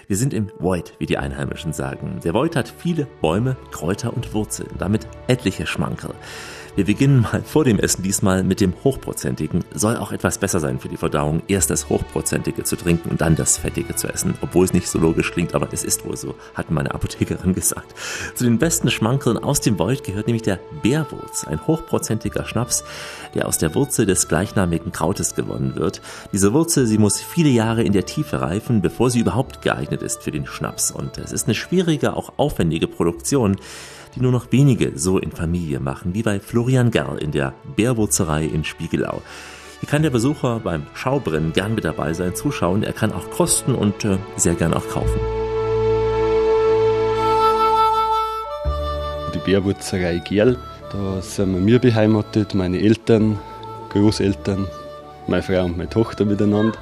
Wir 0.06 0.16
sind 0.16 0.32
im 0.32 0.50
Void, 0.58 0.94
wie 0.98 1.04
die 1.04 1.18
Einheimischen 1.18 1.74
sagen. 1.74 2.20
Der 2.24 2.32
Void 2.32 2.56
hat 2.56 2.72
viele 2.74 3.06
Bäume, 3.20 3.54
Kräuter 3.70 4.14
und 4.14 4.32
Wurzeln, 4.32 4.70
damit 4.78 5.06
etliche 5.26 5.66
Schmankerl. 5.66 6.14
Wir 6.76 6.84
beginnen 6.84 7.22
mal 7.22 7.42
vor 7.42 7.64
dem 7.64 7.80
Essen 7.80 8.04
diesmal 8.04 8.44
mit 8.44 8.60
dem 8.60 8.72
Hochprozentigen. 8.84 9.64
Soll 9.74 9.96
auch 9.96 10.12
etwas 10.12 10.38
besser 10.38 10.60
sein 10.60 10.78
für 10.78 10.88
die 10.88 10.96
Verdauung, 10.96 11.42
erst 11.48 11.68
das 11.70 11.88
Hochprozentige 11.88 12.62
zu 12.62 12.76
trinken 12.76 13.10
und 13.10 13.20
dann 13.20 13.34
das 13.34 13.58
Fettige 13.58 13.96
zu 13.96 14.06
essen. 14.06 14.34
Obwohl 14.40 14.64
es 14.64 14.72
nicht 14.72 14.86
so 14.86 15.00
logisch 15.00 15.32
klingt, 15.32 15.54
aber 15.54 15.68
es 15.72 15.82
ist 15.82 16.06
wohl 16.06 16.16
so, 16.16 16.36
hat 16.54 16.70
meine 16.70 16.94
Apothekerin 16.94 17.54
gesagt. 17.56 17.92
Zu 18.36 18.44
den 18.44 18.58
besten 18.58 18.88
Schmankeln 18.90 19.36
aus 19.36 19.60
dem 19.60 19.80
Void 19.80 20.04
gehört 20.04 20.28
nämlich 20.28 20.42
der 20.42 20.60
Bärwurz, 20.82 21.44
ein 21.44 21.66
hochprozentiger 21.66 22.44
Schnaps, 22.44 22.84
der 23.34 23.48
aus 23.48 23.58
der 23.58 23.74
Wurzel 23.74 24.06
des 24.06 24.28
gleichnamigen 24.28 24.92
Krautes 24.92 25.34
gewonnen 25.34 25.74
wird. 25.74 26.00
Diese 26.32 26.52
Wurzel, 26.52 26.86
sie 26.86 26.98
muss 26.98 27.20
viele 27.20 27.50
Jahre 27.50 27.82
in 27.82 27.92
der 27.92 28.06
Tiefe 28.06 28.40
reifen, 28.40 28.80
bevor 28.80 29.10
sie 29.10 29.20
überhaupt 29.20 29.60
geeignet 29.62 30.02
ist 30.02 30.22
für 30.22 30.30
den 30.30 30.46
Schnaps. 30.46 30.92
Und 30.92 31.18
es 31.18 31.32
ist 31.32 31.46
eine 31.46 31.56
schwierige, 31.56 32.14
auch 32.14 32.34
aufwendige 32.36 32.86
Produktion 32.86 33.56
die 34.14 34.20
nur 34.20 34.32
noch 34.32 34.50
wenige 34.52 34.92
so 34.98 35.18
in 35.18 35.32
Familie 35.32 35.80
machen, 35.80 36.14
wie 36.14 36.22
bei 36.22 36.40
Florian 36.40 36.90
Gerl 36.90 37.18
in 37.18 37.30
der 37.32 37.54
Bärwurzerei 37.76 38.44
in 38.44 38.64
Spiegelau. 38.64 39.22
Hier 39.80 39.88
kann 39.88 40.02
der 40.02 40.10
Besucher 40.10 40.60
beim 40.60 40.86
Schaubrennen 40.94 41.52
gern 41.52 41.74
mit 41.74 41.84
dabei 41.84 42.12
sein, 42.12 42.34
zuschauen. 42.34 42.82
Er 42.82 42.92
kann 42.92 43.12
auch 43.12 43.30
kosten 43.30 43.74
und 43.74 44.04
äh, 44.04 44.18
sehr 44.36 44.54
gern 44.54 44.74
auch 44.74 44.86
kaufen. 44.88 45.18
Die 49.34 49.38
Bärwurzerei 49.38 50.18
Gerl, 50.18 50.58
da 50.92 51.22
sind 51.22 51.66
wir 51.66 51.78
beheimatet, 51.78 52.54
meine 52.54 52.80
Eltern, 52.80 53.38
Großeltern, 53.90 54.66
meine 55.26 55.42
Frau 55.42 55.64
und 55.64 55.78
meine 55.78 55.88
Tochter 55.88 56.24
miteinander. 56.24 56.76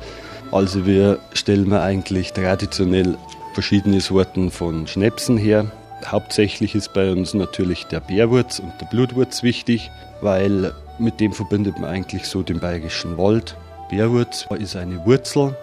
Also 0.50 0.86
wir 0.86 1.18
stellen 1.34 1.70
wir 1.70 1.82
eigentlich 1.82 2.32
traditionell 2.32 3.16
verschiedene 3.52 4.00
Sorten 4.00 4.50
von 4.50 4.86
Schnäpsen 4.86 5.36
her. 5.36 5.70
Hauptsächlich 6.06 6.74
ist 6.74 6.92
bei 6.92 7.10
uns 7.10 7.34
natürlich 7.34 7.86
der 7.86 8.00
Bärwurz 8.00 8.58
und 8.60 8.72
der 8.80 8.86
Blutwurz 8.86 9.42
wichtig, 9.42 9.90
weil 10.20 10.72
mit 10.98 11.20
dem 11.20 11.32
verbindet 11.32 11.78
man 11.78 11.90
eigentlich 11.90 12.26
so 12.26 12.42
den 12.42 12.60
bayerischen 12.60 13.18
Wald. 13.18 13.56
Bärwurz 13.90 14.46
ist 14.58 14.76
eine 14.76 15.04
Wurzel. 15.04 15.56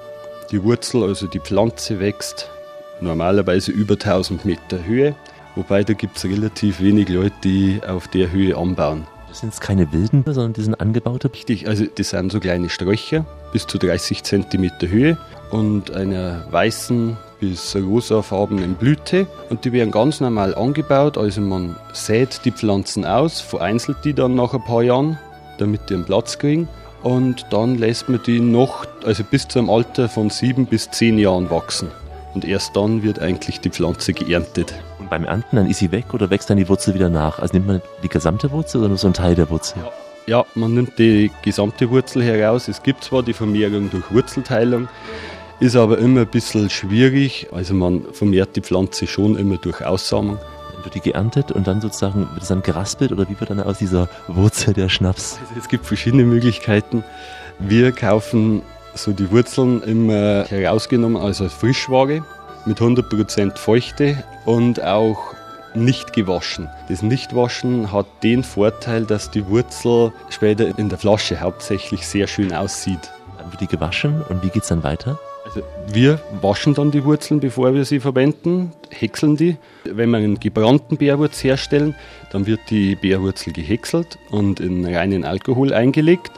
Die 0.52 0.64
Wurzel, 0.64 1.04
also 1.04 1.28
die 1.28 1.40
Pflanze, 1.40 2.00
wächst 2.00 2.50
normalerweise 3.02 3.72
über 3.72 3.94
1000 3.96 4.46
Meter 4.46 4.84
Höhe, 4.86 5.16
wobei 5.56 5.84
da 5.84 5.94
gibt 5.94 6.18
es 6.18 6.26
relativ 6.26 6.80
wenig 6.80 7.10
Leute, 7.10 7.36
die 7.44 7.82
auf 7.86 8.08
der 8.08 8.32
Höhe 8.32 8.56
anbauen. 8.56 9.08
Das 9.28 9.42
sind 9.42 9.50
jetzt 9.50 9.62
keine 9.62 9.92
wilden, 9.92 10.24
sondern 10.26 10.54
die 10.54 10.62
sind 10.62 10.80
angebaute? 10.80 11.30
Richtig, 11.34 11.68
also 11.68 11.86
das 11.94 12.12
sind 12.12 12.32
so 12.32 12.40
kleine 12.40 12.70
Sträucher 12.70 13.26
bis 13.52 13.68
zu 13.68 13.78
30 13.78 14.24
Zentimeter 14.24 14.88
Höhe 14.88 15.18
und 15.52 15.92
einer 15.92 16.46
weißen 16.52 17.18
bis 17.40 17.76
rosafarbenen 17.76 18.76
Blüte 18.76 19.28
und 19.50 19.66
die 19.66 19.72
werden 19.72 19.92
ganz 19.92 20.22
normal 20.22 20.56
angebaut. 20.56 21.18
Also 21.18 21.42
man 21.42 21.76
sät 21.94 22.42
die 22.46 22.52
Pflanzen 22.52 23.06
aus, 23.06 23.42
vereinzelt 23.42 23.98
die 24.04 24.14
dann 24.14 24.36
nach 24.36 24.54
ein 24.54 24.64
paar 24.64 24.84
Jahren, 24.84 25.18
damit 25.58 25.90
die 25.90 25.96
einen 25.96 26.06
Platz 26.06 26.38
kriegen 26.38 26.68
und 27.06 27.46
dann 27.52 27.76
lässt 27.76 28.10
man 28.10 28.20
die 28.26 28.40
noch, 28.40 28.84
also 29.04 29.24
bis 29.24 29.48
zu 29.48 29.60
einem 29.60 29.70
Alter 29.70 30.10
von 30.10 30.32
sieben 30.32 30.66
bis 30.66 30.90
zehn 30.90 31.20
Jahren 31.20 31.52
wachsen. 31.52 31.92
Und 32.34 32.44
erst 32.44 32.76
dann 32.76 33.04
wird 33.04 33.20
eigentlich 33.20 33.60
die 33.62 33.70
Pflanze 33.70 34.12
geerntet. 34.12 34.74
Und 35.00 35.12
beim 35.12 35.24
Ernten, 35.24 35.56
dann 35.56 35.70
ist 35.70 35.78
sie 35.78 35.92
weg 35.92 36.16
oder 36.16 36.32
wächst 36.32 36.50
dann 36.50 36.58
die 36.58 36.68
Wurzel 36.68 36.96
wieder 36.96 37.10
nach? 37.10 37.38
Also 37.38 37.54
nimmt 37.54 37.68
man 37.68 37.82
die 38.02 38.10
gesamte 38.10 38.50
Wurzel 38.50 38.80
oder 38.80 38.90
nur 38.90 38.98
so 38.98 39.06
einen 39.06 39.14
Teil 39.14 39.36
der 39.36 39.52
Wurzel? 39.52 39.84
Ja. 40.26 40.40
ja, 40.40 40.46
man 40.56 40.74
nimmt 40.74 40.98
die 40.98 41.30
gesamte 41.44 41.92
Wurzel 41.92 42.24
heraus. 42.24 42.68
Es 42.68 42.82
gibt 42.82 43.04
zwar 43.04 43.22
die 43.22 43.34
Vermehrung 43.34 43.92
durch 43.92 44.12
Wurzelteilung, 44.12 44.88
ist 45.60 45.76
aber 45.76 45.98
immer 45.98 46.22
ein 46.22 46.28
bisschen 46.28 46.70
schwierig. 46.70 47.48
Also 47.52 47.74
man 47.74 48.06
vermehrt 48.12 48.56
die 48.56 48.62
Pflanze 48.62 49.08
schon 49.08 49.36
immer 49.38 49.58
durch 49.58 49.84
Aussamen. 49.84 50.38
Dann 50.74 50.84
wird 50.84 50.96
die 50.96 51.02
geerntet 51.02 51.52
und 51.52 51.68
dann 51.68 51.82
sozusagen 51.82 52.28
wird 52.34 52.44
es 52.44 52.48
dann 52.50 52.62
geraspelt 52.62 53.12
oder 53.12 53.30
wie 53.30 53.40
wird 53.40 53.50
dann 53.50 53.60
aus 53.60 53.78
dieser 53.78 54.10
Wurzel 54.28 54.74
der 54.74 54.90
Schnaps? 54.90 55.40
Also 55.42 55.60
es 55.60 55.70
gibt 55.70 55.86
verschiedene 55.86 56.24
Möglichkeiten. 56.24 57.04
Wir 57.60 57.92
kaufen 57.92 58.62
so 58.94 59.12
die 59.12 59.30
Wurzeln 59.32 59.82
immer 59.84 60.46
herausgenommen, 60.46 61.22
also 61.22 61.46
als 61.46 61.54
Frischware 61.54 62.24
mit 62.66 62.80
100% 62.80 63.58
Feuchte 63.58 64.24
und 64.46 64.84
auch 64.84 65.34
nicht 65.74 66.14
gewaschen. 66.14 66.70
Das 66.90 67.02
Nichtwaschen 67.02 67.92
hat 67.92 68.08
den 68.24 68.44
Vorteil, 68.44 69.06
dass 69.06 69.32
die 69.32 69.46
Wurzel 69.48 70.14
später 70.30 70.78
in 70.78 70.90
der 70.90 70.98
Flasche 70.98 71.40
hauptsächlich 71.42 72.08
sehr 72.08 72.28
schön 72.28 72.54
aussieht. 72.54 73.12
Dann 73.38 73.52
wird 73.52 73.62
die 73.62 73.68
gewaschen 73.68 74.22
und 74.30 74.44
wie 74.44 74.50
geht 74.50 74.64
es 74.64 74.70
dann 74.70 74.84
weiter? 74.84 75.20
Also 75.56 75.68
wir 75.88 76.20
waschen 76.42 76.74
dann 76.74 76.92
die 76.92 77.06
Wurzeln, 77.06 77.40
bevor 77.40 77.74
wir 77.74 77.86
sie 77.86 78.02
verwenden, 78.02 78.74
häckseln 78.90 79.38
die. 79.38 79.56
Wenn 79.86 80.10
wir 80.10 80.18
einen 80.18 80.38
gebrannten 80.38 80.98
Bärwurz 80.98 81.46
herstellen, 81.46 81.96
dann 82.32 82.46
wird 82.46 82.60
die 82.70 82.96
Bärwurzel 82.96 83.54
gehäckselt 83.54 84.18
und 84.32 84.60
in 84.60 84.86
reinen 84.86 85.24
Alkohol 85.24 85.74
eingelegt. 85.74 86.32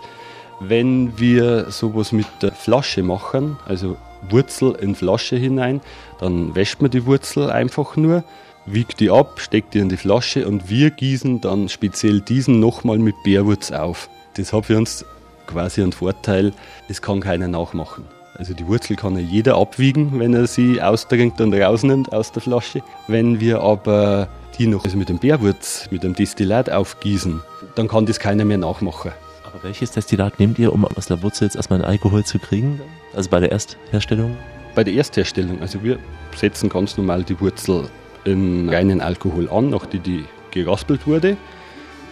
Wenn 0.60 1.18
wir 1.18 1.72
sowas 1.72 2.12
mit 2.12 2.28
der 2.44 2.52
Flasche 2.52 3.02
machen, 3.02 3.58
also 3.66 3.98
Wurzel 4.30 4.76
in 4.76 4.94
Flasche 4.94 5.36
hinein, 5.36 5.82
dann 6.20 6.54
wäscht 6.54 6.80
man 6.82 6.92
die 6.92 7.08
Wurzel 7.08 7.50
einfach 7.50 7.96
nur, 7.96 8.24
wiegt 8.68 9.00
die 9.00 9.10
ab, 9.10 9.40
steckt 9.40 9.74
die 9.74 9.80
in 9.80 9.90
die 9.90 9.98
Flasche 9.98 10.48
und 10.48 10.70
wir 10.70 10.92
gießen 10.92 11.42
dann 11.42 11.70
speziell 11.70 12.22
diesen 12.22 12.60
nochmal 12.60 13.00
mit 13.00 13.16
Bärwurz 13.24 13.72
auf. 13.72 14.10
Das 14.36 14.54
hat 14.54 14.68
für 14.68 14.78
uns 14.78 15.06
quasi 15.48 15.82
einen 15.82 15.92
Vorteil, 15.92 16.54
das 16.88 17.02
kann 17.02 17.22
keiner 17.22 17.48
nachmachen. 17.48 18.17
Also 18.38 18.54
die 18.54 18.68
Wurzel 18.68 18.96
kann 18.96 19.16
ja 19.16 19.22
jeder 19.22 19.58
abwiegen, 19.58 20.20
wenn 20.20 20.34
er 20.36 20.46
sie 20.46 20.80
austrinkt 20.80 21.42
und 21.42 21.54
rausnimmt 21.54 22.14
aus 22.14 22.32
der 22.32 22.44
Flasche. 22.44 22.84
Wenn 23.08 23.40
wir 23.40 23.62
aber 23.62 24.28
die 24.60 24.68
noch 24.68 24.86
also 24.86 24.96
mit 24.96 25.10
dem 25.10 25.18
Bärwurz, 25.18 25.88
mit 25.90 26.04
dem 26.04 26.14
Destillat 26.14 26.70
aufgießen, 26.70 27.42
dann 27.74 27.88
kann 27.88 28.06
das 28.06 28.20
keiner 28.20 28.46
mehr 28.46 28.60
nachmachen. 28.60 29.12
Aber 29.44 29.64
welches 29.64 29.92
Destillat 29.92 30.40
nehmt 30.40 30.60
ihr, 30.60 30.72
um 30.72 30.86
aus 30.86 31.08
der 31.08 31.24
Wurzel 31.24 31.46
jetzt 31.46 31.56
erstmal 31.56 31.80
einen 31.80 31.90
Alkohol 31.90 32.24
zu 32.26 32.38
kriegen? 32.38 32.80
Also 33.16 33.30
bei 33.30 33.40
der 33.40 33.52
Erstherstellung? 33.52 34.38
Bei 34.76 34.84
der 34.84 34.94
Erstherstellung, 34.94 35.60
also 35.62 35.84
wir 35.84 35.98
setzen 36.36 36.70
ganz 36.70 36.96
normal 36.96 37.24
die 37.24 37.40
Wurzel 37.42 37.90
in 38.24 38.70
reinen 38.70 39.02
Alkohol 39.02 39.50
an, 39.50 39.72
nachdem 39.72 40.04
die 40.04 40.26
geraspelt 40.52 41.08
wurde. 41.08 41.38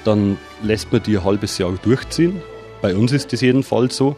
Dann 0.05 0.37
lässt 0.63 0.91
man 0.91 1.03
die 1.03 1.17
ein 1.17 1.23
halbes 1.23 1.59
Jahr 1.59 1.73
durchziehen. 1.83 2.41
Bei 2.81 2.95
uns 2.95 3.11
ist 3.11 3.31
das 3.31 3.41
jedenfalls 3.41 3.95
so. 3.95 4.15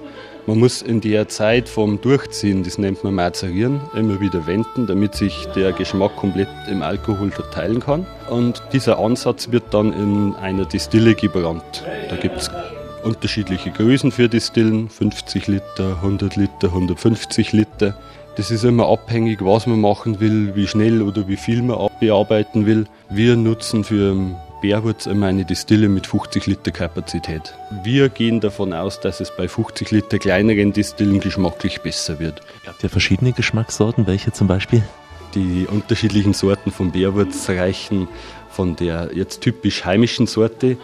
Man 0.48 0.60
muss 0.60 0.82
in 0.82 1.02
der 1.02 1.28
Zeit 1.28 1.68
vom 1.68 2.00
Durchziehen, 2.00 2.64
das 2.64 2.78
nennt 2.78 3.04
man 3.04 3.14
Mazerieren, 3.16 3.82
immer 3.94 4.22
wieder 4.22 4.48
wenden, 4.48 4.88
damit 4.88 5.14
sich 5.14 5.46
der 5.48 5.74
Geschmack 5.74 6.16
komplett 6.16 6.48
im 6.72 6.82
Alkohol 6.82 7.32
verteilen 7.32 7.82
kann. 7.82 8.08
Und 8.30 8.64
dieser 8.72 8.98
Ansatz 8.98 9.52
wird 9.52 9.66
dann 9.74 9.92
in 9.92 10.36
einer 10.36 10.64
Distille 10.64 11.16
gebrannt. 11.16 11.84
Da 12.10 12.16
gibt 12.16 12.38
es 12.38 12.50
unterschiedliche 13.04 13.72
Größen 13.72 14.10
für 14.10 14.30
Distillen, 14.30 14.88
50 14.88 15.48
Liter, 15.48 15.98
100 15.98 16.38
Liter, 16.38 16.68
150 16.70 17.52
Liter. 17.52 17.98
Das 18.38 18.50
ist 18.50 18.64
immer 18.64 18.88
abhängig, 18.88 19.44
was 19.44 19.68
man 19.68 19.82
machen 19.82 20.22
will, 20.22 20.56
wie 20.56 20.68
schnell 20.68 21.02
oder 21.02 21.28
wie 21.28 21.36
viel 21.36 21.62
man 21.62 21.90
bearbeiten 22.00 22.66
will. 22.66 22.86
Wir 23.10 23.36
nutzen 23.36 23.84
für 23.84 24.16
Bärwurz 24.62 25.06
immer 25.06 25.28
eine 25.28 25.46
Distille 25.46 25.88
mit 25.88 26.08
50 26.08 26.48
Liter 26.48 26.72
Kapazität. 26.72 27.54
Wir 27.84 28.10
gehen 28.10 28.40
davon 28.40 28.74
aus, 28.74 29.00
dass 29.00 29.20
es 29.20 29.32
bei 29.36 29.48
50 29.48 29.92
Liter 29.92 30.18
kleineren 30.18 30.74
Distillen 30.74 31.20
geschmacklich 31.20 31.82
besser 31.82 32.20
wird. 32.20 32.42
Habt 32.66 32.84
ihr 32.84 32.90
verschiedene 32.90 33.34
Geschmackssorten? 33.34 34.08
Welche 34.08 34.32
zum 34.32 34.48
Beispiel? 34.48 34.84
Die 35.36 35.68
unterschiedlichen 35.70 36.34
Sorten 36.34 36.72
von 36.72 36.92
Bärwurz 36.92 37.48
reichen 37.50 38.08
von 38.50 38.76
der 38.76 39.12
jetzt 39.14 39.42
typisch 39.42 39.86
heimischen 39.86 40.26
Sorte, 40.26 40.78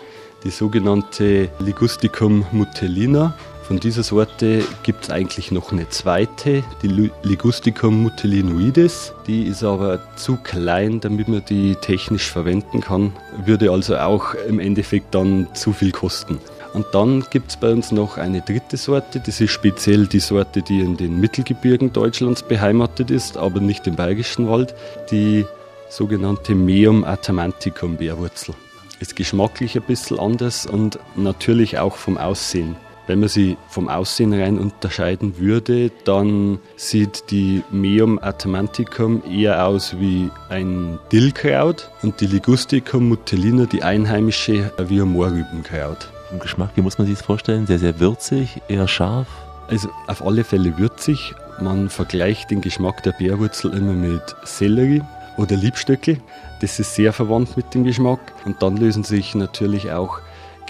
die 0.43 0.51
sogenannte 0.51 1.49
Ligusticum 1.59 2.45
mutellina. 2.51 3.35
Von 3.63 3.79
dieser 3.79 4.03
Sorte 4.03 4.61
gibt 4.83 5.05
es 5.05 5.09
eigentlich 5.09 5.49
noch 5.49 5.71
eine 5.71 5.87
zweite, 5.87 6.65
die 6.81 7.09
Ligusticum 7.23 8.03
mutellinoides. 8.03 9.13
Die 9.25 9.43
ist 9.43 9.63
aber 9.63 9.99
zu 10.17 10.35
klein, 10.35 10.99
damit 10.99 11.29
man 11.29 11.45
die 11.45 11.75
technisch 11.75 12.29
verwenden 12.29 12.81
kann, 12.81 13.13
würde 13.45 13.71
also 13.71 13.95
auch 13.97 14.33
im 14.33 14.59
Endeffekt 14.59 15.15
dann 15.15 15.47
zu 15.53 15.71
viel 15.71 15.93
kosten. 15.93 16.39
Und 16.73 16.87
dann 16.91 17.23
gibt 17.29 17.51
es 17.51 17.57
bei 17.57 17.71
uns 17.71 17.93
noch 17.93 18.17
eine 18.17 18.41
dritte 18.41 18.75
Sorte, 18.75 19.21
das 19.25 19.39
ist 19.39 19.51
speziell 19.51 20.07
die 20.07 20.19
Sorte, 20.19 20.61
die 20.61 20.81
in 20.81 20.97
den 20.97 21.21
Mittelgebirgen 21.21 21.93
Deutschlands 21.93 22.43
beheimatet 22.43 23.11
ist, 23.11 23.37
aber 23.37 23.61
nicht 23.61 23.87
im 23.87 23.95
Bayerischen 23.95 24.49
Wald, 24.49 24.75
die 25.09 25.45
sogenannte 25.87 26.53
Meum 26.53 27.05
atamanticum 27.05 27.95
Bärwurzel. 27.95 28.55
Ist 28.99 29.15
geschmacklich 29.15 29.77
ein 29.77 29.83
bisschen 29.83 30.19
anders 30.19 30.65
und 30.65 30.99
natürlich 31.15 31.79
auch 31.79 31.95
vom 31.95 32.17
Aussehen. 32.17 32.75
Wenn 33.13 33.19
man 33.19 33.29
sie 33.29 33.57
vom 33.69 33.89
Aussehen 33.89 34.33
rein 34.33 34.57
unterscheiden 34.57 35.37
würde, 35.37 35.91
dann 36.03 36.57
sieht 36.77 37.29
die 37.29 37.61
Meum 37.69 38.17
atamanticum 38.17 39.21
eher 39.29 39.67
aus 39.67 39.99
wie 39.99 40.31
ein 40.49 40.97
Dillkraut 41.11 41.91
und 42.01 42.19
die 42.21 42.25
Ligusticum 42.25 43.09
mutellina, 43.09 43.67
die 43.67 43.83
einheimische, 43.83 44.73
wie 44.87 44.99
ein 44.99 45.09
Mohrrübenkraut. 45.09 46.09
Im 46.31 46.39
Geschmack, 46.39 46.71
wie 46.73 46.81
muss 46.81 46.97
man 46.97 47.05
sich 47.05 47.17
das 47.17 47.23
vorstellen? 47.23 47.67
Sehr, 47.67 47.77
sehr 47.77 47.99
würzig, 47.99 48.59
eher 48.67 48.87
scharf? 48.87 49.27
Also 49.67 49.89
auf 50.07 50.25
alle 50.25 50.43
Fälle 50.43 50.75
würzig. 50.79 51.35
Man 51.61 51.89
vergleicht 51.89 52.49
den 52.49 52.61
Geschmack 52.61 53.03
der 53.03 53.11
Bärwurzel 53.11 53.75
immer 53.75 53.93
mit 53.93 54.23
Sellerie 54.43 55.03
oder 55.37 55.55
Liebstöckel. 55.55 56.17
Das 56.61 56.79
ist 56.79 56.95
sehr 56.95 57.13
verwandt 57.13 57.55
mit 57.57 57.75
dem 57.75 57.83
Geschmack. 57.83 58.33
Und 58.45 58.63
dann 58.63 58.75
lösen 58.75 59.03
sich 59.03 59.35
natürlich 59.35 59.91
auch 59.91 60.19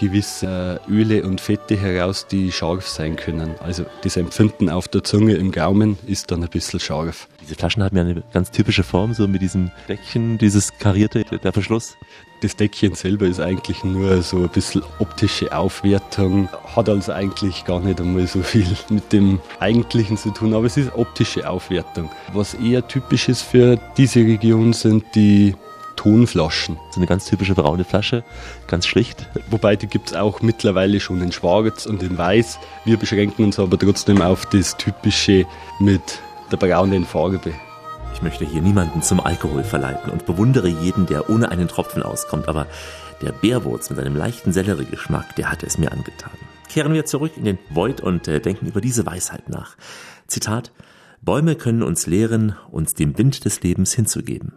gewisse 0.03 0.81
Öle 0.89 1.23
und 1.23 1.39
Fette 1.39 1.75
heraus, 1.75 2.27
die 2.27 2.51
scharf 2.51 2.87
sein 2.87 3.15
können. 3.15 3.55
Also 3.59 3.85
das 4.03 4.17
Empfinden 4.17 4.69
auf 4.69 4.87
der 4.87 5.03
Zunge 5.03 5.35
im 5.35 5.51
Gaumen 5.51 5.97
ist 6.07 6.31
dann 6.31 6.43
ein 6.43 6.49
bisschen 6.49 6.79
scharf. 6.79 7.27
Diese 7.41 7.55
Flaschen 7.55 7.83
haben 7.83 7.95
ja 7.95 8.03
eine 8.03 8.23
ganz 8.33 8.51
typische 8.51 8.83
Form, 8.83 9.13
so 9.13 9.27
mit 9.27 9.41
diesem 9.41 9.71
Deckchen, 9.87 10.37
dieses 10.37 10.77
karierte, 10.77 11.23
der 11.23 11.53
Verschluss. 11.53 11.95
Das 12.41 12.57
Deckchen 12.57 12.95
selber 12.95 13.25
ist 13.25 13.39
eigentlich 13.39 13.85
nur 13.85 14.21
so 14.21 14.43
ein 14.43 14.49
bisschen 14.49 14.83
optische 14.99 15.55
Aufwertung, 15.55 16.49
hat 16.75 16.89
also 16.89 17.13
eigentlich 17.13 17.63
gar 17.63 17.79
nicht 17.79 18.01
einmal 18.01 18.27
so 18.27 18.41
viel 18.41 18.67
mit 18.89 19.13
dem 19.13 19.39
Eigentlichen 19.59 20.17
zu 20.17 20.31
tun, 20.31 20.53
aber 20.53 20.65
es 20.65 20.75
ist 20.75 20.93
optische 20.93 21.49
Aufwertung. 21.49 22.09
Was 22.33 22.53
eher 22.55 22.85
typisch 22.85 23.29
ist 23.29 23.43
für 23.43 23.79
diese 23.95 24.19
Region 24.19 24.73
sind 24.73 25.05
die 25.15 25.55
Tonflaschen. 26.03 26.77
So 26.91 26.99
eine 26.99 27.07
ganz 27.07 27.25
typische 27.25 27.55
braune 27.55 27.85
Flasche, 27.85 28.25
ganz 28.67 28.85
schlicht. 28.85 29.29
Wobei 29.49 29.77
die 29.77 29.87
gibt 29.87 30.09
es 30.09 30.15
auch 30.15 30.41
mittlerweile 30.41 30.99
schon 30.99 31.21
in 31.21 31.31
Schwarz 31.31 31.85
und 31.85 32.03
in 32.03 32.17
Weiß. 32.17 32.59
Wir 32.83 32.97
beschränken 32.97 33.45
uns 33.45 33.57
aber 33.57 33.79
trotzdem 33.79 34.21
auf 34.21 34.45
das 34.47 34.75
Typische 34.75 35.45
mit 35.79 36.19
der 36.51 36.57
braunen 36.57 37.05
Farbe. 37.05 37.53
Ich 38.13 38.21
möchte 38.21 38.45
hier 38.45 38.61
niemanden 38.61 39.01
zum 39.01 39.21
Alkohol 39.21 39.63
verleiten 39.63 40.11
und 40.11 40.25
bewundere 40.25 40.67
jeden, 40.67 41.05
der 41.05 41.29
ohne 41.29 41.49
einen 41.49 41.69
Tropfen 41.69 42.03
auskommt, 42.03 42.49
aber 42.49 42.67
der 43.21 43.31
Bärwurz 43.31 43.89
mit 43.89 43.97
seinem 43.97 44.17
leichten 44.17 44.51
Selleriegeschmack, 44.51 45.37
der 45.37 45.49
hat 45.49 45.63
es 45.63 45.77
mir 45.77 45.93
angetan. 45.93 46.31
Kehren 46.67 46.93
wir 46.93 47.05
zurück 47.05 47.31
in 47.37 47.45
den 47.45 47.59
Void 47.69 48.01
und 48.01 48.27
äh, 48.27 48.41
denken 48.41 48.67
über 48.67 48.81
diese 48.81 49.05
Weisheit 49.05 49.47
nach. 49.47 49.77
Zitat 50.27 50.73
Bäume 51.21 51.55
können 51.55 51.81
uns 51.81 52.07
lehren, 52.07 52.57
uns 52.71 52.93
dem 52.93 53.17
Wind 53.17 53.45
des 53.45 53.63
Lebens 53.63 53.93
hinzugeben. 53.93 54.51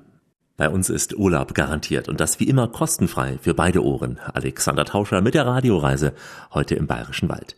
Bei 0.56 0.70
uns 0.70 0.88
ist 0.88 1.14
Urlaub 1.14 1.52
garantiert 1.52 2.08
und 2.08 2.18
das 2.18 2.40
wie 2.40 2.48
immer 2.48 2.66
kostenfrei 2.68 3.38
für 3.42 3.52
beide 3.52 3.84
Ohren. 3.84 4.18
Alexander 4.32 4.86
Tauscher 4.86 5.20
mit 5.20 5.34
der 5.34 5.44
Radioreise 5.44 6.14
heute 6.54 6.76
im 6.76 6.86
Bayerischen 6.86 7.28
Wald. 7.28 7.56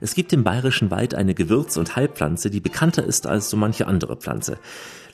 Es 0.00 0.14
gibt 0.14 0.32
im 0.32 0.42
Bayerischen 0.42 0.90
Wald 0.90 1.14
eine 1.14 1.34
Gewürz- 1.34 1.76
und 1.76 1.94
Heilpflanze, 1.94 2.50
die 2.50 2.58
bekannter 2.58 3.04
ist 3.04 3.28
als 3.28 3.50
so 3.50 3.56
manche 3.56 3.86
andere 3.86 4.16
Pflanze. 4.16 4.58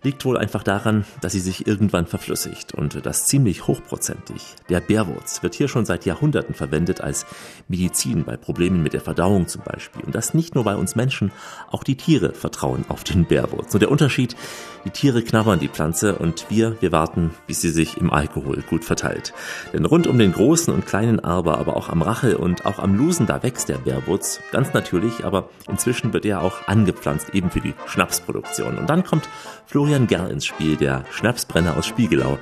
Liegt 0.02 0.24
wohl 0.24 0.36
einfach 0.36 0.62
daran, 0.62 1.04
dass 1.20 1.32
sie 1.32 1.40
sich 1.40 1.66
irgendwann 1.66 2.06
verflüssigt 2.06 2.74
und 2.74 3.04
das 3.04 3.26
ziemlich 3.26 3.66
hochprozentig. 3.66 4.42
Der 4.68 4.80
Bärwurz 4.80 5.42
wird 5.42 5.54
hier 5.54 5.68
schon 5.68 5.86
seit 5.86 6.06
Jahrhunderten 6.06 6.54
verwendet 6.54 7.00
als 7.00 7.26
Medizin 7.68 8.24
bei 8.24 8.36
Problemen 8.36 8.82
mit 8.82 8.92
der 8.92 9.00
Verdauung 9.00 9.48
zum 9.48 9.62
Beispiel. 9.62 10.04
Und 10.04 10.14
das 10.14 10.34
nicht 10.34 10.54
nur 10.54 10.64
bei 10.64 10.76
uns 10.76 10.96
Menschen, 10.96 11.32
auch 11.70 11.84
die 11.84 11.96
Tiere 11.96 12.32
vertrauen 12.32 12.84
auf 12.88 13.04
den 13.04 13.24
Bärwurz. 13.24 13.74
Und 13.74 13.80
der 13.80 13.90
Unterschied, 13.90 14.36
die 14.84 14.90
Tiere 14.90 15.22
knabbern 15.22 15.58
die 15.58 15.68
Pflanze 15.68 16.14
und 16.16 16.46
wir, 16.48 16.80
wir 16.80 16.92
warten, 16.92 17.32
bis 17.46 17.60
sie 17.60 17.70
sich 17.70 17.96
im 17.96 18.12
Alkohol 18.12 18.62
gut 18.68 18.84
verteilt. 18.84 19.32
Denn 19.72 19.84
rund 19.84 20.06
um 20.06 20.18
den 20.18 20.32
großen 20.32 20.72
und 20.72 20.86
kleinen 20.86 21.20
Arber, 21.20 21.58
aber 21.58 21.76
auch 21.76 21.88
am 21.88 22.02
Rachel 22.02 22.36
und 22.36 22.66
auch 22.66 22.78
am 22.78 22.96
Lusen, 22.96 23.26
da 23.26 23.42
wächst 23.42 23.68
der 23.68 23.78
Bärwurz. 23.78 24.40
Ganz 24.52 24.72
natürlich, 24.74 25.24
aber 25.24 25.48
inzwischen 25.68 26.12
wird 26.12 26.24
er 26.24 26.42
auch 26.42 26.68
angepflanzt, 26.68 27.30
eben 27.34 27.50
für 27.50 27.60
die 27.60 27.74
Schnapsproduktion. 27.86 28.78
Und 28.78 28.88
dann 28.88 29.04
kommt 29.04 29.28
Florian 29.66 30.06
Gerl 30.06 30.30
ins 30.30 30.46
Spiel, 30.46 30.76
der 30.76 31.04
Schnapsbrenner 31.10 31.76
aus 31.76 31.86
Spiegelau. 31.86 32.38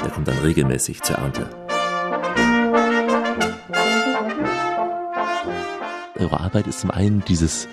Der 0.00 0.10
kommt 0.10 0.28
dann 0.28 0.38
regelmäßig 0.38 1.02
zur 1.02 1.16
Ernte. 1.16 1.50
Eure 6.18 6.40
Arbeit 6.40 6.66
ist 6.68 6.80
zum 6.80 6.90
einen 6.90 7.24
dieses 7.24 7.68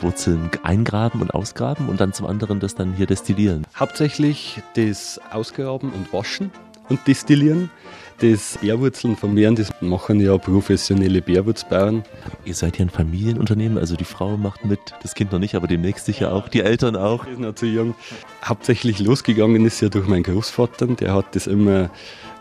Wurzeln 0.00 0.50
eingraben 0.62 1.20
und 1.20 1.34
ausgraben 1.34 1.88
und 1.88 2.00
dann 2.00 2.12
zum 2.12 2.26
anderen 2.26 2.60
das 2.60 2.74
dann 2.74 2.92
hier 2.92 3.06
destillieren? 3.06 3.66
Hauptsächlich 3.76 4.60
das 4.74 5.20
Ausgraben 5.30 5.92
und 5.92 6.12
Waschen 6.12 6.50
und 6.88 7.06
Destillieren. 7.06 7.70
Das 8.20 8.58
Bärwurzeln 8.60 9.14
vermehren, 9.14 9.54
das 9.54 9.70
machen 9.80 10.18
ja 10.20 10.36
professionelle 10.38 11.22
Bärwurzbauern. 11.22 12.02
Ihr 12.44 12.54
seid 12.54 12.76
ja 12.78 12.84
ein 12.84 12.90
Familienunternehmen, 12.90 13.78
also 13.78 13.94
die 13.94 14.04
Frau 14.04 14.36
macht 14.36 14.64
mit, 14.64 14.80
das 15.02 15.14
Kind 15.14 15.30
noch 15.30 15.38
nicht, 15.38 15.54
aber 15.54 15.68
demnächst 15.68 16.06
sicher 16.06 16.32
auch, 16.32 16.48
die 16.48 16.60
Eltern 16.60 16.96
auch. 16.96 17.26
ist 17.26 17.38
noch 17.38 17.54
zu 17.54 17.66
jung. 17.66 17.94
Hauptsächlich 18.44 18.98
losgegangen 18.98 19.64
ist 19.64 19.80
ja 19.80 19.88
durch 19.88 20.08
meinen 20.08 20.24
Großvater, 20.24 20.88
der 20.88 21.14
hat 21.14 21.36
das 21.36 21.46
immer 21.46 21.90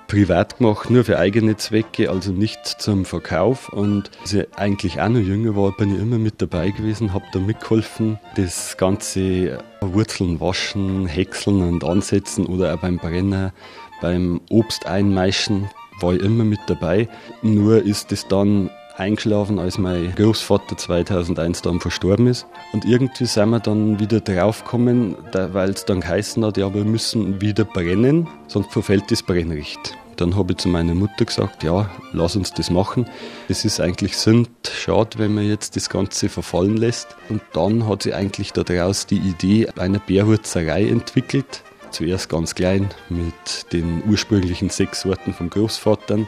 privat 0.08 0.58
gemacht, 0.58 0.90
nur 0.90 1.04
für 1.04 1.20
eigene 1.20 1.58
Zwecke, 1.58 2.10
also 2.10 2.32
nicht 2.32 2.66
zum 2.66 3.06
Verkauf. 3.06 3.70
Und 3.70 4.10
als 4.22 4.34
ich 4.34 4.48
eigentlich 4.56 5.00
auch 5.00 5.10
noch 5.10 5.20
jünger 5.20 5.56
war, 5.56 5.76
bin 5.76 5.94
ich 5.94 6.02
immer 6.02 6.18
mit 6.18 6.42
dabei 6.42 6.72
gewesen, 6.72 7.14
habe 7.14 7.26
da 7.34 7.40
mitgeholfen, 7.40 8.18
das 8.36 8.78
ganze 8.78 9.60
Wurzeln 9.82 10.40
waschen, 10.40 11.06
häckseln 11.06 11.62
und 11.62 11.84
ansetzen 11.84 12.46
oder 12.46 12.74
auch 12.74 12.80
beim 12.80 12.98
Brenner, 12.98 13.54
beim 14.02 14.42
Obst 14.50 14.86
einmeischen, 14.86 15.70
war 16.00 16.14
ich 16.14 16.22
immer 16.22 16.44
mit 16.44 16.60
dabei. 16.68 17.08
Nur 17.42 17.84
ist 17.84 18.12
es 18.12 18.28
dann 18.28 18.70
eingeschlafen, 18.98 19.60
als 19.60 19.78
mein 19.78 20.14
Großvater 20.16 20.78
2001 20.78 21.62
dann 21.62 21.80
verstorben 21.80 22.28
ist. 22.28 22.48
Und 22.74 22.86
irgendwie 22.86 23.26
sind 23.26 23.50
wir 23.50 23.60
dann 23.60 24.00
wieder 24.00 24.20
draufgekommen, 24.20 25.16
weil 25.34 25.70
es 25.70 25.86
dann 25.86 26.02
geheißen 26.02 26.44
hat, 26.44 26.58
ja, 26.58 26.74
wir 26.74 26.84
müssen 26.84 27.42
wieder 27.42 27.64
brennen, 27.64 28.28
sonst 28.48 28.72
verfällt 28.72 29.12
das 29.12 29.24
Brennrecht. 29.24 29.96
Dann 30.16 30.36
habe 30.36 30.54
ich 30.54 30.58
zu 30.58 30.68
meiner 30.68 30.96
Mutter 30.96 31.26
gesagt, 31.26 31.64
ja, 31.64 31.92
lass 32.12 32.36
uns 32.36 32.52
das 32.52 32.72
machen. 32.72 33.06
Es 33.50 33.66
ist 33.66 33.80
eigentlich 33.80 34.18
sind 34.18 34.50
schade, 34.68 35.20
wenn 35.20 35.36
man 35.36 35.48
jetzt 35.48 35.76
das 35.76 35.90
Ganze 35.90 36.28
verfallen 36.28 36.76
lässt. 36.76 37.16
Und 37.30 37.42
dann 37.54 37.88
hat 37.88 38.02
sie 38.02 38.16
eigentlich 38.16 38.52
daraus 38.52 39.06
die 39.06 39.20
Idee 39.20 39.70
einer 39.78 40.00
Bärwurzerei 40.00 40.88
entwickelt. 40.88 41.62
Zuerst 41.92 42.30
ganz 42.30 42.56
klein 42.56 42.90
mit 43.10 43.74
den 43.74 44.04
ursprünglichen 44.08 44.70
sechs 44.70 45.02
Sorten 45.02 45.34
vom 45.34 45.50
Großvatern. 45.50 46.28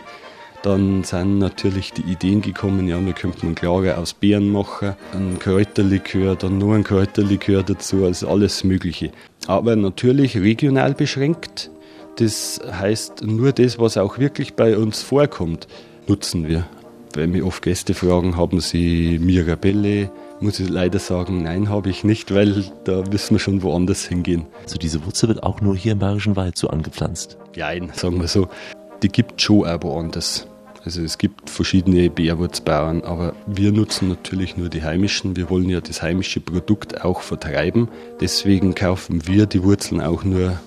Dann 0.61 1.03
sind 1.03 1.39
natürlich 1.39 1.93
die 1.93 2.01
Ideen 2.01 2.41
gekommen, 2.41 2.87
ja, 2.87 3.03
wir 3.03 3.13
könnten 3.13 3.47
einen 3.47 3.55
Klager 3.55 3.97
aus 3.97 4.13
Beeren 4.13 4.51
machen, 4.51 4.95
ein 5.13 5.39
Kräuterlikör, 5.39 6.35
dann 6.35 6.57
nur 6.57 6.75
ein 6.75 6.83
Kräuterlikör 6.83 7.63
dazu, 7.63 8.03
also 8.03 8.27
alles 8.27 8.65
Mögliche. 8.65 9.11
Aber 9.47 9.75
natürlich 9.77 10.35
regional 10.37 10.93
beschränkt. 10.93 11.71
Das 12.17 12.59
heißt, 12.69 13.23
nur 13.23 13.53
das, 13.53 13.79
was 13.79 13.95
auch 13.95 14.17
wirklich 14.19 14.55
bei 14.55 14.77
uns 14.77 15.01
vorkommt, 15.01 15.67
nutzen 16.07 16.47
wir. 16.47 16.67
Wenn 17.13 17.31
mich 17.31 17.43
oft 17.43 17.63
Gäste 17.63 17.93
fragen, 17.93 18.35
haben 18.35 18.59
sie 18.59 19.17
Mirabelle, 19.19 20.11
muss 20.41 20.59
ich 20.59 20.69
leider 20.69 20.99
sagen, 20.99 21.43
nein, 21.43 21.69
habe 21.69 21.89
ich 21.89 22.03
nicht, 22.03 22.33
weil 22.33 22.63
da 22.83 23.03
müssen 23.09 23.35
wir 23.35 23.39
schon 23.39 23.61
woanders 23.63 24.05
hingehen. 24.05 24.45
Also 24.63 24.77
diese 24.77 25.05
Wurzel 25.05 25.29
wird 25.29 25.43
auch 25.43 25.61
nur 25.61 25.75
hier 25.75 25.93
im 25.93 25.99
Bayerischen 25.99 26.35
Wald 26.35 26.57
so 26.57 26.67
angepflanzt? 26.69 27.37
Nein, 27.55 27.91
sagen 27.93 28.19
wir 28.19 28.27
so. 28.27 28.47
Die 29.03 29.09
gibt 29.09 29.39
es 29.39 29.43
schon 29.43 29.65
auch 29.65 29.83
woanders. 29.83 30.47
Also 30.85 31.01
es 31.01 31.17
gibt 31.17 31.49
verschiedene 31.49 32.09
Bärwurzbauern, 32.09 33.03
aber 33.03 33.33
wir 33.45 33.71
nutzen 33.71 34.07
natürlich 34.07 34.55
nur 34.55 34.69
die 34.69 34.83
heimischen. 34.83 35.35
Wir 35.35 35.49
wollen 35.49 35.69
ja 35.69 35.81
das 35.81 36.01
heimische 36.01 36.39
Produkt 36.39 37.03
auch 37.03 37.21
vertreiben. 37.21 37.89
Deswegen 38.21 38.75
kaufen 38.75 39.27
wir 39.27 39.45
die 39.45 39.63
Wurzeln 39.63 40.01
auch 40.01 40.23
nur 40.23 40.57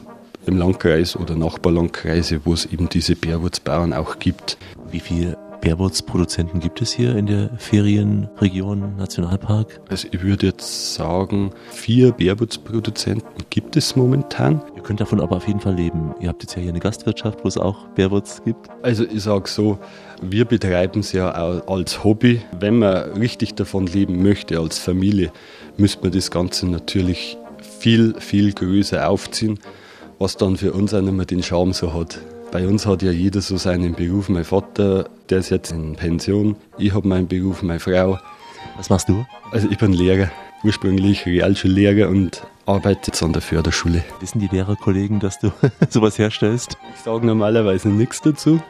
im 0.46 0.58
Landkreis 0.58 1.16
oder 1.16 1.34
Nachbarlandkreise, 1.34 2.40
wo 2.44 2.52
es 2.52 2.66
eben 2.66 2.88
diese 2.88 3.16
Bärwurzbauern 3.16 3.92
auch 3.92 4.18
gibt. 4.18 4.58
Wie 4.90 5.00
viele 5.00 5.38
Bärwurzproduzenten 5.62 6.58
gibt 6.58 6.82
es 6.82 6.92
hier 6.92 7.16
in 7.16 7.26
der 7.26 7.50
Ferienregion 7.56 8.96
Nationalpark? 8.96 9.80
Also 9.88 10.08
ich 10.10 10.20
würde 10.20 10.46
jetzt 10.46 10.94
sagen, 10.94 11.52
vier 11.70 12.10
Bärwurzproduzenten 12.10 13.28
gibt 13.48 13.76
es 13.76 13.94
momentan. 13.94 14.60
Ihr 14.74 14.82
könnt 14.82 15.00
davon 15.00 15.20
aber 15.20 15.36
auf 15.36 15.46
jeden 15.46 15.60
Fall 15.60 15.76
leben. 15.76 16.16
Ihr 16.20 16.30
habt 16.30 16.42
jetzt 16.42 16.56
ja 16.56 16.62
hier 16.62 16.70
eine 16.70 16.80
Gastwirtschaft, 16.80 17.44
wo 17.44 17.48
es 17.48 17.56
auch 17.56 17.86
Bärwurz 17.90 18.42
gibt. 18.44 18.70
Also 18.82 19.04
ich 19.04 19.22
sage 19.22 19.48
so, 19.48 19.78
wir 20.20 20.46
betreiben 20.46 20.98
es 20.98 21.12
ja 21.12 21.32
auch 21.32 21.68
als 21.68 22.02
Hobby. 22.02 22.42
Wenn 22.58 22.80
man 22.80 23.12
richtig 23.12 23.54
davon 23.54 23.86
leben 23.86 24.20
möchte 24.20 24.58
als 24.58 24.80
Familie, 24.80 25.30
müsste 25.76 26.02
man 26.02 26.10
das 26.10 26.32
Ganze 26.32 26.66
natürlich 26.66 27.38
viel, 27.60 28.14
viel 28.18 28.52
größer 28.52 29.08
aufziehen, 29.08 29.60
was 30.18 30.36
dann 30.36 30.56
für 30.56 30.72
uns 30.72 30.92
auch 30.92 31.02
nicht 31.02 31.14
mehr 31.14 31.24
den 31.24 31.44
Charme 31.44 31.72
so 31.72 31.94
hat. 31.94 32.18
Bei 32.53 32.68
uns 32.68 32.84
hat 32.84 33.03
ja 33.03 33.11
jeder 33.11 33.40
so 33.40 33.57
seinen 33.57 33.94
Beruf. 33.94 34.28
Mein 34.28 34.44
Vater, 34.44 35.09
der 35.30 35.38
ist 35.38 35.48
jetzt 35.48 35.72
in 35.72 35.96
Pension. 35.96 36.55
Ich 36.76 36.92
habe 36.92 37.09
meinen 37.09 37.26
Beruf, 37.26 37.62
meine 37.62 37.80
Frau. 37.80 38.18
Was 38.76 38.90
machst 38.90 39.09
du? 39.09 39.24
Also 39.50 39.70
ich 39.70 39.78
bin 39.78 39.94
Lehrer, 39.94 40.30
ursprünglich 40.62 41.24
Realschullehrer 41.24 42.11
und 42.11 42.42
arbeite 42.66 43.07
jetzt 43.07 43.22
an 43.22 43.32
der 43.32 43.40
Förderschule. 43.40 44.05
Wissen 44.20 44.38
die 44.38 44.48
Lehrerkollegen, 44.48 45.18
dass 45.18 45.38
du 45.38 45.50
sowas 45.88 46.18
herstellst? 46.18 46.76
Ich 46.94 47.00
sage 47.00 47.26
normalerweise 47.26 47.88
nichts 47.88 48.20
dazu, 48.20 48.61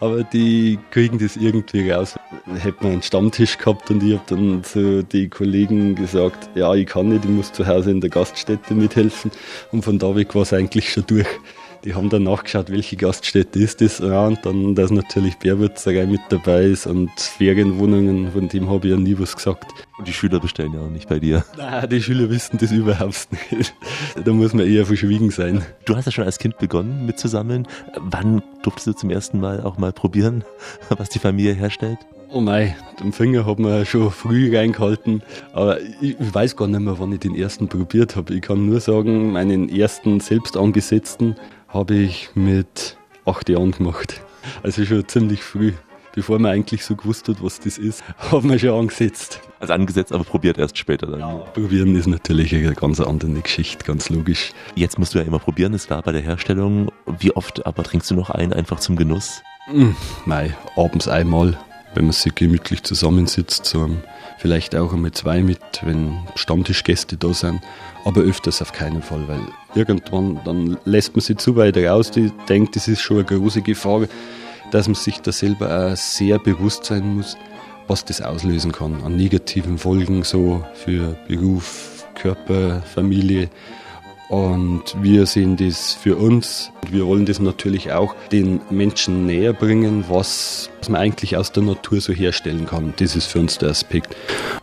aber 0.00 0.24
die 0.24 0.78
kriegen 0.90 1.18
das 1.18 1.36
irgendwie 1.38 1.90
raus. 1.90 2.16
Hätten 2.58 2.84
wir 2.84 2.90
einen 2.90 3.02
Stammtisch 3.02 3.56
gehabt 3.56 3.90
und 3.90 4.02
ich 4.02 4.12
habe 4.12 4.24
dann 4.26 4.62
zu 4.62 5.04
den 5.04 5.30
Kollegen 5.30 5.94
gesagt, 5.94 6.50
ja, 6.54 6.74
ich 6.74 6.86
kann 6.86 7.08
nicht, 7.08 7.24
ich 7.24 7.30
muss 7.30 7.50
zu 7.50 7.66
Hause 7.66 7.92
in 7.92 8.02
der 8.02 8.10
Gaststätte 8.10 8.74
mithelfen. 8.74 9.30
Und 9.72 9.86
von 9.86 9.98
da 9.98 10.14
weg 10.14 10.34
war 10.34 10.42
es 10.42 10.52
eigentlich 10.52 10.92
schon 10.92 11.04
durch. 11.06 11.28
Die 11.84 11.94
haben 11.94 12.10
dann 12.10 12.22
nachgeschaut, 12.22 12.70
welche 12.70 12.96
Gaststätte 12.96 13.58
ist 13.58 13.80
das. 13.80 13.98
Ja, 13.98 14.26
und 14.26 14.46
dann, 14.46 14.76
dass 14.76 14.92
natürlich 14.92 15.36
Bärwürzerei 15.38 16.06
mit 16.06 16.20
dabei 16.28 16.66
ist 16.66 16.86
und 16.86 17.10
Ferienwohnungen, 17.18 18.30
von 18.30 18.48
dem 18.48 18.70
habe 18.70 18.86
ich 18.86 18.94
ja 18.94 19.00
nie 19.00 19.18
was 19.18 19.34
gesagt. 19.34 19.66
Und 19.98 20.06
die 20.06 20.12
Schüler 20.12 20.38
bestellen 20.38 20.74
ja 20.74 20.80
auch 20.80 20.90
nicht 20.90 21.08
bei 21.08 21.18
dir. 21.18 21.44
Nein, 21.58 21.88
die 21.88 22.00
Schüler 22.00 22.30
wissen 22.30 22.58
das 22.58 22.70
überhaupt 22.70 23.28
nicht. 23.50 23.74
Da 24.24 24.32
muss 24.32 24.54
man 24.54 24.66
eher 24.66 24.86
verschwiegen 24.86 25.30
sein. 25.30 25.62
Du 25.84 25.96
hast 25.96 26.06
ja 26.06 26.12
schon 26.12 26.24
als 26.24 26.38
Kind 26.38 26.58
begonnen 26.58 27.04
mitzusammeln. 27.04 27.66
Wann 27.98 28.42
durftest 28.62 28.86
du 28.86 28.92
zum 28.92 29.10
ersten 29.10 29.40
Mal 29.40 29.62
auch 29.62 29.76
mal 29.76 29.92
probieren, 29.92 30.44
was 30.88 31.08
die 31.08 31.18
Familie 31.18 31.54
herstellt? 31.54 31.98
Oh 32.34 32.40
mei, 32.40 32.74
den 32.98 33.12
Finger 33.12 33.44
hat 33.44 33.58
man 33.58 33.84
schon 33.84 34.10
früh 34.10 34.56
reingehalten. 34.56 35.22
Aber 35.52 35.78
ich 36.00 36.16
weiß 36.18 36.56
gar 36.56 36.66
nicht 36.66 36.80
mehr, 36.80 36.98
wann 36.98 37.12
ich 37.12 37.20
den 37.20 37.34
ersten 37.34 37.68
probiert 37.68 38.16
habe. 38.16 38.32
Ich 38.32 38.40
kann 38.40 38.64
nur 38.64 38.80
sagen, 38.80 39.32
meinen 39.32 39.68
ersten 39.68 40.18
selbst 40.20 40.56
angesetzten 40.56 41.36
habe 41.72 41.94
ich 41.94 42.30
mit 42.34 42.96
acht 43.24 43.48
Jahren 43.48 43.72
gemacht. 43.72 44.20
Also 44.62 44.84
schon 44.84 45.06
ziemlich 45.08 45.42
früh. 45.42 45.72
Bevor 46.14 46.38
man 46.38 46.52
eigentlich 46.52 46.84
so 46.84 46.94
gewusst 46.94 47.28
hat, 47.28 47.42
was 47.42 47.58
das 47.58 47.78
ist, 47.78 48.04
haben 48.30 48.50
wir 48.50 48.58
schon 48.58 48.78
angesetzt. 48.78 49.40
Also 49.60 49.72
angesetzt, 49.72 50.12
aber 50.12 50.24
probiert 50.24 50.58
erst 50.58 50.76
später 50.76 51.06
dann. 51.06 51.20
Ja, 51.20 51.36
probieren 51.54 51.96
ist 51.96 52.06
natürlich 52.06 52.54
eine 52.54 52.74
ganz 52.74 53.00
andere 53.00 53.32
Geschichte, 53.40 53.82
ganz 53.84 54.10
logisch. 54.10 54.52
Jetzt 54.74 54.98
musst 54.98 55.14
du 55.14 55.18
ja 55.18 55.24
immer 55.24 55.38
probieren, 55.38 55.72
ist 55.72 55.86
klar 55.86 56.02
bei 56.02 56.12
der 56.12 56.20
Herstellung. 56.20 56.90
Wie 57.06 57.34
oft 57.34 57.64
aber 57.64 57.82
trinkst 57.82 58.10
du 58.10 58.14
noch 58.14 58.28
ein, 58.28 58.52
einfach 58.52 58.78
zum 58.78 58.96
Genuss? 58.96 59.42
Hm, 59.66 59.96
mei, 60.26 60.54
abends 60.76 61.08
einmal, 61.08 61.56
wenn 61.94 62.04
man 62.04 62.12
sich 62.12 62.34
gemütlich 62.34 62.82
zusammensitzt, 62.82 63.64
so 63.64 63.88
vielleicht 64.36 64.76
auch 64.76 64.92
einmal 64.92 65.12
zwei 65.12 65.40
mit, 65.42 65.60
wenn 65.82 66.18
Stammtischgäste 66.34 67.16
da 67.16 67.32
sind, 67.32 67.62
aber 68.04 68.22
öfters 68.22 68.62
auf 68.62 68.72
keinen 68.72 69.02
Fall, 69.02 69.26
weil 69.28 69.40
irgendwann 69.74 70.40
dann 70.44 70.78
lässt 70.84 71.14
man 71.14 71.20
sich 71.20 71.38
zu 71.38 71.56
weit 71.56 71.76
raus, 71.76 72.10
die 72.10 72.30
denkt, 72.48 72.76
das 72.76 72.88
ist 72.88 73.00
schon 73.00 73.18
eine 73.18 73.26
große 73.26 73.62
Gefahr, 73.62 74.06
dass 74.70 74.88
man 74.88 74.94
sich 74.94 75.20
da 75.20 75.32
selber 75.32 75.92
auch 75.92 75.96
sehr 75.96 76.38
bewusst 76.38 76.84
sein 76.84 77.16
muss, 77.16 77.36
was 77.86 78.04
das 78.04 78.20
auslösen 78.22 78.72
kann 78.72 79.02
an 79.02 79.16
negativen 79.16 79.78
Folgen 79.78 80.22
so 80.24 80.64
für 80.74 81.16
Beruf, 81.28 82.06
Körper, 82.14 82.82
Familie. 82.82 83.48
Und 84.28 84.96
wir 85.02 85.26
sehen 85.26 85.56
das 85.56 85.92
für 85.92 86.16
uns. 86.16 86.72
Wir 86.88 87.06
wollen 87.06 87.26
das 87.26 87.38
natürlich 87.38 87.92
auch 87.92 88.14
den 88.30 88.60
Menschen 88.70 89.26
näher 89.26 89.52
bringen, 89.52 90.04
was, 90.08 90.70
man 90.88 91.00
eigentlich 91.00 91.36
aus 91.36 91.52
der 91.52 91.62
Natur 91.62 92.00
so 92.00 92.12
herstellen 92.12 92.66
kann. 92.66 92.94
Das 92.96 93.14
ist 93.14 93.26
für 93.26 93.40
uns 93.40 93.58
der 93.58 93.68
Aspekt. 93.68 94.16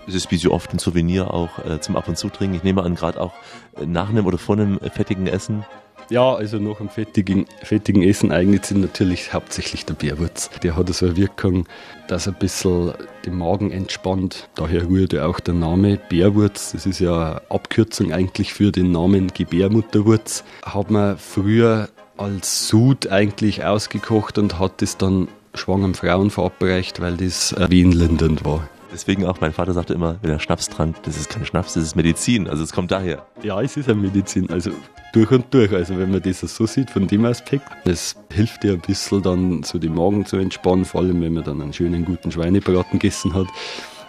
Es 0.08 0.16
ist 0.16 0.32
wie 0.32 0.38
so 0.38 0.52
oft 0.52 0.74
ein 0.74 0.80
Souvenir 0.80 1.34
auch 1.34 1.60
äh, 1.66 1.80
zum 1.80 1.96
Ab- 1.96 2.08
und 2.08 2.18
Zutrinken. 2.18 2.58
Ich 2.58 2.64
nehme 2.64 2.84
an, 2.84 2.96
gerade 2.96 3.22
auch 3.22 3.34
äh, 3.80 3.86
nach 3.86 4.10
einem 4.10 4.26
oder 4.26 4.38
vor 4.38 4.56
einem 4.56 4.80
fettigen 4.80 5.28
Essen 5.28 5.66
ja, 6.10 6.34
also 6.34 6.58
nach 6.58 6.80
einem 6.80 6.90
fettigen, 6.90 7.46
fettigen 7.64 8.04
Essen 8.04 8.32
eignet 8.32 8.66
sich 8.66 8.78
natürlich 8.78 9.34
hauptsächlich 9.34 9.86
der 9.86 9.94
Bärwurz. 9.94 10.50
Der 10.64 10.76
hat 10.76 10.94
so 10.94 11.06
eine 11.06 11.18
Wirkung, 11.18 11.68
dass 12.08 12.28
er 12.28 12.34
ein 12.34 12.40
bisschen 12.40 12.94
den 13.26 13.38
Magen 13.38 13.72
entspannt. 13.72 14.50
Daher 14.56 14.88
rührt 14.88 15.14
ja 15.14 15.26
auch 15.26 15.40
der 15.40 15.54
Name 15.54 15.98
Bärwurz. 16.10 16.72
Das 16.72 16.86
ist 16.86 17.00
ja 17.00 17.16
eine 17.16 17.42
Abkürzung 17.50 18.12
eigentlich 18.12 18.54
für 18.54 18.72
den 18.72 18.92
Namen 18.92 19.32
Gebärmutterwurz. 19.34 20.44
Hat 20.64 20.90
man 20.90 21.18
früher 21.18 21.90
als 22.18 22.68
Sud 22.68 23.08
eigentlich 23.08 23.64
ausgekocht 23.64 24.38
und 24.38 24.60
hat 24.60 24.82
das 24.82 24.98
dann 24.98 25.28
schwangeren 25.54 25.96
Frauen 25.96 26.30
verabreicht, 26.30 27.00
weil 27.00 27.18
das 27.18 27.56
wehenlindernd 27.58 28.46
war. 28.46 28.68
Deswegen 28.92 29.26
auch, 29.26 29.40
mein 29.40 29.54
Vater 29.54 29.74
sagte 29.74 29.94
immer, 29.94 30.18
wenn 30.22 30.32
er 30.32 30.40
Schnaps 30.40 30.68
trank, 30.68 31.02
das 31.04 31.18
ist 31.18 31.30
kein 31.30 31.46
Schnaps, 31.46 31.74
das 31.74 31.84
ist 31.84 31.96
Medizin. 31.96 32.48
Also 32.48 32.64
es 32.64 32.72
kommt 32.72 32.92
daher. 32.92 33.26
Ja, 33.44 33.62
es 33.62 33.78
ist 33.78 33.90
eine 33.90 34.02
Medizin. 34.02 34.50
Also 34.50 34.72
durch 35.14 35.32
und 35.32 35.54
durch. 35.54 35.72
Also 35.74 35.98
wenn 35.98 36.12
man 36.12 36.22
das 36.22 36.40
so 36.40 36.66
sieht 36.66 36.90
von 36.90 37.08
dem 37.08 37.26
Aspekt, 37.26 37.68
es 37.86 38.16
hilft 38.32 38.64
dir 38.64 38.74
ein 38.74 38.80
bisschen 38.80 39.22
dann 39.22 39.64
so 39.64 39.78
den 39.78 39.94
Magen 39.94 40.26
zu 40.26 40.38
entspannen, 40.38 40.86
vor 40.86 41.02
allem 41.02 41.22
wenn 41.22 41.34
man 41.34 41.44
dann 41.44 41.62
einen 41.62 41.74
schönen 41.74 42.06
guten 42.06 42.32
Schweinebraten 42.32 43.00
gegessen 43.00 43.34
hat, 43.34 43.48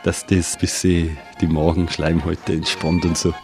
dass 0.02 0.26
das 0.26 0.54
ein 0.54 0.60
bisschen 0.60 1.18
die 1.40 1.46
Magenschleimhäute 1.46 2.54
entspannt 2.54 3.04
und 3.04 3.18
so. 3.18 3.34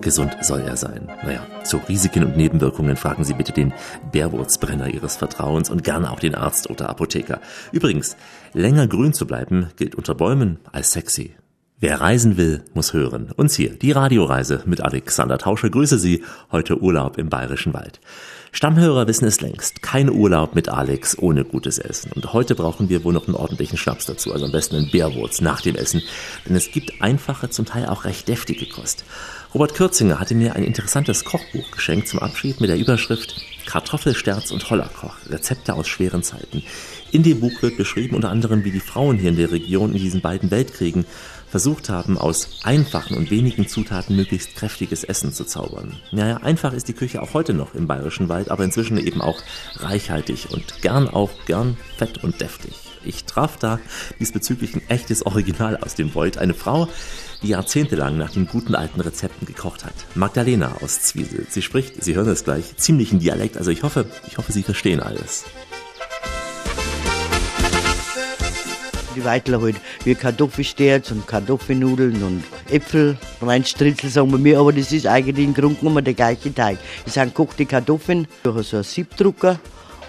Gesund 0.00 0.36
soll 0.42 0.60
er 0.60 0.76
sein. 0.76 1.08
Naja, 1.22 1.46
zu 1.64 1.78
Risiken 1.88 2.24
und 2.24 2.36
Nebenwirkungen 2.36 2.96
fragen 2.96 3.24
Sie 3.24 3.34
bitte 3.34 3.52
den 3.52 3.72
Bärwurzbrenner 4.12 4.88
Ihres 4.88 5.16
Vertrauens 5.16 5.70
und 5.70 5.84
gerne 5.84 6.10
auch 6.10 6.20
den 6.20 6.34
Arzt 6.34 6.70
oder 6.70 6.88
Apotheker. 6.88 7.40
Übrigens, 7.72 8.16
länger 8.52 8.86
grün 8.86 9.12
zu 9.12 9.26
bleiben 9.26 9.68
gilt 9.76 9.94
unter 9.94 10.14
Bäumen 10.14 10.58
als 10.72 10.92
sexy. 10.92 11.34
Wer 11.82 11.98
reisen 11.98 12.36
will, 12.36 12.62
muss 12.74 12.92
hören. 12.92 13.32
Uns 13.36 13.54
hier 13.54 13.70
die 13.70 13.92
Radioreise 13.92 14.62
mit 14.66 14.82
Alexander 14.82 15.38
Tauscher. 15.38 15.70
Grüße 15.70 15.98
Sie, 15.98 16.22
heute 16.52 16.78
Urlaub 16.82 17.16
im 17.16 17.30
Bayerischen 17.30 17.72
Wald. 17.72 18.00
Stammhörer 18.52 19.06
wissen 19.06 19.26
es 19.26 19.40
längst. 19.40 19.80
Kein 19.80 20.10
Urlaub 20.10 20.54
mit 20.54 20.68
Alex 20.68 21.16
ohne 21.18 21.44
gutes 21.44 21.78
Essen. 21.78 22.12
Und 22.12 22.34
heute 22.34 22.54
brauchen 22.54 22.90
wir 22.90 23.02
wohl 23.02 23.14
noch 23.14 23.28
einen 23.28 23.36
ordentlichen 23.36 23.78
Schnaps 23.78 24.04
dazu. 24.04 24.32
Also 24.32 24.44
am 24.44 24.52
besten 24.52 24.76
einen 24.76 24.90
Bärwurz 24.90 25.40
nach 25.40 25.62
dem 25.62 25.74
Essen. 25.74 26.02
Denn 26.46 26.54
es 26.54 26.70
gibt 26.70 27.00
einfache, 27.00 27.48
zum 27.48 27.64
Teil 27.64 27.86
auch 27.86 28.04
recht 28.04 28.28
deftige 28.28 28.66
Kost. 28.66 29.04
Robert 29.52 29.74
Kürzinger 29.74 30.20
hatte 30.20 30.36
mir 30.36 30.54
ein 30.54 30.62
interessantes 30.62 31.24
Kochbuch 31.24 31.72
geschenkt 31.72 32.06
zum 32.06 32.20
Abschied 32.20 32.60
mit 32.60 32.70
der 32.70 32.78
Überschrift 32.78 33.34
Kartoffelsterz 33.66 34.52
und 34.52 34.70
Hollerkoch. 34.70 35.16
Rezepte 35.28 35.74
aus 35.74 35.88
schweren 35.88 36.22
Zeiten. 36.22 36.62
In 37.10 37.24
dem 37.24 37.40
Buch 37.40 37.60
wird 37.60 37.76
beschrieben 37.76 38.14
unter 38.14 38.30
anderem, 38.30 38.62
wie 38.62 38.70
die 38.70 38.78
Frauen 38.78 39.18
hier 39.18 39.30
in 39.30 39.36
der 39.36 39.50
Region 39.50 39.92
in 39.92 39.98
diesen 39.98 40.20
beiden 40.20 40.52
Weltkriegen 40.52 41.04
versucht 41.48 41.88
haben, 41.88 42.16
aus 42.16 42.60
einfachen 42.62 43.16
und 43.16 43.32
wenigen 43.32 43.66
Zutaten 43.66 44.14
möglichst 44.14 44.54
kräftiges 44.54 45.02
Essen 45.02 45.32
zu 45.32 45.44
zaubern. 45.44 45.96
Naja, 46.12 46.36
einfach 46.36 46.72
ist 46.72 46.86
die 46.86 46.92
Küche 46.92 47.20
auch 47.20 47.34
heute 47.34 47.52
noch 47.52 47.74
im 47.74 47.88
Bayerischen 47.88 48.28
Wald, 48.28 48.52
aber 48.52 48.62
inzwischen 48.62 48.98
eben 48.98 49.20
auch 49.20 49.42
reichhaltig 49.78 50.46
und 50.52 50.80
gern 50.80 51.08
auch 51.08 51.30
gern 51.46 51.76
fett 51.98 52.22
und 52.22 52.40
deftig. 52.40 52.89
Ich 53.02 53.24
traf 53.24 53.56
da 53.56 53.78
diesbezüglich 54.18 54.74
ein 54.74 54.82
echtes 54.88 55.24
Original 55.24 55.78
aus 55.78 55.94
dem 55.94 56.14
Void, 56.14 56.36
eine 56.36 56.52
Frau, 56.52 56.88
die 57.42 57.48
jahrzehntelang 57.48 58.18
nach 58.18 58.30
den 58.30 58.46
guten 58.46 58.74
alten 58.74 59.00
Rezepten 59.00 59.46
gekocht 59.46 59.84
hat. 59.84 59.94
Magdalena 60.14 60.76
aus 60.82 61.00
Zwiesel. 61.02 61.46
Sie 61.48 61.62
spricht, 61.62 62.02
Sie 62.02 62.14
hören 62.14 62.28
es 62.28 62.44
gleich, 62.44 62.76
ziemlichen 62.76 63.18
Dialekt, 63.18 63.56
also 63.56 63.70
ich 63.70 63.82
hoffe, 63.82 64.06
ich 64.28 64.36
hoffe, 64.36 64.52
Sie 64.52 64.62
verstehen 64.62 65.00
alles. 65.00 65.44
Die 69.16 69.24
Weitler 69.24 69.60
halt 69.60 69.76
wie 70.04 70.14
Kartoffelsterz 70.14 71.10
und 71.10 71.26
Kartoffelnudeln 71.26 72.22
und 72.22 72.44
Äpfel 72.70 73.18
reinstritzel, 73.42 74.08
sagen 74.08 74.30
wir 74.30 74.38
mir, 74.38 74.60
aber 74.60 74.72
das 74.72 74.92
ist 74.92 75.06
eigentlich 75.06 75.46
im 75.46 75.54
Grunde 75.54 75.80
genommen 75.80 76.04
der 76.04 76.14
gleiche 76.14 76.54
Teig. 76.54 76.78
Das 77.04 77.14
sind 77.14 77.34
gekochte 77.34 77.66
Kartoffeln 77.66 78.28
durch 78.42 78.68
so 78.68 78.76
einen 78.76 78.84
Siebdrucker 78.84 79.58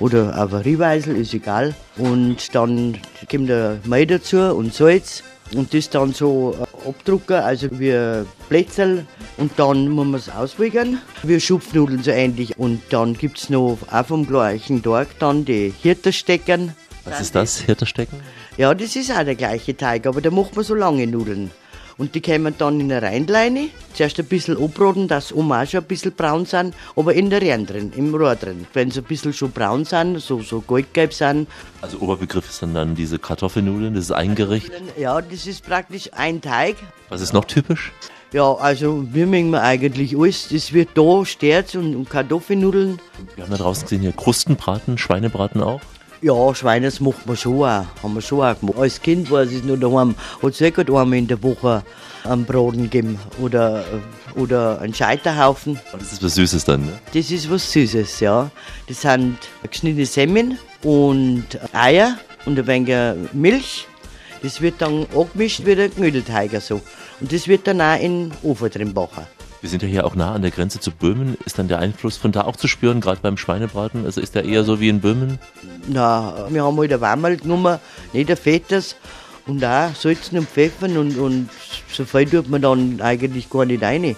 oder 0.02 0.44
auf 0.44 0.66
Rieweisel, 0.66 1.16
ist 1.16 1.34
egal. 1.34 1.74
Und 1.98 2.54
dann 2.54 2.98
kommt 3.30 3.50
der 3.50 3.78
Mehl 3.86 4.08
dazu 4.08 4.38
und 4.38 4.74
Salz 4.74 5.24
und 5.56 5.74
das 5.74 5.90
dann 5.90 6.14
so 6.14 6.56
abdrucken, 6.88 7.38
also 7.38 7.68
wie 7.72 8.26
Plätzl 8.50 9.06
und 9.38 9.52
dann 9.58 9.90
muss 9.90 10.06
man 10.06 10.16
es 10.16 10.30
auswiegen, 10.30 11.00
wie 11.24 11.40
Schupfnudeln 11.40 12.04
so 12.04 12.12
ähnlich. 12.12 12.58
Und 12.58 12.82
dann 12.90 13.14
gibt 13.14 13.38
es 13.38 13.50
noch 13.50 13.78
auch 13.92 14.06
vom 14.06 14.26
gleichen 14.26 14.82
Tag 14.82 15.08
dann 15.20 15.46
die 15.46 15.74
Hirterstecken. 15.82 16.74
Was 17.06 17.22
ist 17.22 17.36
das, 17.36 17.60
Hirterstecken? 17.60 18.20
Ja, 18.58 18.74
das 18.74 18.96
ist 18.96 19.12
auch 19.12 19.24
der 19.24 19.36
gleiche 19.36 19.76
Teig, 19.76 20.06
aber 20.06 20.22
da 20.22 20.30
macht 20.32 20.56
man 20.56 20.66
so 20.66 20.76
lange 20.76 21.08
Nudeln. 21.08 21.52
Und 21.98 22.16
die 22.16 22.22
kommen 22.22 22.56
dann 22.58 22.80
in 22.80 22.92
eine 22.92 23.02
Reinleine. 23.02 23.70
Zuerst 23.94 24.20
ein 24.20 24.26
bisschen 24.26 24.62
abroten, 24.62 25.08
dass 25.08 25.30
schon 25.30 25.52
ein 25.52 25.84
bisschen 25.84 26.14
braun 26.14 26.46
sind, 26.46 26.74
aber 26.96 27.14
in 27.14 27.30
der 27.30 27.42
Rehren 27.42 27.66
drin, 27.66 27.92
im 27.96 28.14
Rohr 28.14 28.36
drin. 28.36 28.66
Wenn 28.74 28.92
sie 28.92 29.00
ein 29.00 29.06
bisschen 29.06 29.34
schon 29.34 29.52
braun 29.52 29.86
sind, 29.86 30.20
so, 30.20 30.42
so 30.42 30.62
goldgelb 30.62 31.14
sind. 31.14 31.48
Also 31.82 32.00
Oberbegriff 32.00 32.52
sind 32.52 32.74
dann 32.74 32.96
diese 32.96 33.20
Kartoffelnudeln, 33.20 33.94
das 33.94 34.06
ist 34.06 34.12
ein 34.12 34.36
Gericht. 34.36 34.72
Ja, 34.98 35.22
das 35.22 35.48
ist 35.48 35.66
praktisch 35.66 36.10
ein 36.14 36.42
Teig. 36.42 36.76
Was 37.10 37.22
ist 37.22 37.34
noch 37.34 37.46
typisch? 37.46 37.92
Ja, 38.34 38.54
also 38.54 39.06
wir 39.12 39.28
mengen 39.28 39.56
eigentlich 39.56 40.18
alles. 40.18 40.48
Das 40.48 40.72
wird 40.72 40.90
da 40.94 41.26
Sterz 41.26 41.76
und, 41.76 41.96
und 41.96 42.10
Kartoffelnudeln. 42.10 43.00
Wir 43.36 43.44
haben 43.44 43.52
da 43.52 43.58
draußen 43.58 43.84
gesehen 43.84 44.02
hier 44.02 44.14
Krustenbraten, 44.14 44.98
Schweinebraten 44.98 45.62
auch. 45.62 45.82
Ja, 46.24 46.54
Schweine, 46.54 46.86
das 46.86 47.00
macht 47.00 47.26
man 47.26 47.36
schon 47.36 47.64
auch. 47.64 47.86
Haben 48.04 48.14
wir 48.14 48.22
schon 48.22 48.42
auch 48.42 48.60
gemacht. 48.60 48.78
Als 48.78 49.02
Kind 49.02 49.32
war 49.32 49.42
es 49.42 49.64
nur 49.64 49.76
daheim. 49.76 50.14
Hat 50.44 50.52
es 50.54 50.60
wirklich 50.60 50.88
einmal 50.88 51.18
in 51.18 51.28
der 51.28 51.42
Woche 51.42 51.84
einen 52.24 52.46
Braten 52.46 52.84
gegeben. 52.84 53.18
Oder, 53.42 53.84
oder 54.36 54.80
einen 54.82 54.94
Scheiterhaufen. 54.94 55.80
Das 55.92 56.14
ist 56.14 56.24
was 56.24 56.36
Süßes 56.36 56.64
dann, 56.66 56.86
ne? 56.86 57.00
Das 57.12 57.32
ist 57.32 57.50
was 57.50 57.72
Süßes, 57.72 58.20
ja. 58.20 58.52
Das 58.88 59.02
sind 59.02 59.38
geschnittene 59.68 60.06
Semmeln 60.06 60.60
und 60.84 61.48
Eier 61.74 62.20
und 62.46 62.60
ein 62.60 62.68
wenig 62.68 63.34
Milch. 63.34 63.88
Das 64.44 64.62
wird 64.62 64.76
dann 64.80 65.08
angemischt 65.16 65.66
wie 65.66 65.74
ein 65.74 65.92
Knödelteig. 65.92 66.62
So. 66.62 66.82
Und 67.20 67.34
das 67.34 67.48
wird 67.48 67.66
dann 67.66 67.82
auch 67.82 68.00
in 68.00 68.30
den 68.30 68.34
Ofen 68.44 68.70
drin 68.70 68.94
backen. 68.94 69.26
Wir 69.62 69.70
sind 69.70 69.84
ja 69.84 69.88
hier 69.88 70.06
auch 70.06 70.16
nah 70.16 70.34
an 70.34 70.42
der 70.42 70.50
Grenze 70.50 70.80
zu 70.80 70.90
Böhmen. 70.90 71.38
Ist 71.46 71.60
dann 71.60 71.68
der 71.68 71.78
Einfluss 71.78 72.18
von 72.18 72.32
da 72.32 72.46
auch 72.46 72.56
zu 72.56 72.68
spüren, 72.68 73.00
gerade 73.00 73.22
beim 73.22 73.38
Schweinebraten? 73.38 74.06
Also 74.06 74.20
ist 74.20 74.34
der 74.34 74.44
eher 74.44 74.64
so 74.64 74.80
wie 74.80 74.90
in 74.90 75.02
Böhmen? 75.02 75.38
Na, 75.88 76.48
wir 76.50 76.64
haben 76.64 76.78
halt 76.78 76.92
ein 76.92 77.00
Wammerl 77.00 77.38
genommen, 77.38 77.78
nicht 78.12 78.32
ein 78.32 78.38
fettes. 78.38 78.96
Und 79.46 79.64
auch 79.64 79.94
Salzen 79.96 80.40
und 80.40 80.50
Pfeffern 80.50 80.98
und, 80.98 81.18
und 81.18 81.50
so 81.92 82.06
viel 82.06 82.28
tut 82.28 82.50
man 82.50 82.64
dann 82.64 83.02
eigentlich 83.02 83.52
gar 83.52 83.66
nicht 83.66 83.84
rein. 83.84 84.04
Ein 84.04 84.16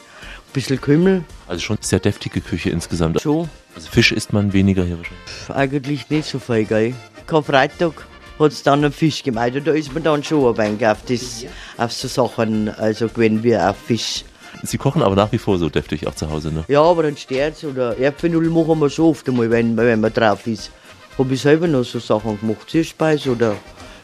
bisschen 0.53 0.79
Kümmel. 0.79 1.25
Also 1.47 1.59
schon 1.61 1.77
sehr 1.81 1.99
deftige 1.99 2.39
Küche 2.39 2.69
insgesamt. 2.69 3.21
Schon. 3.21 3.49
Also 3.75 3.89
Fisch 3.89 4.13
isst 4.13 4.31
man 4.31 4.53
weniger 4.53 4.85
hier 4.85 4.97
wahrscheinlich. 4.97 5.49
Eigentlich 5.49 6.09
nicht 6.09 6.29
so 6.29 6.39
viel, 6.39 6.63
gell. 6.63 6.93
Karfreitag 7.27 8.05
hat 8.39 8.51
es 8.51 8.63
dann 8.63 8.83
einen 8.83 8.93
Fisch 8.93 9.23
gemacht. 9.23 9.51
Da 9.65 9.71
ist 9.71 9.93
man 9.93 10.03
dann 10.03 10.23
schon 10.23 10.53
ein 10.53 10.57
wenig 10.57 10.87
auf, 10.87 10.99
das, 11.05 11.45
auf 11.77 11.91
so 11.91 12.07
Sachen, 12.07 12.69
also 12.69 13.09
gewesen 13.09 13.43
wie 13.43 13.57
auf 13.57 13.77
Fisch. 13.77 14.23
Sie 14.65 14.77
kochen 14.77 15.01
aber 15.01 15.15
nach 15.15 15.31
wie 15.31 15.37
vor 15.37 15.57
so 15.57 15.69
deftig 15.69 16.07
auch 16.07 16.15
zu 16.15 16.29
Hause, 16.29 16.51
ne? 16.51 16.63
Ja, 16.69 16.81
aber 16.81 17.03
ein 17.03 17.17
Sterz 17.17 17.63
oder 17.65 17.97
Erdbeernudeln 17.97 18.53
machen 18.53 18.79
wir 18.79 18.89
schon 18.89 19.09
oft 19.09 19.27
einmal, 19.27 19.49
wenn, 19.51 19.75
wenn 19.75 19.99
man 19.99 20.13
drauf 20.13 20.47
ist. 20.47 20.71
Habe 21.17 21.33
ich 21.33 21.41
selber 21.41 21.67
noch 21.67 21.83
so 21.83 21.99
Sachen 21.99 22.39
gemacht, 22.39 22.69
Süßspeise 22.69 23.31
oder 23.31 23.55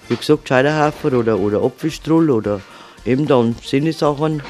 wie 0.10 0.18
gesagt 0.18 0.47
Scheiterhafer 0.47 1.14
oder, 1.14 1.39
oder 1.39 1.64
Apfelstrull 1.64 2.30
oder 2.30 2.60
eben 3.05 3.26
dann 3.26 3.55
Sinnesachen. 3.64 4.43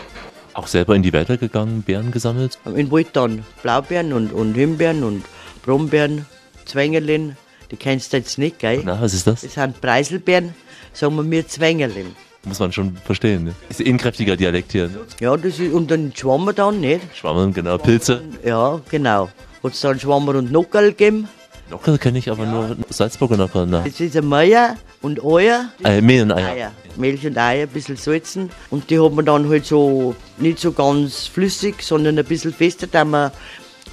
Auch 0.53 0.67
selber 0.67 0.95
in 0.95 1.03
die 1.03 1.13
Wälder 1.13 1.37
gegangen, 1.37 1.83
Beeren 1.83 2.11
gesammelt? 2.11 2.57
In 2.75 2.91
Wald 2.91 3.09
dann 3.13 3.45
Blaubeeren 3.61 4.11
und, 4.11 4.33
und 4.33 4.55
Himbeeren 4.55 5.03
und 5.03 5.23
Brombeeren, 5.63 6.25
Zwängerlin. 6.65 7.37
Die 7.71 7.77
kennst 7.77 8.13
du 8.13 8.17
jetzt 8.17 8.39
nicht, 8.39 8.59
gell? 8.59 8.81
Na, 8.83 8.99
was 8.99 9.13
ist 9.13 9.27
das? 9.27 9.41
Das 9.41 9.53
sind 9.53 9.79
Preiselbeeren, 9.79 10.55
sagen 10.91 11.15
wir 11.15 11.23
mir 11.23 11.47
Zwängerlin. 11.47 12.15
Muss 12.45 12.59
man 12.59 12.71
schon 12.71 12.95
verstehen, 13.05 13.43
ne? 13.43 13.55
Ist 13.69 13.81
eh 13.81 13.89
ein 13.89 13.97
kräftiger 13.97 14.37
Dialekt 14.37 14.71
hier, 14.71 14.87
ne? 14.87 14.99
Ja, 15.19 15.35
das 15.35 15.59
ist, 15.59 15.73
und 15.73 15.91
dann 15.91 16.13
Schwammer 16.15 16.53
dann, 16.53 16.79
nicht? 16.79 17.01
Schwammer, 17.13 17.47
genau, 17.51 17.77
Pilze. 17.77 18.21
Ja, 18.45 18.79
genau. 18.89 19.29
Hat 19.61 19.73
es 19.73 19.81
dann 19.81 19.99
Schwammer 19.99 20.35
und 20.35 20.51
Nockerl 20.51 20.91
gegeben. 20.91 21.27
Nockerl 21.69 21.97
kenne 21.97 22.17
ich 22.17 22.31
aber 22.31 22.45
nur 22.45 22.77
Salzburger 22.89 23.37
Nockerl, 23.37 23.67
ne? 23.67 23.83
Das 23.85 23.99
ist 23.99 24.15
ein 24.15 24.25
Meier 24.25 24.77
und 25.01 25.23
Eier. 25.23 25.69
Äh, 25.83 26.01
Mehl 26.01 26.23
und 26.23 26.31
Eier. 26.31 26.49
Eier. 26.49 26.71
Milch 26.95 27.25
und 27.27 27.37
Eier, 27.37 27.63
ein 27.63 27.69
bisschen 27.69 27.97
salzen. 27.97 28.49
Und 28.69 28.89
die 28.89 28.99
hat 28.99 29.13
man 29.13 29.25
dann 29.25 29.47
halt 29.49 29.65
so, 29.65 30.15
nicht 30.37 30.59
so 30.59 30.71
ganz 30.71 31.27
flüssig, 31.27 31.81
sondern 31.81 32.17
ein 32.17 32.25
bisschen 32.25 32.53
fester, 32.53 32.87
da 32.87 33.03
man 33.03 33.31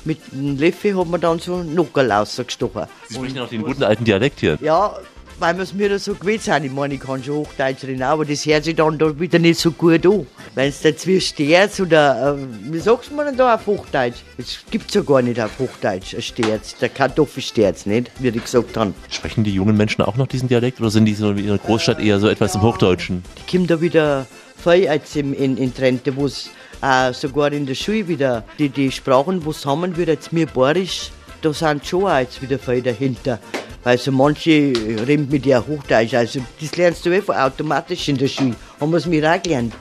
mit 0.04 0.18
einem 0.32 0.56
Löffel 0.56 0.96
hat 0.96 1.08
man 1.08 1.20
dann 1.20 1.38
so 1.40 1.62
Nockerl 1.62 2.10
rausgestochen. 2.12 2.86
Sie 3.08 3.14
sprechen 3.14 3.40
auch 3.40 3.48
den 3.48 3.62
guten 3.62 3.82
alten 3.82 4.04
Dialekt 4.04 4.40
hier. 4.40 4.56
Ja, 4.60 4.96
weil 5.38 5.56
wir 5.56 5.62
es 5.62 5.74
mir 5.74 5.88
da 5.88 5.98
so 5.98 6.14
gewöhnt 6.14 6.42
sind. 6.42 6.64
Ich 6.64 6.72
meine, 6.72 6.94
ich 6.94 7.00
kann 7.00 7.22
schon 7.22 7.36
Hochdeutsch 7.36 7.84
reden, 7.84 8.02
aber 8.02 8.24
das 8.24 8.46
hört 8.46 8.64
sich 8.64 8.74
dann 8.74 8.98
da 8.98 9.18
wieder 9.18 9.38
nicht 9.38 9.60
so 9.60 9.70
gut 9.70 10.06
an. 10.06 10.26
Wenn 10.54 10.68
es 10.68 10.80
dazwischen 10.80 11.34
Sterz 11.34 11.80
oder, 11.80 12.36
äh, 12.38 12.72
wie 12.72 12.78
sagst 12.78 13.10
du 13.10 13.16
denn 13.22 13.36
da 13.36 13.54
auf 13.54 13.66
Hochdeutsch? 13.66 14.18
Es 14.38 14.58
gibt 14.70 14.94
ja 14.94 15.02
gar 15.02 15.22
nicht 15.22 15.40
auf 15.40 15.58
Hochdeutsch 15.58 16.14
ein 16.14 16.22
Sterz, 16.22 16.76
der 16.76 16.88
Kartoffelsterz, 16.88 17.86
nicht? 17.86 18.10
Wie 18.18 18.28
ich 18.28 18.42
gesagt 18.42 18.76
habe. 18.76 18.94
Sprechen 19.10 19.44
die 19.44 19.52
jungen 19.52 19.76
Menschen 19.76 20.02
auch 20.02 20.16
noch 20.16 20.26
diesen 20.26 20.48
Dialekt 20.48 20.80
oder 20.80 20.90
sind 20.90 21.04
die 21.04 21.14
so 21.14 21.30
in 21.30 21.38
ihrer 21.38 21.58
Großstadt 21.58 22.00
eher 22.00 22.18
so 22.18 22.28
etwas 22.28 22.54
im 22.54 22.62
Hochdeutschen? 22.62 23.22
Die 23.38 23.50
kommen 23.50 23.66
da 23.66 23.80
wieder 23.80 24.26
viel 24.56 24.84
jetzt 24.84 25.16
in, 25.16 25.34
in, 25.34 25.56
in 25.56 25.74
Trente, 25.74 26.16
wo 26.16 26.26
es 26.26 26.50
äh, 26.82 27.12
sogar 27.12 27.52
in 27.52 27.66
der 27.66 27.74
Schule 27.74 28.08
wieder 28.08 28.44
die, 28.58 28.68
die 28.68 28.90
Sprachen, 28.90 29.44
wo 29.44 29.50
es 29.50 29.64
haben 29.66 29.96
wird, 29.96 30.08
jetzt 30.08 30.32
mir 30.32 30.46
Borisch, 30.46 31.10
da 31.42 31.52
sind 31.52 31.86
schon 31.86 32.04
auch 32.04 32.18
jetzt 32.18 32.40
wieder 32.42 32.58
viel 32.58 32.82
dahinter. 32.82 33.38
Also 33.84 34.10
manche 34.10 34.72
reden 35.06 35.28
mit 35.30 35.44
dir 35.44 35.64
Hochdeutsch, 35.64 36.14
also 36.14 36.40
das 36.60 36.76
lernst 36.76 37.06
du 37.06 37.14
einfach 37.14 37.36
automatisch 37.36 38.08
in 38.08 38.16
der 38.16 38.26
Schule. 38.26 38.56
Haben 38.80 38.90
wir 38.90 38.96
es 38.96 39.06
mir 39.06 39.32
auch 39.32 39.40
gelernt. 39.40 39.74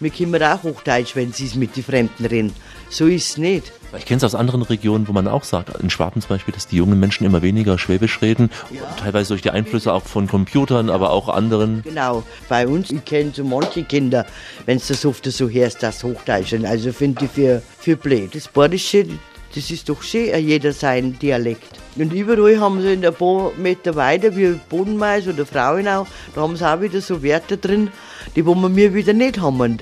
Wir 0.00 0.10
können 0.10 0.42
auch 0.42 0.62
Hochdeutsch, 0.62 1.14
wenn 1.14 1.32
sie 1.32 1.46
es 1.46 1.54
mit 1.54 1.76
den 1.76 1.84
Fremden 1.84 2.26
reden. 2.26 2.52
So 2.90 3.06
ist 3.06 3.30
es 3.30 3.38
nicht. 3.38 3.72
Ich 3.96 4.06
kenne 4.06 4.18
es 4.18 4.24
aus 4.24 4.34
anderen 4.34 4.62
Regionen, 4.62 5.06
wo 5.06 5.12
man 5.12 5.28
auch 5.28 5.44
sagt, 5.44 5.80
in 5.80 5.88
Schwaben 5.88 6.20
zum 6.20 6.30
Beispiel, 6.30 6.52
dass 6.52 6.66
die 6.66 6.76
jungen 6.76 6.98
Menschen 6.98 7.24
immer 7.24 7.42
weniger 7.42 7.78
Schwäbisch 7.78 8.20
reden. 8.20 8.50
Ja. 8.70 8.82
Teilweise 9.00 9.28
durch 9.28 9.42
die 9.42 9.50
Einflüsse 9.50 9.92
auch 9.92 10.02
von 10.02 10.26
Computern, 10.26 10.90
aber 10.90 11.10
auch 11.10 11.28
anderen. 11.28 11.82
Genau. 11.82 12.24
Bei 12.48 12.66
uns, 12.66 12.90
ich 12.90 13.04
kenne 13.04 13.30
so 13.34 13.44
manche 13.44 13.84
Kinder, 13.84 14.26
wenn 14.66 14.78
es 14.78 14.88
das 14.88 15.06
oft 15.06 15.24
so 15.24 15.48
hörst, 15.48 15.82
das 15.82 16.02
Hochdeutsch. 16.02 16.54
Also 16.64 16.92
finde 16.92 17.26
ich 17.26 17.30
für, 17.30 17.62
für 17.78 17.96
blöd. 17.96 18.34
Das 18.34 18.48
Badische, 18.48 19.06
das 19.54 19.70
ist 19.70 19.88
doch 19.88 20.02
schön, 20.02 20.36
jeder 20.46 20.72
sein 20.72 21.18
Dialekt. 21.18 21.78
Und 21.96 22.12
überall 22.12 22.58
haben 22.58 22.82
sie 22.82 22.94
in 22.94 23.06
ein 23.06 23.14
paar 23.14 23.52
Meter 23.56 23.94
weiter, 23.94 24.36
wie 24.36 24.58
Bodenmais 24.68 25.28
oder 25.28 25.46
Frauenau, 25.46 26.06
da 26.34 26.40
haben 26.40 26.56
sie 26.56 26.68
auch 26.68 26.80
wieder 26.80 27.00
so 27.00 27.22
Wörter 27.22 27.56
drin, 27.56 27.90
die 28.34 28.44
wo 28.44 28.54
wir 28.54 28.94
wieder 28.94 29.12
nicht 29.12 29.40
haben. 29.40 29.78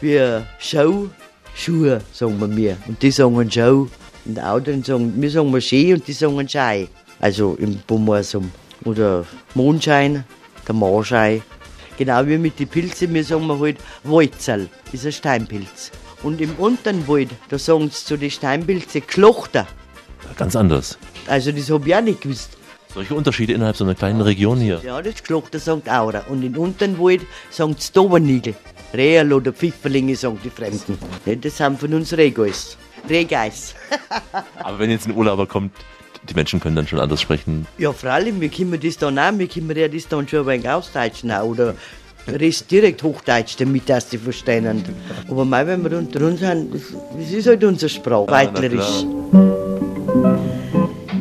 Wie 0.00 0.20
Schau, 0.58 1.08
Schuhe, 1.54 2.00
sagen 2.12 2.40
wir 2.40 2.48
mir. 2.48 2.76
Und 2.88 3.02
die 3.02 3.10
sagen 3.10 3.50
Schau. 3.50 3.88
Und 4.24 4.36
die 4.36 4.40
anderen 4.40 4.82
sagen, 4.82 5.12
wir 5.16 5.30
sagen 5.30 5.60
Schee 5.60 5.92
und 5.92 6.08
die 6.08 6.12
sagen 6.12 6.48
Schei. 6.48 6.88
Also 7.20 7.56
im 7.60 7.78
Bumorsum. 7.86 8.50
Oder 8.84 9.26
Mondschein, 9.54 10.24
der 10.66 10.74
Marschein. 10.74 11.42
Genau 11.98 12.26
wie 12.26 12.38
mit 12.38 12.58
den 12.58 12.68
Pilzen, 12.68 13.12
wir 13.12 13.22
sagen 13.22 13.48
halt 13.60 13.76
Walzerl, 14.02 14.68
ist 14.92 15.06
ein 15.06 15.12
Steinpilz. 15.12 15.92
Und 16.24 16.40
im 16.40 16.54
unteren 16.56 17.06
Wald, 17.06 17.28
da 17.50 17.58
sagen 17.58 17.90
sie 17.90 18.04
zu 18.04 18.16
den 18.16 18.30
Steinpilzen 18.30 19.06
Klochter. 19.06 19.66
Ganz 20.36 20.56
anders. 20.56 20.98
Also 21.26 21.52
das 21.52 21.70
habe 21.70 21.86
ich 21.86 21.94
auch 21.94 22.00
nicht 22.00 22.22
gewusst. 22.22 22.56
Solche 22.92 23.14
Unterschiede 23.14 23.52
innerhalb 23.52 23.76
so 23.76 23.84
einer 23.84 23.94
kleinen 23.94 24.22
Region 24.22 24.58
hier. 24.58 24.80
Ja, 24.82 25.02
das 25.02 25.22
Klochter 25.22 25.58
sagt 25.58 25.88
Aura. 25.88 26.20
Und 26.28 26.42
in 26.42 26.56
unteren 26.56 26.98
Wald 26.98 27.22
sagen 27.50 27.76
sie 27.78 27.92
Dobernigel. 27.92 28.54
Rehel 28.94 29.32
oder 29.32 29.52
Pfifferlinge 29.52 30.16
sagen 30.16 30.38
die 30.42 30.50
Fremden. 30.50 30.96
Das 31.40 31.56
sind 31.58 31.78
von 31.78 31.92
uns 31.92 32.16
Regeis. 32.16 32.78
Regeis. 33.08 33.74
Aber 34.56 34.78
wenn 34.78 34.90
jetzt 34.90 35.06
ein 35.06 35.14
Urlauber 35.14 35.46
kommt, 35.46 35.72
die 36.28 36.34
Menschen 36.34 36.58
können 36.58 36.76
dann 36.76 36.86
schon 36.86 37.00
anders 37.00 37.20
sprechen. 37.20 37.66
Ja, 37.76 37.92
freilich, 37.92 38.40
wir 38.40 38.48
können 38.48 38.80
das 38.80 38.96
dann 38.96 39.18
auch, 39.18 39.36
wir 39.36 39.48
können 39.48 39.76
ja 39.76 39.88
das 39.88 40.08
dann 40.08 40.26
schon 40.26 40.40
ein 40.40 40.46
wenig 40.46 40.68
ausdeutschen 40.68 41.30
auch, 41.32 41.44
oder 41.44 41.74
Rest 42.26 42.70
direkt 42.70 43.02
Hochdeutsch, 43.02 43.56
damit 43.58 43.88
dass 43.88 44.08
die 44.08 44.18
verstehen. 44.18 44.84
Aber 45.28 45.44
mal, 45.44 45.66
wenn 45.66 45.82
wir 45.84 45.98
unter 45.98 46.26
uns 46.26 46.40
sind, 46.40 46.74
das 46.74 47.30
ist 47.30 47.46
halt 47.46 47.64
unsere 47.64 47.88
Sprache, 47.88 48.30
weitlerisch. 48.30 49.04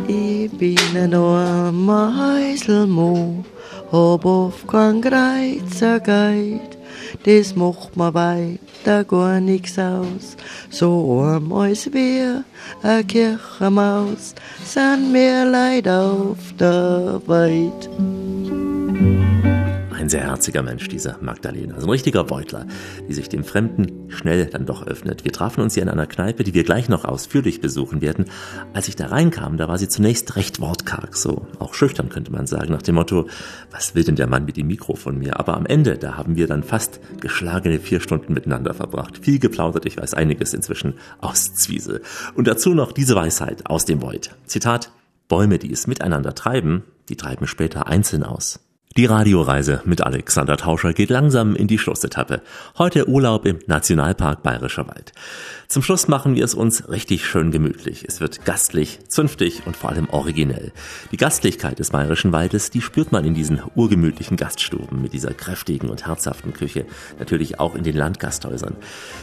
Ich 0.08 0.52
bin 0.52 0.78
ein 0.96 1.14
armer 1.14 2.14
Häuselmo, 2.18 3.44
hab 3.92 4.26
auf 4.26 4.66
kein 4.68 5.02
Kreuzer 5.02 6.00
Geld, 6.00 6.78
das 7.26 7.56
macht 7.56 7.98
mir 7.98 8.14
weiter 8.14 9.04
gar 9.04 9.40
nix 9.40 9.78
aus. 9.78 10.38
So 10.70 11.22
arm 11.22 11.52
als 11.54 11.92
wir, 11.92 12.44
a 12.82 13.04
Kirchenmaus, 13.04 14.36
sind 14.64 15.12
mehr 15.12 15.46
Leid 15.46 15.88
auf 15.88 16.38
der 16.60 17.22
Welt. 17.28 17.90
Ein 20.04 20.10
sehr 20.10 20.26
herziger 20.26 20.64
Mensch, 20.64 20.90
dieser 20.90 21.18
Magdalena. 21.22 21.76
Also 21.76 21.88
ein 21.88 21.92
richtiger 21.92 22.26
Beutler, 22.26 22.68
die 23.08 23.14
sich 23.14 23.30
dem 23.30 23.46
Fremden 23.46 24.10
schnell 24.10 24.48
dann 24.48 24.66
doch 24.66 24.86
öffnet. 24.86 25.24
Wir 25.24 25.32
trafen 25.32 25.62
uns 25.62 25.76
hier 25.76 25.84
in 25.84 25.88
einer 25.88 26.08
Kneipe, 26.08 26.44
die 26.44 26.54
wir 26.54 26.66
gleich 26.66 26.90
noch 26.90 27.06
ausführlich 27.06 27.62
besuchen 27.62 28.02
werden. 28.02 28.26
Als 28.74 28.90
ich 28.90 28.98
da 28.98 29.08
reinkam, 29.08 29.56
da 29.56 29.70
war 29.70 29.78
sie 29.78 29.88
zunächst 29.88 30.36
recht 30.36 30.60
wortkarg, 30.60 31.16
so 31.16 31.48
auch 31.58 31.74
schüchtern 31.74 32.10
könnte 32.10 32.34
man 32.34 32.48
sagen, 32.48 32.74
nach 32.74 32.82
dem 32.82 32.96
Motto, 32.96 33.30
was 33.72 33.96
will 33.96 34.04
denn 34.04 34.18
der 34.18 34.28
Mann 34.28 34.44
mit 34.44 34.58
dem 34.58 34.68
Mikro 34.68 34.96
von 34.96 35.18
mir? 35.18 35.40
Aber 35.40 35.56
am 35.56 35.66
Ende, 35.66 35.98
da 35.98 36.18
haben 36.18 36.36
wir 36.36 36.48
dann 36.48 36.64
fast 36.64 37.00
geschlagene 37.22 37.80
vier 37.80 38.02
Stunden 38.02 38.34
miteinander 38.34 38.74
verbracht. 38.74 39.20
Viel 39.20 39.40
geplaudert, 39.40 39.86
ich 39.86 39.96
weiß 39.96 40.16
einiges 40.16 40.54
inzwischen 40.54 40.96
aus 41.22 41.54
Zwiesel. 41.54 42.02
Und 42.36 42.50
dazu 42.50 42.74
noch 42.74 42.92
diese 42.92 43.16
Weisheit 43.16 43.68
aus 43.68 43.86
dem 43.86 44.02
Void. 44.02 44.36
Zitat, 44.48 44.92
Bäume, 45.30 45.60
die 45.60 45.72
es 45.72 45.88
miteinander 45.88 46.36
treiben, 46.36 46.84
die 47.08 47.16
treiben 47.16 47.48
später 47.48 47.88
einzeln 47.88 48.24
aus. 48.24 48.60
Die 48.96 49.08
Radioreise 49.08 49.82
mit 49.86 50.02
Alexander 50.02 50.56
Tauscher 50.56 50.94
geht 50.94 51.10
langsam 51.10 51.56
in 51.56 51.66
die 51.66 51.80
Schlussetappe. 51.80 52.44
Heute 52.78 53.10
Urlaub 53.10 53.48
im 53.48 53.58
Nationalpark 53.66 54.44
Bayerischer 54.44 54.88
Wald. 54.88 55.14
Zum 55.68 55.82
Schluss 55.82 56.08
machen 56.08 56.36
wir 56.36 56.46
es 56.46 56.54
uns 56.54 56.88
richtig 56.90 57.26
schön 57.26 57.50
gemütlich. 57.50 58.06
Es 58.08 58.22
wird 58.22 58.46
gastlich, 58.46 59.00
zünftig 59.08 59.64
und 59.66 59.76
vor 59.76 59.90
allem 59.90 60.08
originell. 60.12 60.72
Die 61.12 61.18
Gastlichkeit 61.18 61.80
des 61.80 61.90
Bayerischen 61.90 62.32
Waldes, 62.34 62.70
die 62.70 62.82
spürt 62.82 63.12
man 63.12 63.26
in 63.26 63.34
diesen 63.34 63.62
urgemütlichen 63.74 64.38
Gaststuben 64.38 65.02
mit 65.02 65.14
dieser 65.14 65.34
kräftigen 65.34 65.90
und 65.90 66.06
herzhaften 66.06 66.54
Küche. 66.54 66.86
Natürlich 67.18 67.60
auch 67.60 67.74
in 67.74 67.84
den 67.84 67.96
Landgasthäusern. 67.98 68.76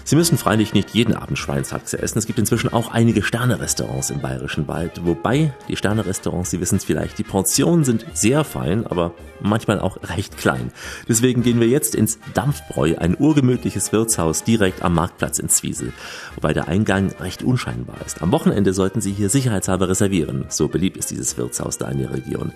Sie 0.02 0.16
müssen 0.16 0.36
freilich 0.36 0.74
nicht 0.74 0.90
jeden 0.90 1.14
Abend 1.14 1.38
Schweinshaxe 1.38 2.02
essen. 2.02 2.18
Es 2.18 2.26
gibt 2.26 2.40
inzwischen 2.40 2.72
auch 2.72 2.90
einige 2.90 3.22
Sterne-Restaurants 3.22 4.10
im 4.10 4.20
Bayerischen 4.20 4.66
Wald. 4.66 5.04
Wobei 5.04 5.54
die 5.68 5.76
Sterne-Restaurants, 5.76 6.50
Sie 6.50 6.60
wissen 6.60 6.78
es 6.78 6.84
vielleicht, 6.84 7.18
die 7.18 7.22
Portionen 7.22 7.84
sind 7.84 8.04
sehr 8.14 8.42
fein, 8.42 8.84
aber 8.88 9.14
manchmal 9.40 9.59
auch 9.68 9.98
recht 10.02 10.38
klein. 10.38 10.72
Deswegen 11.08 11.42
gehen 11.42 11.60
wir 11.60 11.68
jetzt 11.68 11.94
ins 11.94 12.18
Dampfbräu, 12.34 12.96
ein 12.98 13.16
urgemütliches 13.16 13.92
Wirtshaus 13.92 14.44
direkt 14.44 14.82
am 14.82 14.94
Marktplatz 14.94 15.38
in 15.38 15.48
Zwiesel 15.48 15.92
wobei 16.40 16.52
der 16.52 16.68
Eingang 16.68 17.12
recht 17.20 17.42
unscheinbar 17.42 17.96
ist. 18.04 18.22
Am 18.22 18.32
Wochenende 18.32 18.72
sollten 18.72 19.00
Sie 19.00 19.12
hier 19.12 19.28
sicherheitshalber 19.28 19.88
reservieren. 19.88 20.46
So 20.48 20.68
beliebt 20.68 20.96
ist 20.96 21.10
dieses 21.10 21.36
Wirtshaus 21.36 21.78
da 21.78 21.88
in 21.88 21.98
der 21.98 22.12
Region. 22.12 22.52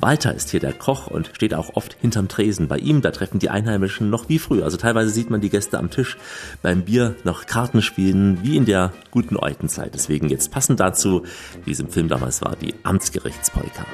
Walter 0.00 0.34
ist 0.34 0.50
hier 0.50 0.60
der 0.60 0.72
Koch 0.72 1.06
und 1.06 1.30
steht 1.34 1.54
auch 1.54 1.76
oft 1.76 1.96
hinterm 2.00 2.28
Tresen. 2.28 2.68
Bei 2.68 2.78
ihm, 2.78 3.02
da 3.02 3.10
treffen 3.10 3.38
die 3.38 3.50
Einheimischen 3.50 4.10
noch 4.10 4.28
wie 4.28 4.38
früher. 4.38 4.64
Also 4.64 4.76
teilweise 4.76 5.10
sieht 5.10 5.30
man 5.30 5.40
die 5.40 5.50
Gäste 5.50 5.78
am 5.78 5.90
Tisch 5.90 6.16
beim 6.62 6.82
Bier 6.82 7.14
noch 7.24 7.46
Karten 7.46 7.82
spielen, 7.82 8.38
wie 8.42 8.56
in 8.56 8.64
der 8.64 8.92
guten 9.10 9.36
Eutenzeit. 9.36 9.94
Deswegen 9.94 10.28
jetzt 10.28 10.50
passend 10.50 10.80
dazu, 10.80 11.24
wie 11.64 11.72
es 11.72 11.80
im 11.80 11.88
Film 11.88 12.08
damals 12.08 12.42
war, 12.42 12.56
die 12.56 12.74
Amtsgerichtspolka. 12.82 13.86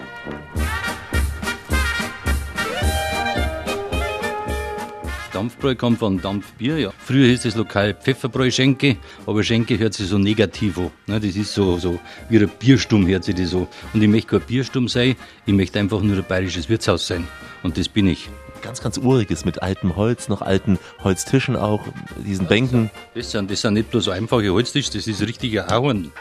Dampfbräu 5.36 5.74
kommt 5.74 5.98
von 5.98 6.18
Dampfbier, 6.18 6.78
ja. 6.78 6.92
Früher 6.96 7.26
hieß 7.26 7.42
das 7.42 7.56
Lokal 7.56 7.92
Pfefferbräu 7.92 8.50
Schenke, 8.50 8.96
aber 9.26 9.44
Schenke 9.44 9.78
hört 9.78 9.92
sich 9.92 10.08
so 10.08 10.16
negativ 10.16 10.78
an. 10.78 10.90
Ne? 11.06 11.20
Das 11.20 11.36
ist 11.36 11.52
so, 11.52 11.76
so 11.76 12.00
wie 12.30 12.38
ein 12.38 12.50
Bierstumm 12.58 13.06
hört 13.06 13.24
sich 13.24 13.34
das 13.34 13.50
so. 13.50 13.68
Und 13.92 14.02
ich 14.02 14.08
möchte 14.08 14.28
kein 14.28 14.40
Bierstumm 14.40 14.88
sein, 14.88 15.14
ich 15.44 15.52
möchte 15.52 15.78
einfach 15.78 16.00
nur 16.00 16.16
ein 16.16 16.24
bayerisches 16.26 16.70
Wirtshaus 16.70 17.06
sein. 17.06 17.28
Und 17.62 17.76
das 17.76 17.86
bin 17.86 18.06
ich. 18.06 18.30
Ganz, 18.62 18.80
ganz 18.80 18.96
uriges 18.96 19.44
mit 19.44 19.62
altem 19.62 19.94
Holz, 19.96 20.30
noch 20.30 20.40
alten 20.40 20.78
Holztischen 21.04 21.54
auch, 21.54 21.84
diesen 22.24 22.46
Bänken. 22.46 22.90
Das 23.14 23.30
sind, 23.30 23.50
das 23.50 23.60
sind 23.60 23.74
nicht 23.74 23.90
bloß 23.90 24.08
einfache 24.08 24.50
Holztische, 24.50 24.92
das 24.92 25.06
ist 25.06 25.20
richtiger 25.20 25.70
Ahorn. 25.70 26.12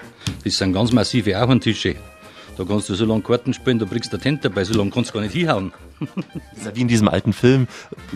Das 0.44 0.58
sind 0.58 0.74
ganz 0.74 0.92
massive 0.92 1.38
Ahorntische. 1.38 1.96
Da 2.58 2.64
kannst 2.64 2.90
du 2.90 2.96
so 2.96 3.06
lange 3.06 3.22
Karten 3.22 3.54
spielen, 3.54 3.80
da 3.80 3.86
bringst 3.86 4.14
du 4.14 4.18
Tent 4.18 4.46
dabei, 4.46 4.64
so 4.64 4.74
lange 4.74 4.92
kannst 4.92 5.10
du 5.10 5.16
gar 5.16 5.22
nicht 5.22 5.34
hinhauen. 5.34 5.74
Das 6.52 6.60
ist 6.60 6.66
ja 6.66 6.76
wie 6.76 6.82
in 6.82 6.88
diesem 6.88 7.08
alten 7.08 7.34
Film, 7.34 7.68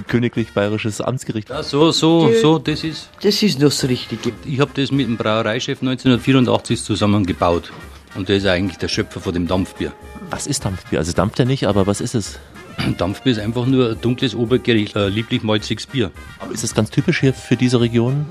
Königlich 0.08 0.54
Bayerisches 0.54 1.02
Amtsgericht. 1.02 1.50
Ja, 1.50 1.64
so, 1.64 1.92
so, 1.92 2.32
so, 2.42 2.60
das 2.60 2.84
ist. 2.84 3.10
Das 3.22 3.42
ist 3.42 3.60
noch 3.60 3.70
das 3.70 3.88
Richtige. 3.88 4.32
Ich 4.46 4.60
habe 4.60 4.72
das 4.74 4.92
mit 4.92 5.08
dem 5.08 5.18
Brauereichef 5.18 5.82
1984 5.82 6.84
zusammengebaut. 6.84 7.72
Und 8.16 8.28
der 8.28 8.38
ist 8.38 8.46
eigentlich 8.46 8.78
der 8.78 8.88
Schöpfer 8.88 9.20
von 9.20 9.34
dem 9.34 9.48
Dampfbier. 9.48 9.94
Was 10.30 10.48
ist 10.48 10.66
Dampfbier? 10.66 11.00
Also 11.00 11.14
dampft 11.14 11.40
er 11.40 11.46
nicht, 11.46 11.68
aber 11.68 11.88
was 11.88 12.02
ist 12.02 12.16
es? 12.16 12.40
Dampfbier 12.98 13.34
ist 13.34 13.40
einfach 13.40 13.66
nur 13.66 13.92
ein 13.92 14.02
dunkles, 14.02 14.36
obergärig, 14.36 14.96
äh, 14.96 15.10
lieblich 15.10 15.44
malziges 15.44 15.88
Bier. 15.88 16.12
Aber 16.40 16.54
ist 16.54 16.64
es 16.64 16.74
ganz 16.74 16.90
typisch 16.90 17.20
hier 17.20 17.34
für 17.34 17.56
diese 17.56 17.80
Region? 17.80 18.26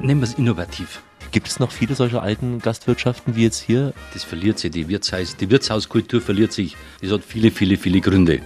Nennen 0.00 0.20
wir 0.20 0.24
es 0.24 0.34
innovativ. 0.34 1.00
Gibt 1.32 1.46
es 1.46 1.60
noch 1.60 1.70
viele 1.70 1.94
solcher 1.94 2.22
alten 2.22 2.58
Gastwirtschaften 2.58 3.36
wie 3.36 3.44
jetzt 3.44 3.60
hier? 3.60 3.92
Das 4.12 4.24
verliert 4.24 4.58
sich, 4.58 4.72
die, 4.72 4.88
Wirtshaus, 4.88 5.36
die 5.36 5.48
Wirtshauskultur 5.48 6.20
verliert 6.20 6.52
sich. 6.52 6.76
Das 7.00 7.12
hat 7.12 7.22
viele, 7.24 7.52
viele, 7.52 7.76
viele 7.76 8.00
Gründe. 8.00 8.40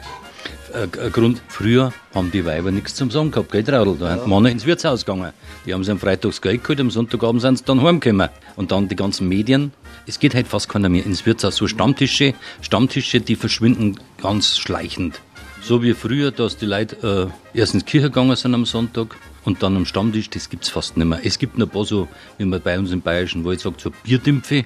Äh, 0.74 1.11
Grund, 1.11 1.41
früher 1.49 1.95
haben 2.14 2.30
die 2.30 2.45
Weiber 2.45 2.70
nichts 2.70 2.95
zum 2.95 3.11
Sagen 3.11 3.30
gehabt, 3.30 3.53
gell, 3.53 3.64
Traudl? 3.64 3.97
Da 3.99 4.11
ja. 4.11 4.18
sind 4.18 4.28
Männer 4.28 4.51
ins 4.51 4.66
Wirtshaus 4.66 5.07
gegangen. 5.07 5.32
Die 5.64 5.72
haben 5.72 5.82
sie 5.82 5.93
am 5.93 5.99
Freitags 5.99 6.43
Geld 6.43 6.62
geholt, 6.62 6.80
am 6.80 6.91
Sonntagabend 6.91 7.41
sind 7.41 7.59
sie 7.59 7.64
dann 7.64 7.80
heimgekommen. 7.80 8.28
Und 8.57 8.70
dann 8.70 8.87
die 8.89 8.97
ganzen 8.97 9.28
Medien. 9.28 9.72
Es 10.07 10.18
geht 10.18 10.35
halt 10.35 10.47
fast 10.47 10.68
keiner 10.68 10.91
mehr 10.91 11.07
ins 11.07 11.24
Wirtshaus. 11.24 11.57
So 11.57 11.66
Stammtische, 11.66 12.35
Stammtische, 12.61 13.20
die 13.20 13.37
verschwinden 13.37 13.99
ganz 14.20 14.59
schleichend. 14.59 15.20
So 15.62 15.82
wie 15.82 15.95
früher, 15.95 16.32
dass 16.32 16.59
die 16.59 16.66
Leute 16.66 17.32
äh, 17.55 17.59
erst 17.59 17.72
ins 17.72 17.87
Kirche 17.87 18.11
gegangen 18.11 18.37
sind 18.37 18.53
am 18.53 18.66
Sonntag 18.66 19.16
und 19.45 19.63
dann 19.63 19.77
am 19.77 19.87
Stammtisch, 19.87 20.31
das 20.31 20.49
gibt 20.49 20.65
es 20.65 20.71
fast 20.71 20.97
nicht 20.97 21.07
mehr. 21.07 21.21
Es 21.23 21.39
gibt 21.39 21.59
noch 21.59 21.67
ein 21.67 21.71
paar 21.71 21.85
so, 21.85 22.09
wie 22.39 22.45
man 22.45 22.61
bei 22.61 22.79
uns 22.79 22.91
im 22.93 23.01
Bayerischen 23.01 23.45
Wald 23.45 23.61
sagt, 23.61 23.81
so 23.81 23.91
Bierdimpfe. 24.03 24.65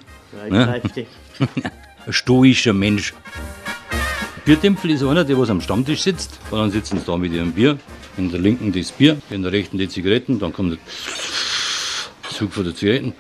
Ne? 0.49 0.81
ein 2.07 2.13
stoischer 2.13 2.73
Mensch. 2.73 3.15
Bierdimpfel 4.45 4.93
ist 4.93 5.03
einer, 5.03 5.25
der 5.25 5.39
was 5.39 5.51
am 5.51 5.61
Stammtisch 5.61 6.03
sitzt. 6.03 6.39
Und 6.51 6.59
dann 6.59 6.71
sitzen 6.71 6.99
sie 6.99 7.05
da 7.05 7.17
mit 7.17 7.33
ihrem 7.33 7.53
Bier. 7.53 7.79
In 8.17 8.31
der 8.31 8.41
linken 8.41 8.73
das 8.73 8.93
Bier, 8.93 9.19
in 9.31 9.43
der 9.43 9.53
rechten 9.53 9.79
die 9.79 9.89
Zigaretten. 9.89 10.39
Dann 10.39 10.53
kommt 10.53 10.73
der 10.73 10.79
Zug 12.31 12.53
von 12.53 12.65
der 12.65 12.75
Zigaretten. 12.75 13.13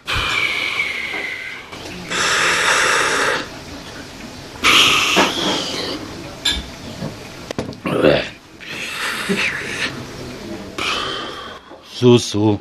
So, 11.99 12.16
so. 12.16 12.61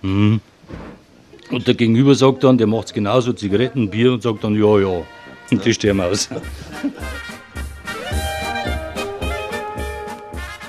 Hm. 0.00 0.40
Und 1.52 1.66
der 1.68 1.74
Gegenüber 1.74 2.16
sagt 2.16 2.42
dann, 2.42 2.58
der 2.58 2.66
macht 2.66 2.86
es 2.86 2.92
genauso, 2.92 3.32
Zigaretten, 3.32 3.88
Bier 3.88 4.12
und 4.12 4.24
sagt 4.24 4.42
dann, 4.42 4.56
ja, 4.56 4.80
ja. 4.80 5.04
Und 5.52 5.64
die 5.64 5.72
sterben 5.72 6.00
aus. 6.00 6.28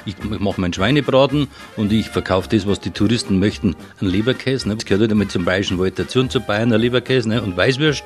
Ich 0.05 0.15
mache 0.24 0.61
meinen 0.61 0.74
Schweinebraten 0.74 1.47
und 1.76 1.91
ich 1.91 2.09
verkaufe 2.09 2.47
das, 2.47 2.67
was 2.67 2.80
die 2.80 2.91
Touristen 2.91 3.39
möchten, 3.39 3.76
einen 3.99 4.11
Leberkäse. 4.11 4.67
Ne? 4.67 4.76
Das 4.76 4.86
gehört 4.86 5.01
halt 5.01 5.11
einmal 5.11 5.30
zum 5.30 5.43
Bayerischen 5.43 5.80
Wald 5.80 5.97
dazu 5.97 6.24
zu 6.28 6.41
Bayern 6.41 6.71
ein 6.71 6.80
Leberkäse 6.80 7.28
ne? 7.28 7.41
und 7.41 7.57
Weißwürst. 7.57 8.03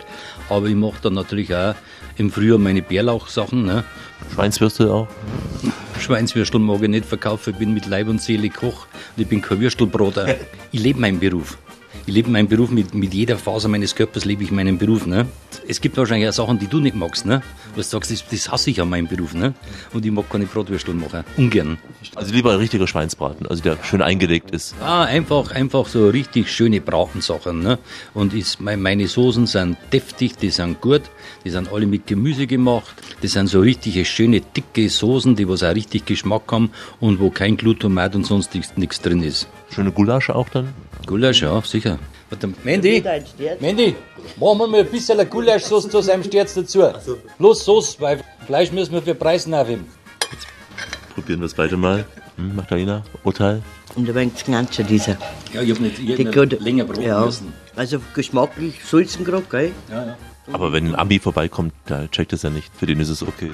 Aber 0.47 0.67
ich 0.67 0.75
mache 0.75 1.01
dann 1.01 1.15
natürlich 1.15 1.53
auch 1.53 1.75
im 2.15 2.31
Frühjahr 2.31 2.57
meine 2.57 2.81
Bärlauchsachen. 2.81 3.65
Ne? 3.65 3.83
Schweinswürste 4.33 4.93
auch? 4.93 5.07
Schweinswürstel 5.99 6.59
mag 6.59 6.81
ich 6.81 6.89
nicht 6.89 7.05
verkaufen, 7.05 7.53
ich 7.53 7.59
bin 7.59 7.73
mit 7.73 7.85
Leib 7.87 8.07
und 8.07 8.21
Seele 8.21 8.49
Koch 8.49 8.87
und 9.15 9.21
ich 9.21 9.27
bin 9.27 9.41
kein 9.41 9.59
Würstelbroter. 9.59 10.35
Ich 10.71 10.81
lebe 10.81 10.99
meinen 10.99 11.19
Beruf. 11.19 11.57
Ich 12.07 12.13
lebe 12.13 12.31
meinen 12.31 12.47
Beruf 12.47 12.71
mit, 12.71 12.93
mit 12.93 13.13
jeder 13.13 13.37
Faser 13.37 13.67
meines 13.67 13.93
Körpers, 13.93 14.23
lebe 14.23 14.41
ich 14.41 14.49
meinen 14.49 14.77
Beruf. 14.77 15.05
Ne? 15.05 15.27
Es 15.67 15.81
gibt 15.81 15.97
wahrscheinlich 15.97 16.29
auch 16.29 16.33
Sachen, 16.33 16.57
die 16.57 16.67
du 16.67 16.79
nicht 16.79 16.95
magst. 16.95 17.25
Ne? 17.25 17.41
Du 17.75 17.81
sagst, 17.81 18.09
das, 18.09 18.25
das 18.25 18.49
hasse 18.49 18.69
ich 18.69 18.79
an 18.79 18.89
meinem 18.89 19.07
Beruf. 19.07 19.33
Ne? 19.33 19.53
Und 19.91 20.05
ich 20.05 20.11
mag 20.13 20.29
keine 20.29 20.45
Bratwürstel 20.45 20.93
machen. 20.93 21.25
Ungern. 21.35 21.77
Also 22.15 22.33
lieber 22.33 22.53
ein 22.53 22.59
richtiger 22.59 22.87
Schweinsbraten, 22.87 23.45
also 23.47 23.61
der 23.61 23.77
schön 23.83 24.01
eingelegt 24.01 24.51
ist. 24.51 24.73
Ah, 24.81 25.03
einfach, 25.03 25.51
einfach 25.51 25.85
so 25.87 26.07
richtig 26.07 26.49
schöne 26.49 26.79
Bratensachen. 26.79 27.59
Ne? 27.61 27.77
Und 28.13 28.33
ist, 28.33 28.61
meine 28.61 29.05
Soßen 29.05 29.45
sind 29.45 29.77
deftig, 29.91 30.37
die 30.37 30.49
sind 30.49 30.79
gut, 30.79 31.01
die 31.43 31.49
sind 31.49 31.73
alle 31.73 31.87
mit 31.87 32.07
Gemüse 32.07 32.47
gemacht. 32.47 32.95
Das 33.21 33.33
sind 33.33 33.47
so 33.47 33.59
richtige 33.59 34.05
schöne, 34.05 34.39
dicke 34.39 34.87
Soßen, 34.87 35.35
die 35.35 35.49
was 35.49 35.61
auch 35.61 35.75
richtig 35.75 36.05
Geschmack 36.05 36.49
haben 36.53 36.69
und 37.01 37.19
wo 37.19 37.31
kein 37.31 37.57
Glutamat 37.57 38.15
und 38.15 38.25
sonst 38.25 38.55
nichts 38.77 39.01
drin 39.01 39.23
ist. 39.23 39.49
Schöne 39.71 39.91
Gulasch 39.91 40.29
auch 40.29 40.47
dann? 40.47 40.73
Gulasch, 41.07 41.41
ja, 41.41 41.59
sicher. 41.61 41.97
Warte, 42.29 42.49
Mandy, 42.65 43.01
Mandy, 43.61 43.95
machen 44.35 44.59
wir 44.59 44.67
mal 44.67 44.79
ein 44.81 44.87
bisschen 44.87 45.17
Gulaschsauce 45.29 45.89
zu 45.89 46.01
seinem 46.01 46.23
Sterz 46.23 46.53
dazu. 46.53 46.83
Bloß 47.39 47.63
Sauce, 47.63 47.95
weil 48.01 48.21
Fleisch 48.45 48.73
müssen 48.73 48.91
wir 48.91 49.01
für 49.01 49.15
Preisen 49.15 49.53
aufheben. 49.53 49.85
Probieren 51.15 51.39
wir 51.39 51.45
es 51.45 51.53
beide 51.53 51.77
mal. 51.77 52.05
Hm, 52.35 52.57
Magdalena, 52.57 53.03
Urteil? 53.23 53.63
Und 53.95 54.09
ein 54.09 54.15
wenig 54.15 54.35
Knatscher, 54.35 54.83
dieser. 54.83 55.17
Ja, 55.53 55.61
ich 55.61 55.71
habe 55.71 55.81
nicht, 55.81 55.97
ich 55.97 56.11
hab 56.11 56.35
nicht 56.35 56.61
länger 56.61 56.83
brauchen 56.83 57.01
ja. 57.01 57.25
müssen. 57.25 57.53
Also 57.75 57.99
geschmacklich 58.13 58.83
sulzen 58.83 59.23
gerade, 59.23 59.45
gell? 59.49 59.71
Ja, 59.89 60.05
ja. 60.05 60.17
Aber 60.51 60.73
wenn 60.73 60.87
ein 60.87 60.95
Ambi 60.95 61.19
vorbeikommt, 61.19 61.73
da 61.85 62.07
checkt 62.07 62.33
es 62.33 62.43
ja 62.43 62.49
nicht. 62.49 62.71
Für 62.75 62.85
den 62.85 62.99
ist 62.99 63.09
es 63.09 63.23
okay. 63.23 63.51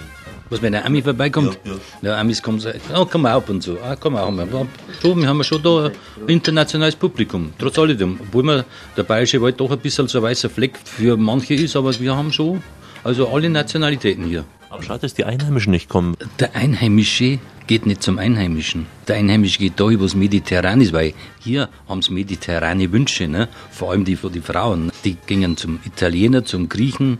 Was, 0.53 0.61
wenn 0.61 0.75
ein 0.75 0.85
Ami 0.85 1.01
vorbeikommt? 1.01 1.57
Ja, 1.65 1.73
Ja, 2.03 2.19
Amis 2.19 2.39
kommen, 2.43 2.59
so, 2.59 2.69
ja, 2.69 3.05
kommen 3.05 3.23
wir 3.23 3.31
ab 3.31 3.49
und 3.49 3.63
zu. 3.63 3.75
Ah, 3.81 3.95
kommen 3.95 4.17
wir 4.17 4.23
auch 4.23 4.29
mal. 4.29 4.43
Aber 4.43 4.67
So, 5.01 5.15
wir 5.17 5.27
haben 5.27 5.43
schon 5.43 5.63
da 5.63 5.85
ein 5.87 5.91
internationales 6.27 6.95
Publikum. 6.95 7.51
Trotz 7.57 7.79
alledem. 7.79 8.19
Obwohl 8.21 8.43
man 8.43 8.63
der 8.95 9.01
Bayerische 9.01 9.41
Wald 9.41 9.59
doch 9.59 9.71
ein 9.71 9.79
bisschen 9.79 10.07
so 10.07 10.19
ein 10.19 10.23
weißer 10.25 10.51
Fleck 10.51 10.77
für 10.85 11.17
manche 11.17 11.55
ist, 11.55 11.75
aber 11.75 11.99
wir 11.99 12.15
haben 12.15 12.31
schon, 12.31 12.61
also 13.03 13.29
alle 13.29 13.49
Nationalitäten 13.49 14.25
hier. 14.25 14.45
Aber 14.69 14.83
schade, 14.83 14.99
dass 14.99 15.15
die 15.15 15.23
Einheimischen 15.23 15.71
nicht 15.71 15.89
kommen. 15.89 16.15
Der 16.39 16.55
Einheimische 16.55 17.39
geht 17.65 17.87
nicht 17.87 18.03
zum 18.03 18.19
Einheimischen. 18.19 18.85
Der 19.07 19.15
Einheimische 19.15 19.57
geht 19.57 19.79
da, 19.79 19.85
wo 19.85 20.05
es 20.05 20.13
mediterran 20.13 20.81
ist, 20.81 20.93
weil 20.93 21.15
hier 21.39 21.67
haben 21.89 22.03
sie 22.03 22.13
mediterrane 22.13 22.91
Wünsche, 22.91 23.27
ne? 23.27 23.49
vor 23.71 23.89
allem 23.89 24.05
die 24.05 24.15
für 24.17 24.29
die 24.29 24.41
Frauen. 24.41 24.91
Die 25.03 25.17
gingen 25.25 25.57
zum 25.57 25.79
Italiener, 25.83 26.45
zum 26.45 26.69
Griechen, 26.69 27.17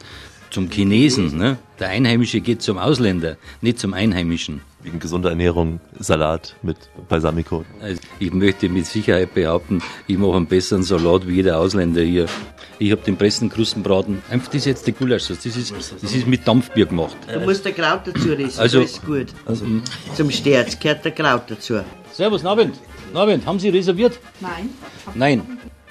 zum 0.52 0.70
Chinesen. 0.70 1.36
Ne? 1.36 1.58
Der 1.84 1.90
Einheimische 1.90 2.40
geht 2.40 2.62
zum 2.62 2.78
Ausländer, 2.78 3.36
nicht 3.60 3.78
zum 3.78 3.94
Einheimischen. 3.94 4.62
Wegen 4.84 5.00
gesunder 5.02 5.32
Ernährung, 5.32 5.82
Salat 6.00 6.56
mit 6.62 6.78
Balsamico. 7.10 7.66
Also 7.82 8.00
ich 8.20 8.32
möchte 8.32 8.70
mit 8.70 8.86
Sicherheit 8.86 9.34
behaupten, 9.34 9.82
ich 10.08 10.18
mache 10.18 10.38
einen 10.38 10.46
besseren 10.48 10.84
Salat 10.84 11.28
wie 11.28 11.34
jeder 11.34 11.60
Ausländer 11.60 12.02
hier. 12.02 12.28
Ich 12.80 12.90
habe 12.90 13.02
den 13.02 13.18
Pressen 13.18 13.50
Krustenbraten. 13.50 14.22
Einfach 14.30 14.48
das 14.48 14.56
ist 14.60 14.66
jetzt 14.66 14.88
der 14.88 14.94
Gulaschsauce. 14.94 15.44
Das 15.44 15.58
ist, 15.58 15.74
das 16.02 16.14
ist 16.16 16.26
mit 16.26 16.48
Dampfbier 16.48 16.86
gemacht. 16.86 17.18
Du 17.34 17.42
musst 17.42 17.66
der 17.66 17.74
Kraut 17.74 18.08
dazu 18.08 18.30
rissen, 18.30 18.62
Also- 18.62 18.80
das 18.84 18.92
ist 18.92 19.06
gut. 19.06 19.28
Zum 20.16 20.32
Sterz 20.32 20.80
gehört 20.80 21.04
der 21.04 21.12
Kraut 21.12 21.52
dazu. 21.52 21.82
Servus, 22.14 22.44
Nabend. 22.44 22.80
Nabend, 23.14 23.46
haben 23.46 23.60
Sie 23.60 23.68
reserviert? 23.68 24.18
Nein. 24.40 24.70
Nein. 25.16 25.42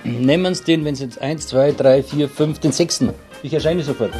Nehmen 0.05 0.55
Sie 0.55 0.65
den, 0.65 0.87
wenn 0.87 0.95
Sie 0.95 1.05
jetzt 1.05 1.21
1, 1.21 1.49
2, 1.49 1.73
3, 1.73 2.03
4, 2.03 2.31
5, 2.31 2.61
den 2.61 2.73
sechsten. 2.73 3.11
Ich 3.43 3.53
erscheine 3.53 3.83
sofort. 3.83 4.13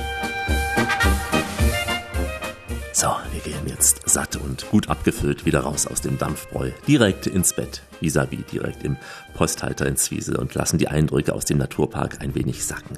Jetzt 3.83 4.09
satt 4.09 4.37
und 4.37 4.71
gut 4.71 4.89
abgefüllt 4.89 5.45
wieder 5.45 5.63
raus 5.63 5.89
aus 5.89 6.01
dem 6.01 6.17
Dampfbräu. 6.17 6.71
Direkt 6.87 7.27
ins 7.27 7.53
Bett, 7.53 7.83
vis-à-vis, 8.03 8.45
direkt 8.53 8.85
im 8.85 8.97
Posthalter 9.35 9.87
in 9.87 9.97
Zwiesel 9.97 10.37
und 10.37 10.55
lassen 10.55 10.79
die 10.79 10.89
Eindrücke 10.89 11.35
aus 11.35 11.45
dem 11.45 11.59
Naturpark 11.59 12.19
ein 12.21 12.35
wenig 12.35 12.65
sacken. 12.65 12.97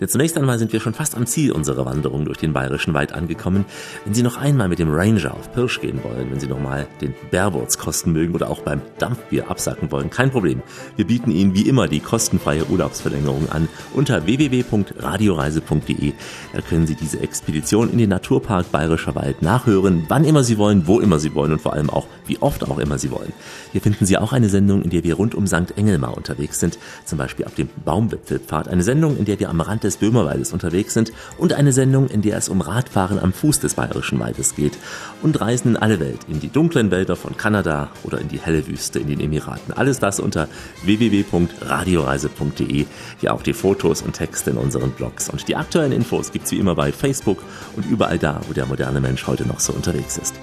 Denn 0.00 0.08
zunächst 0.08 0.36
einmal 0.36 0.58
sind 0.58 0.72
wir 0.72 0.80
schon 0.80 0.94
fast 0.94 1.16
am 1.16 1.26
Ziel 1.26 1.52
unserer 1.52 1.84
Wanderung 1.84 2.24
durch 2.24 2.38
den 2.38 2.52
Bayerischen 2.52 2.94
Wald 2.94 3.12
angekommen. 3.12 3.64
Wenn 4.04 4.14
Sie 4.14 4.22
noch 4.22 4.36
einmal 4.36 4.68
mit 4.68 4.78
dem 4.78 4.92
Ranger 4.92 5.34
auf 5.34 5.52
Pirsch 5.52 5.80
gehen 5.80 6.04
wollen, 6.04 6.30
wenn 6.30 6.40
Sie 6.40 6.46
nochmal 6.46 6.86
den 7.00 7.14
Bärwurz 7.30 7.78
kosten 7.78 8.12
mögen 8.12 8.34
oder 8.34 8.50
auch 8.50 8.60
beim 8.60 8.82
Dampfbier 8.98 9.50
absacken 9.50 9.90
wollen, 9.90 10.10
kein 10.10 10.30
Problem. 10.30 10.62
Wir 10.96 11.06
bieten 11.06 11.30
Ihnen 11.30 11.54
wie 11.54 11.68
immer 11.68 11.88
die 11.88 12.00
kostenfreie 12.00 12.66
Urlaubsverlängerung 12.66 13.50
an 13.50 13.68
unter 13.94 14.26
www.radioreise.de. 14.26 16.12
Da 16.52 16.60
können 16.60 16.86
Sie 16.86 16.94
diese 16.94 17.20
Expedition 17.20 17.90
in 17.90 17.98
den 17.98 18.10
Naturpark 18.10 18.70
Bayerischer 18.70 19.14
Wald 19.14 19.42
nachhören, 19.42 20.04
wann 20.08 20.24
immer 20.24 20.44
Sie 20.44 20.58
wollen, 20.58 20.86
wo 20.86 21.00
immer 21.00 21.18
Sie 21.18 21.34
wollen 21.34 21.52
und 21.52 21.60
vor 21.60 21.72
allem 21.72 21.90
auch, 21.90 22.06
wie 22.26 22.38
oft 22.38 22.68
auch 22.68 22.78
immer 22.78 22.98
Sie 22.98 23.10
wollen. 23.10 23.32
Hier 23.72 23.80
finden 23.80 24.06
Sie 24.06 24.18
auch 24.18 24.32
eine 24.34 24.48
Sendung, 24.48 24.82
in 24.82 24.90
der 24.90 25.04
wir 25.04 25.14
rund 25.14 25.34
um 25.34 25.46
St. 25.46 25.76
Engelmar 25.76 26.16
unterwegs 26.16 26.60
sind, 26.60 26.78
zum 27.04 27.18
Beispiel 27.18 27.46
auf 27.46 27.54
dem 27.54 27.68
Baumwipfelpfad, 27.84 28.68
eine 28.68 28.82
Sendung, 28.82 29.16
in 29.16 29.24
der 29.24 29.40
wir 29.40 29.48
am 29.48 29.60
Rand 29.60 29.84
des 29.84 29.96
Böhmerwaldes 29.96 30.52
unterwegs 30.52 30.92
sind 30.92 31.12
und 31.38 31.52
eine 31.52 31.72
Sendung, 31.72 32.08
in 32.08 32.22
der 32.22 32.36
es 32.36 32.48
um 32.48 32.60
Radfahren 32.60 33.18
am 33.18 33.32
Fuß 33.32 33.60
des 33.60 33.74
Bayerischen 33.74 34.18
Waldes 34.18 34.54
geht 34.54 34.76
und 35.22 35.40
Reisen 35.40 35.70
in 35.70 35.76
alle 35.76 36.00
Welt, 36.00 36.20
in 36.28 36.40
die 36.40 36.48
dunklen 36.48 36.90
Wälder 36.90 37.16
von 37.16 37.36
Kanada 37.36 37.90
oder 38.02 38.20
in 38.20 38.28
die 38.28 38.40
helle 38.40 38.66
Wüste 38.66 38.98
in 38.98 39.06
den 39.06 39.20
Emiraten. 39.20 39.72
Alles 39.72 40.00
das 40.00 40.20
unter 40.20 40.48
www.radioreise.de. 40.84 42.86
Hier 43.20 43.32
auch 43.32 43.42
die 43.42 43.52
Fotos 43.52 44.02
und 44.02 44.14
Texte 44.14 44.50
in 44.50 44.56
unseren 44.56 44.90
Blogs. 44.90 45.30
Und 45.30 45.46
die 45.48 45.56
aktuellen 45.56 45.92
Infos 45.92 46.32
gibt's 46.32 46.50
wie 46.50 46.58
immer 46.58 46.74
bei 46.74 46.92
Facebook 46.92 47.42
und 47.76 47.86
überall 47.86 48.18
da, 48.18 48.40
wo 48.48 48.52
der 48.52 48.66
moderne 48.66 49.00
Mensch 49.00 49.26
heute 49.26 49.46
noch 49.46 49.60
so 49.60 49.72
unterwegs 49.72 50.18
ist. 50.18 50.34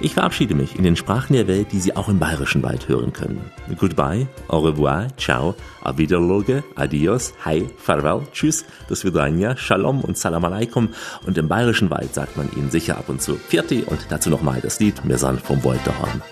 Ich 0.00 0.14
verabschiede 0.14 0.54
mich 0.54 0.76
in 0.76 0.84
den 0.84 0.96
Sprachen 0.96 1.34
der 1.34 1.46
Welt, 1.46 1.68
die 1.72 1.80
Sie 1.80 1.96
auch 1.96 2.08
im 2.08 2.18
Bayerischen 2.18 2.62
Wald 2.62 2.88
hören 2.88 3.12
können. 3.12 3.40
Goodbye, 3.78 4.26
au 4.48 4.60
revoir, 4.60 5.08
ciao, 5.16 5.54
a 5.82 5.96
wiederloge, 5.96 6.62
adios, 6.74 7.32
hi, 7.44 7.66
farewell, 7.78 8.22
tschüss, 8.32 8.64
do 8.88 8.94
svidania, 8.94 9.56
shalom 9.56 10.00
und 10.00 10.18
salam 10.18 10.44
alaikum. 10.44 10.90
Und 11.26 11.38
im 11.38 11.48
Bayerischen 11.48 11.90
Wald 11.90 12.12
sagt 12.12 12.36
man 12.36 12.50
Ihnen 12.56 12.70
sicher 12.70 12.98
ab 12.98 13.08
und 13.08 13.22
zu 13.22 13.36
Pfirti 13.36 13.84
und 13.86 14.06
dazu 14.08 14.30
nochmal 14.30 14.60
das 14.60 14.80
Lied 14.80 15.04
Mirsan 15.04 15.38
vom 15.38 15.62
Wolterhorn. 15.64 16.22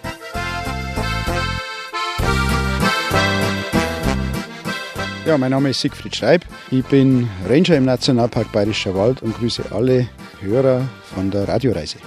Ja, 5.24 5.38
mein 5.38 5.52
Name 5.52 5.70
ist 5.70 5.80
Siegfried 5.80 6.16
Schreib. 6.16 6.44
Ich 6.70 6.84
bin 6.86 7.28
Ranger 7.48 7.76
im 7.76 7.84
Nationalpark 7.84 8.50
Bayerischer 8.50 8.94
Wald 8.94 9.22
und 9.22 9.38
grüße 9.38 9.62
alle 9.70 10.08
Hörer 10.40 10.82
von 11.14 11.30
der 11.30 11.46
Radioreise. 11.46 11.98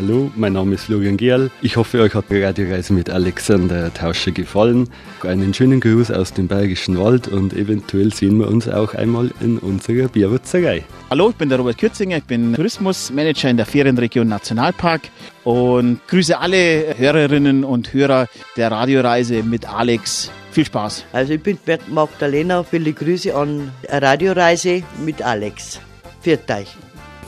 Hallo, 0.00 0.30
mein 0.34 0.54
Name 0.54 0.76
ist 0.76 0.84
Florian 0.84 1.18
Gerl. 1.18 1.50
Ich 1.60 1.76
hoffe, 1.76 2.00
euch 2.00 2.14
hat 2.14 2.30
die 2.30 2.42
Radioreise 2.42 2.94
mit 2.94 3.10
Alexander 3.10 3.92
Tauscher 3.92 4.30
gefallen. 4.30 4.88
Einen 5.24 5.52
schönen 5.52 5.78
Gruß 5.78 6.10
aus 6.10 6.32
dem 6.32 6.48
Bayerischen 6.48 6.98
Wald 6.98 7.28
und 7.28 7.52
eventuell 7.52 8.10
sehen 8.10 8.38
wir 8.38 8.48
uns 8.48 8.66
auch 8.66 8.94
einmal 8.94 9.30
in 9.40 9.58
unserer 9.58 10.08
Bierwurzerei. 10.08 10.84
Hallo, 11.10 11.28
ich 11.28 11.36
bin 11.36 11.50
der 11.50 11.58
Robert 11.58 11.76
Kürzinger, 11.76 12.16
ich 12.16 12.24
bin 12.24 12.54
Tourismusmanager 12.54 13.50
in 13.50 13.58
der 13.58 13.66
Ferienregion 13.66 14.26
Nationalpark 14.26 15.02
und 15.44 16.00
grüße 16.08 16.38
alle 16.38 16.94
Hörerinnen 16.96 17.62
und 17.62 17.92
Hörer 17.92 18.26
der 18.56 18.70
Radioreise 18.70 19.42
mit 19.42 19.70
Alex. 19.70 20.30
Viel 20.50 20.64
Spaß. 20.64 21.04
Also 21.12 21.34
ich 21.34 21.42
bin 21.42 21.58
Bert 21.62 21.90
Magdalena, 21.90 22.62
viele 22.64 22.94
Grüße 22.94 23.34
an 23.34 23.70
Radioreise 23.86 24.82
mit 25.04 25.20
Alex. 25.20 25.78
Viert 26.22 26.50
euch. 26.50 26.68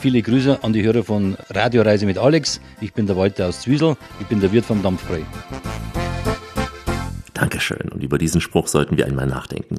Viele 0.03 0.21
Grüße 0.21 0.61
an 0.61 0.73
die 0.73 0.83
Hörer 0.83 1.05
von 1.05 1.37
Radioreise 1.49 2.05
mit 2.05 2.17
Alex. 2.17 2.59
Ich 2.81 2.93
bin 2.93 3.07
der 3.07 3.15
Walter 3.15 3.47
aus 3.47 3.61
Zwiesel. 3.61 3.95
Ich 4.19 4.27
bin 4.27 4.41
der 4.41 4.51
Wirt 4.51 4.65
vom 4.65 4.83
Dampfbräu. 4.83 5.21
Dankeschön. 7.33 7.87
Und 7.89 8.03
über 8.03 8.17
diesen 8.17 8.41
Spruch 8.41 8.67
sollten 8.67 8.97
wir 8.97 9.05
einmal 9.05 9.27
nachdenken. 9.27 9.77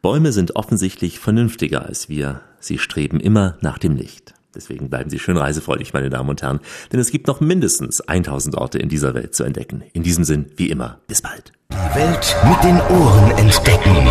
Bäume 0.00 0.32
sind 0.32 0.56
offensichtlich 0.56 1.18
vernünftiger 1.18 1.84
als 1.84 2.08
wir. 2.08 2.40
Sie 2.60 2.78
streben 2.78 3.20
immer 3.20 3.58
nach 3.60 3.76
dem 3.76 3.94
Licht. 3.94 4.32
Deswegen 4.54 4.88
bleiben 4.88 5.10
Sie 5.10 5.18
schön 5.18 5.36
reisefreudig, 5.36 5.92
meine 5.92 6.08
Damen 6.08 6.30
und 6.30 6.40
Herren, 6.40 6.60
denn 6.90 6.98
es 6.98 7.10
gibt 7.10 7.26
noch 7.26 7.40
mindestens 7.40 8.00
1000 8.00 8.54
Orte 8.54 8.78
in 8.78 8.88
dieser 8.88 9.12
Welt 9.12 9.34
zu 9.34 9.44
entdecken. 9.44 9.82
In 9.92 10.02
diesem 10.02 10.24
Sinn, 10.24 10.46
wie 10.56 10.70
immer, 10.70 11.00
bis 11.08 11.20
bald. 11.20 11.52
Die 11.72 11.94
Welt 11.94 12.36
mit 12.48 12.64
den 12.64 12.80
Ohren 12.88 13.32
entdecken. 13.32 14.08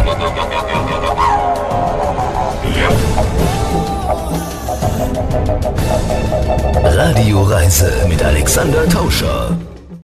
Radioreise 6.98 8.08
mit 8.10 8.24
Alexander 8.24 8.90
Tauscher. 8.90 9.56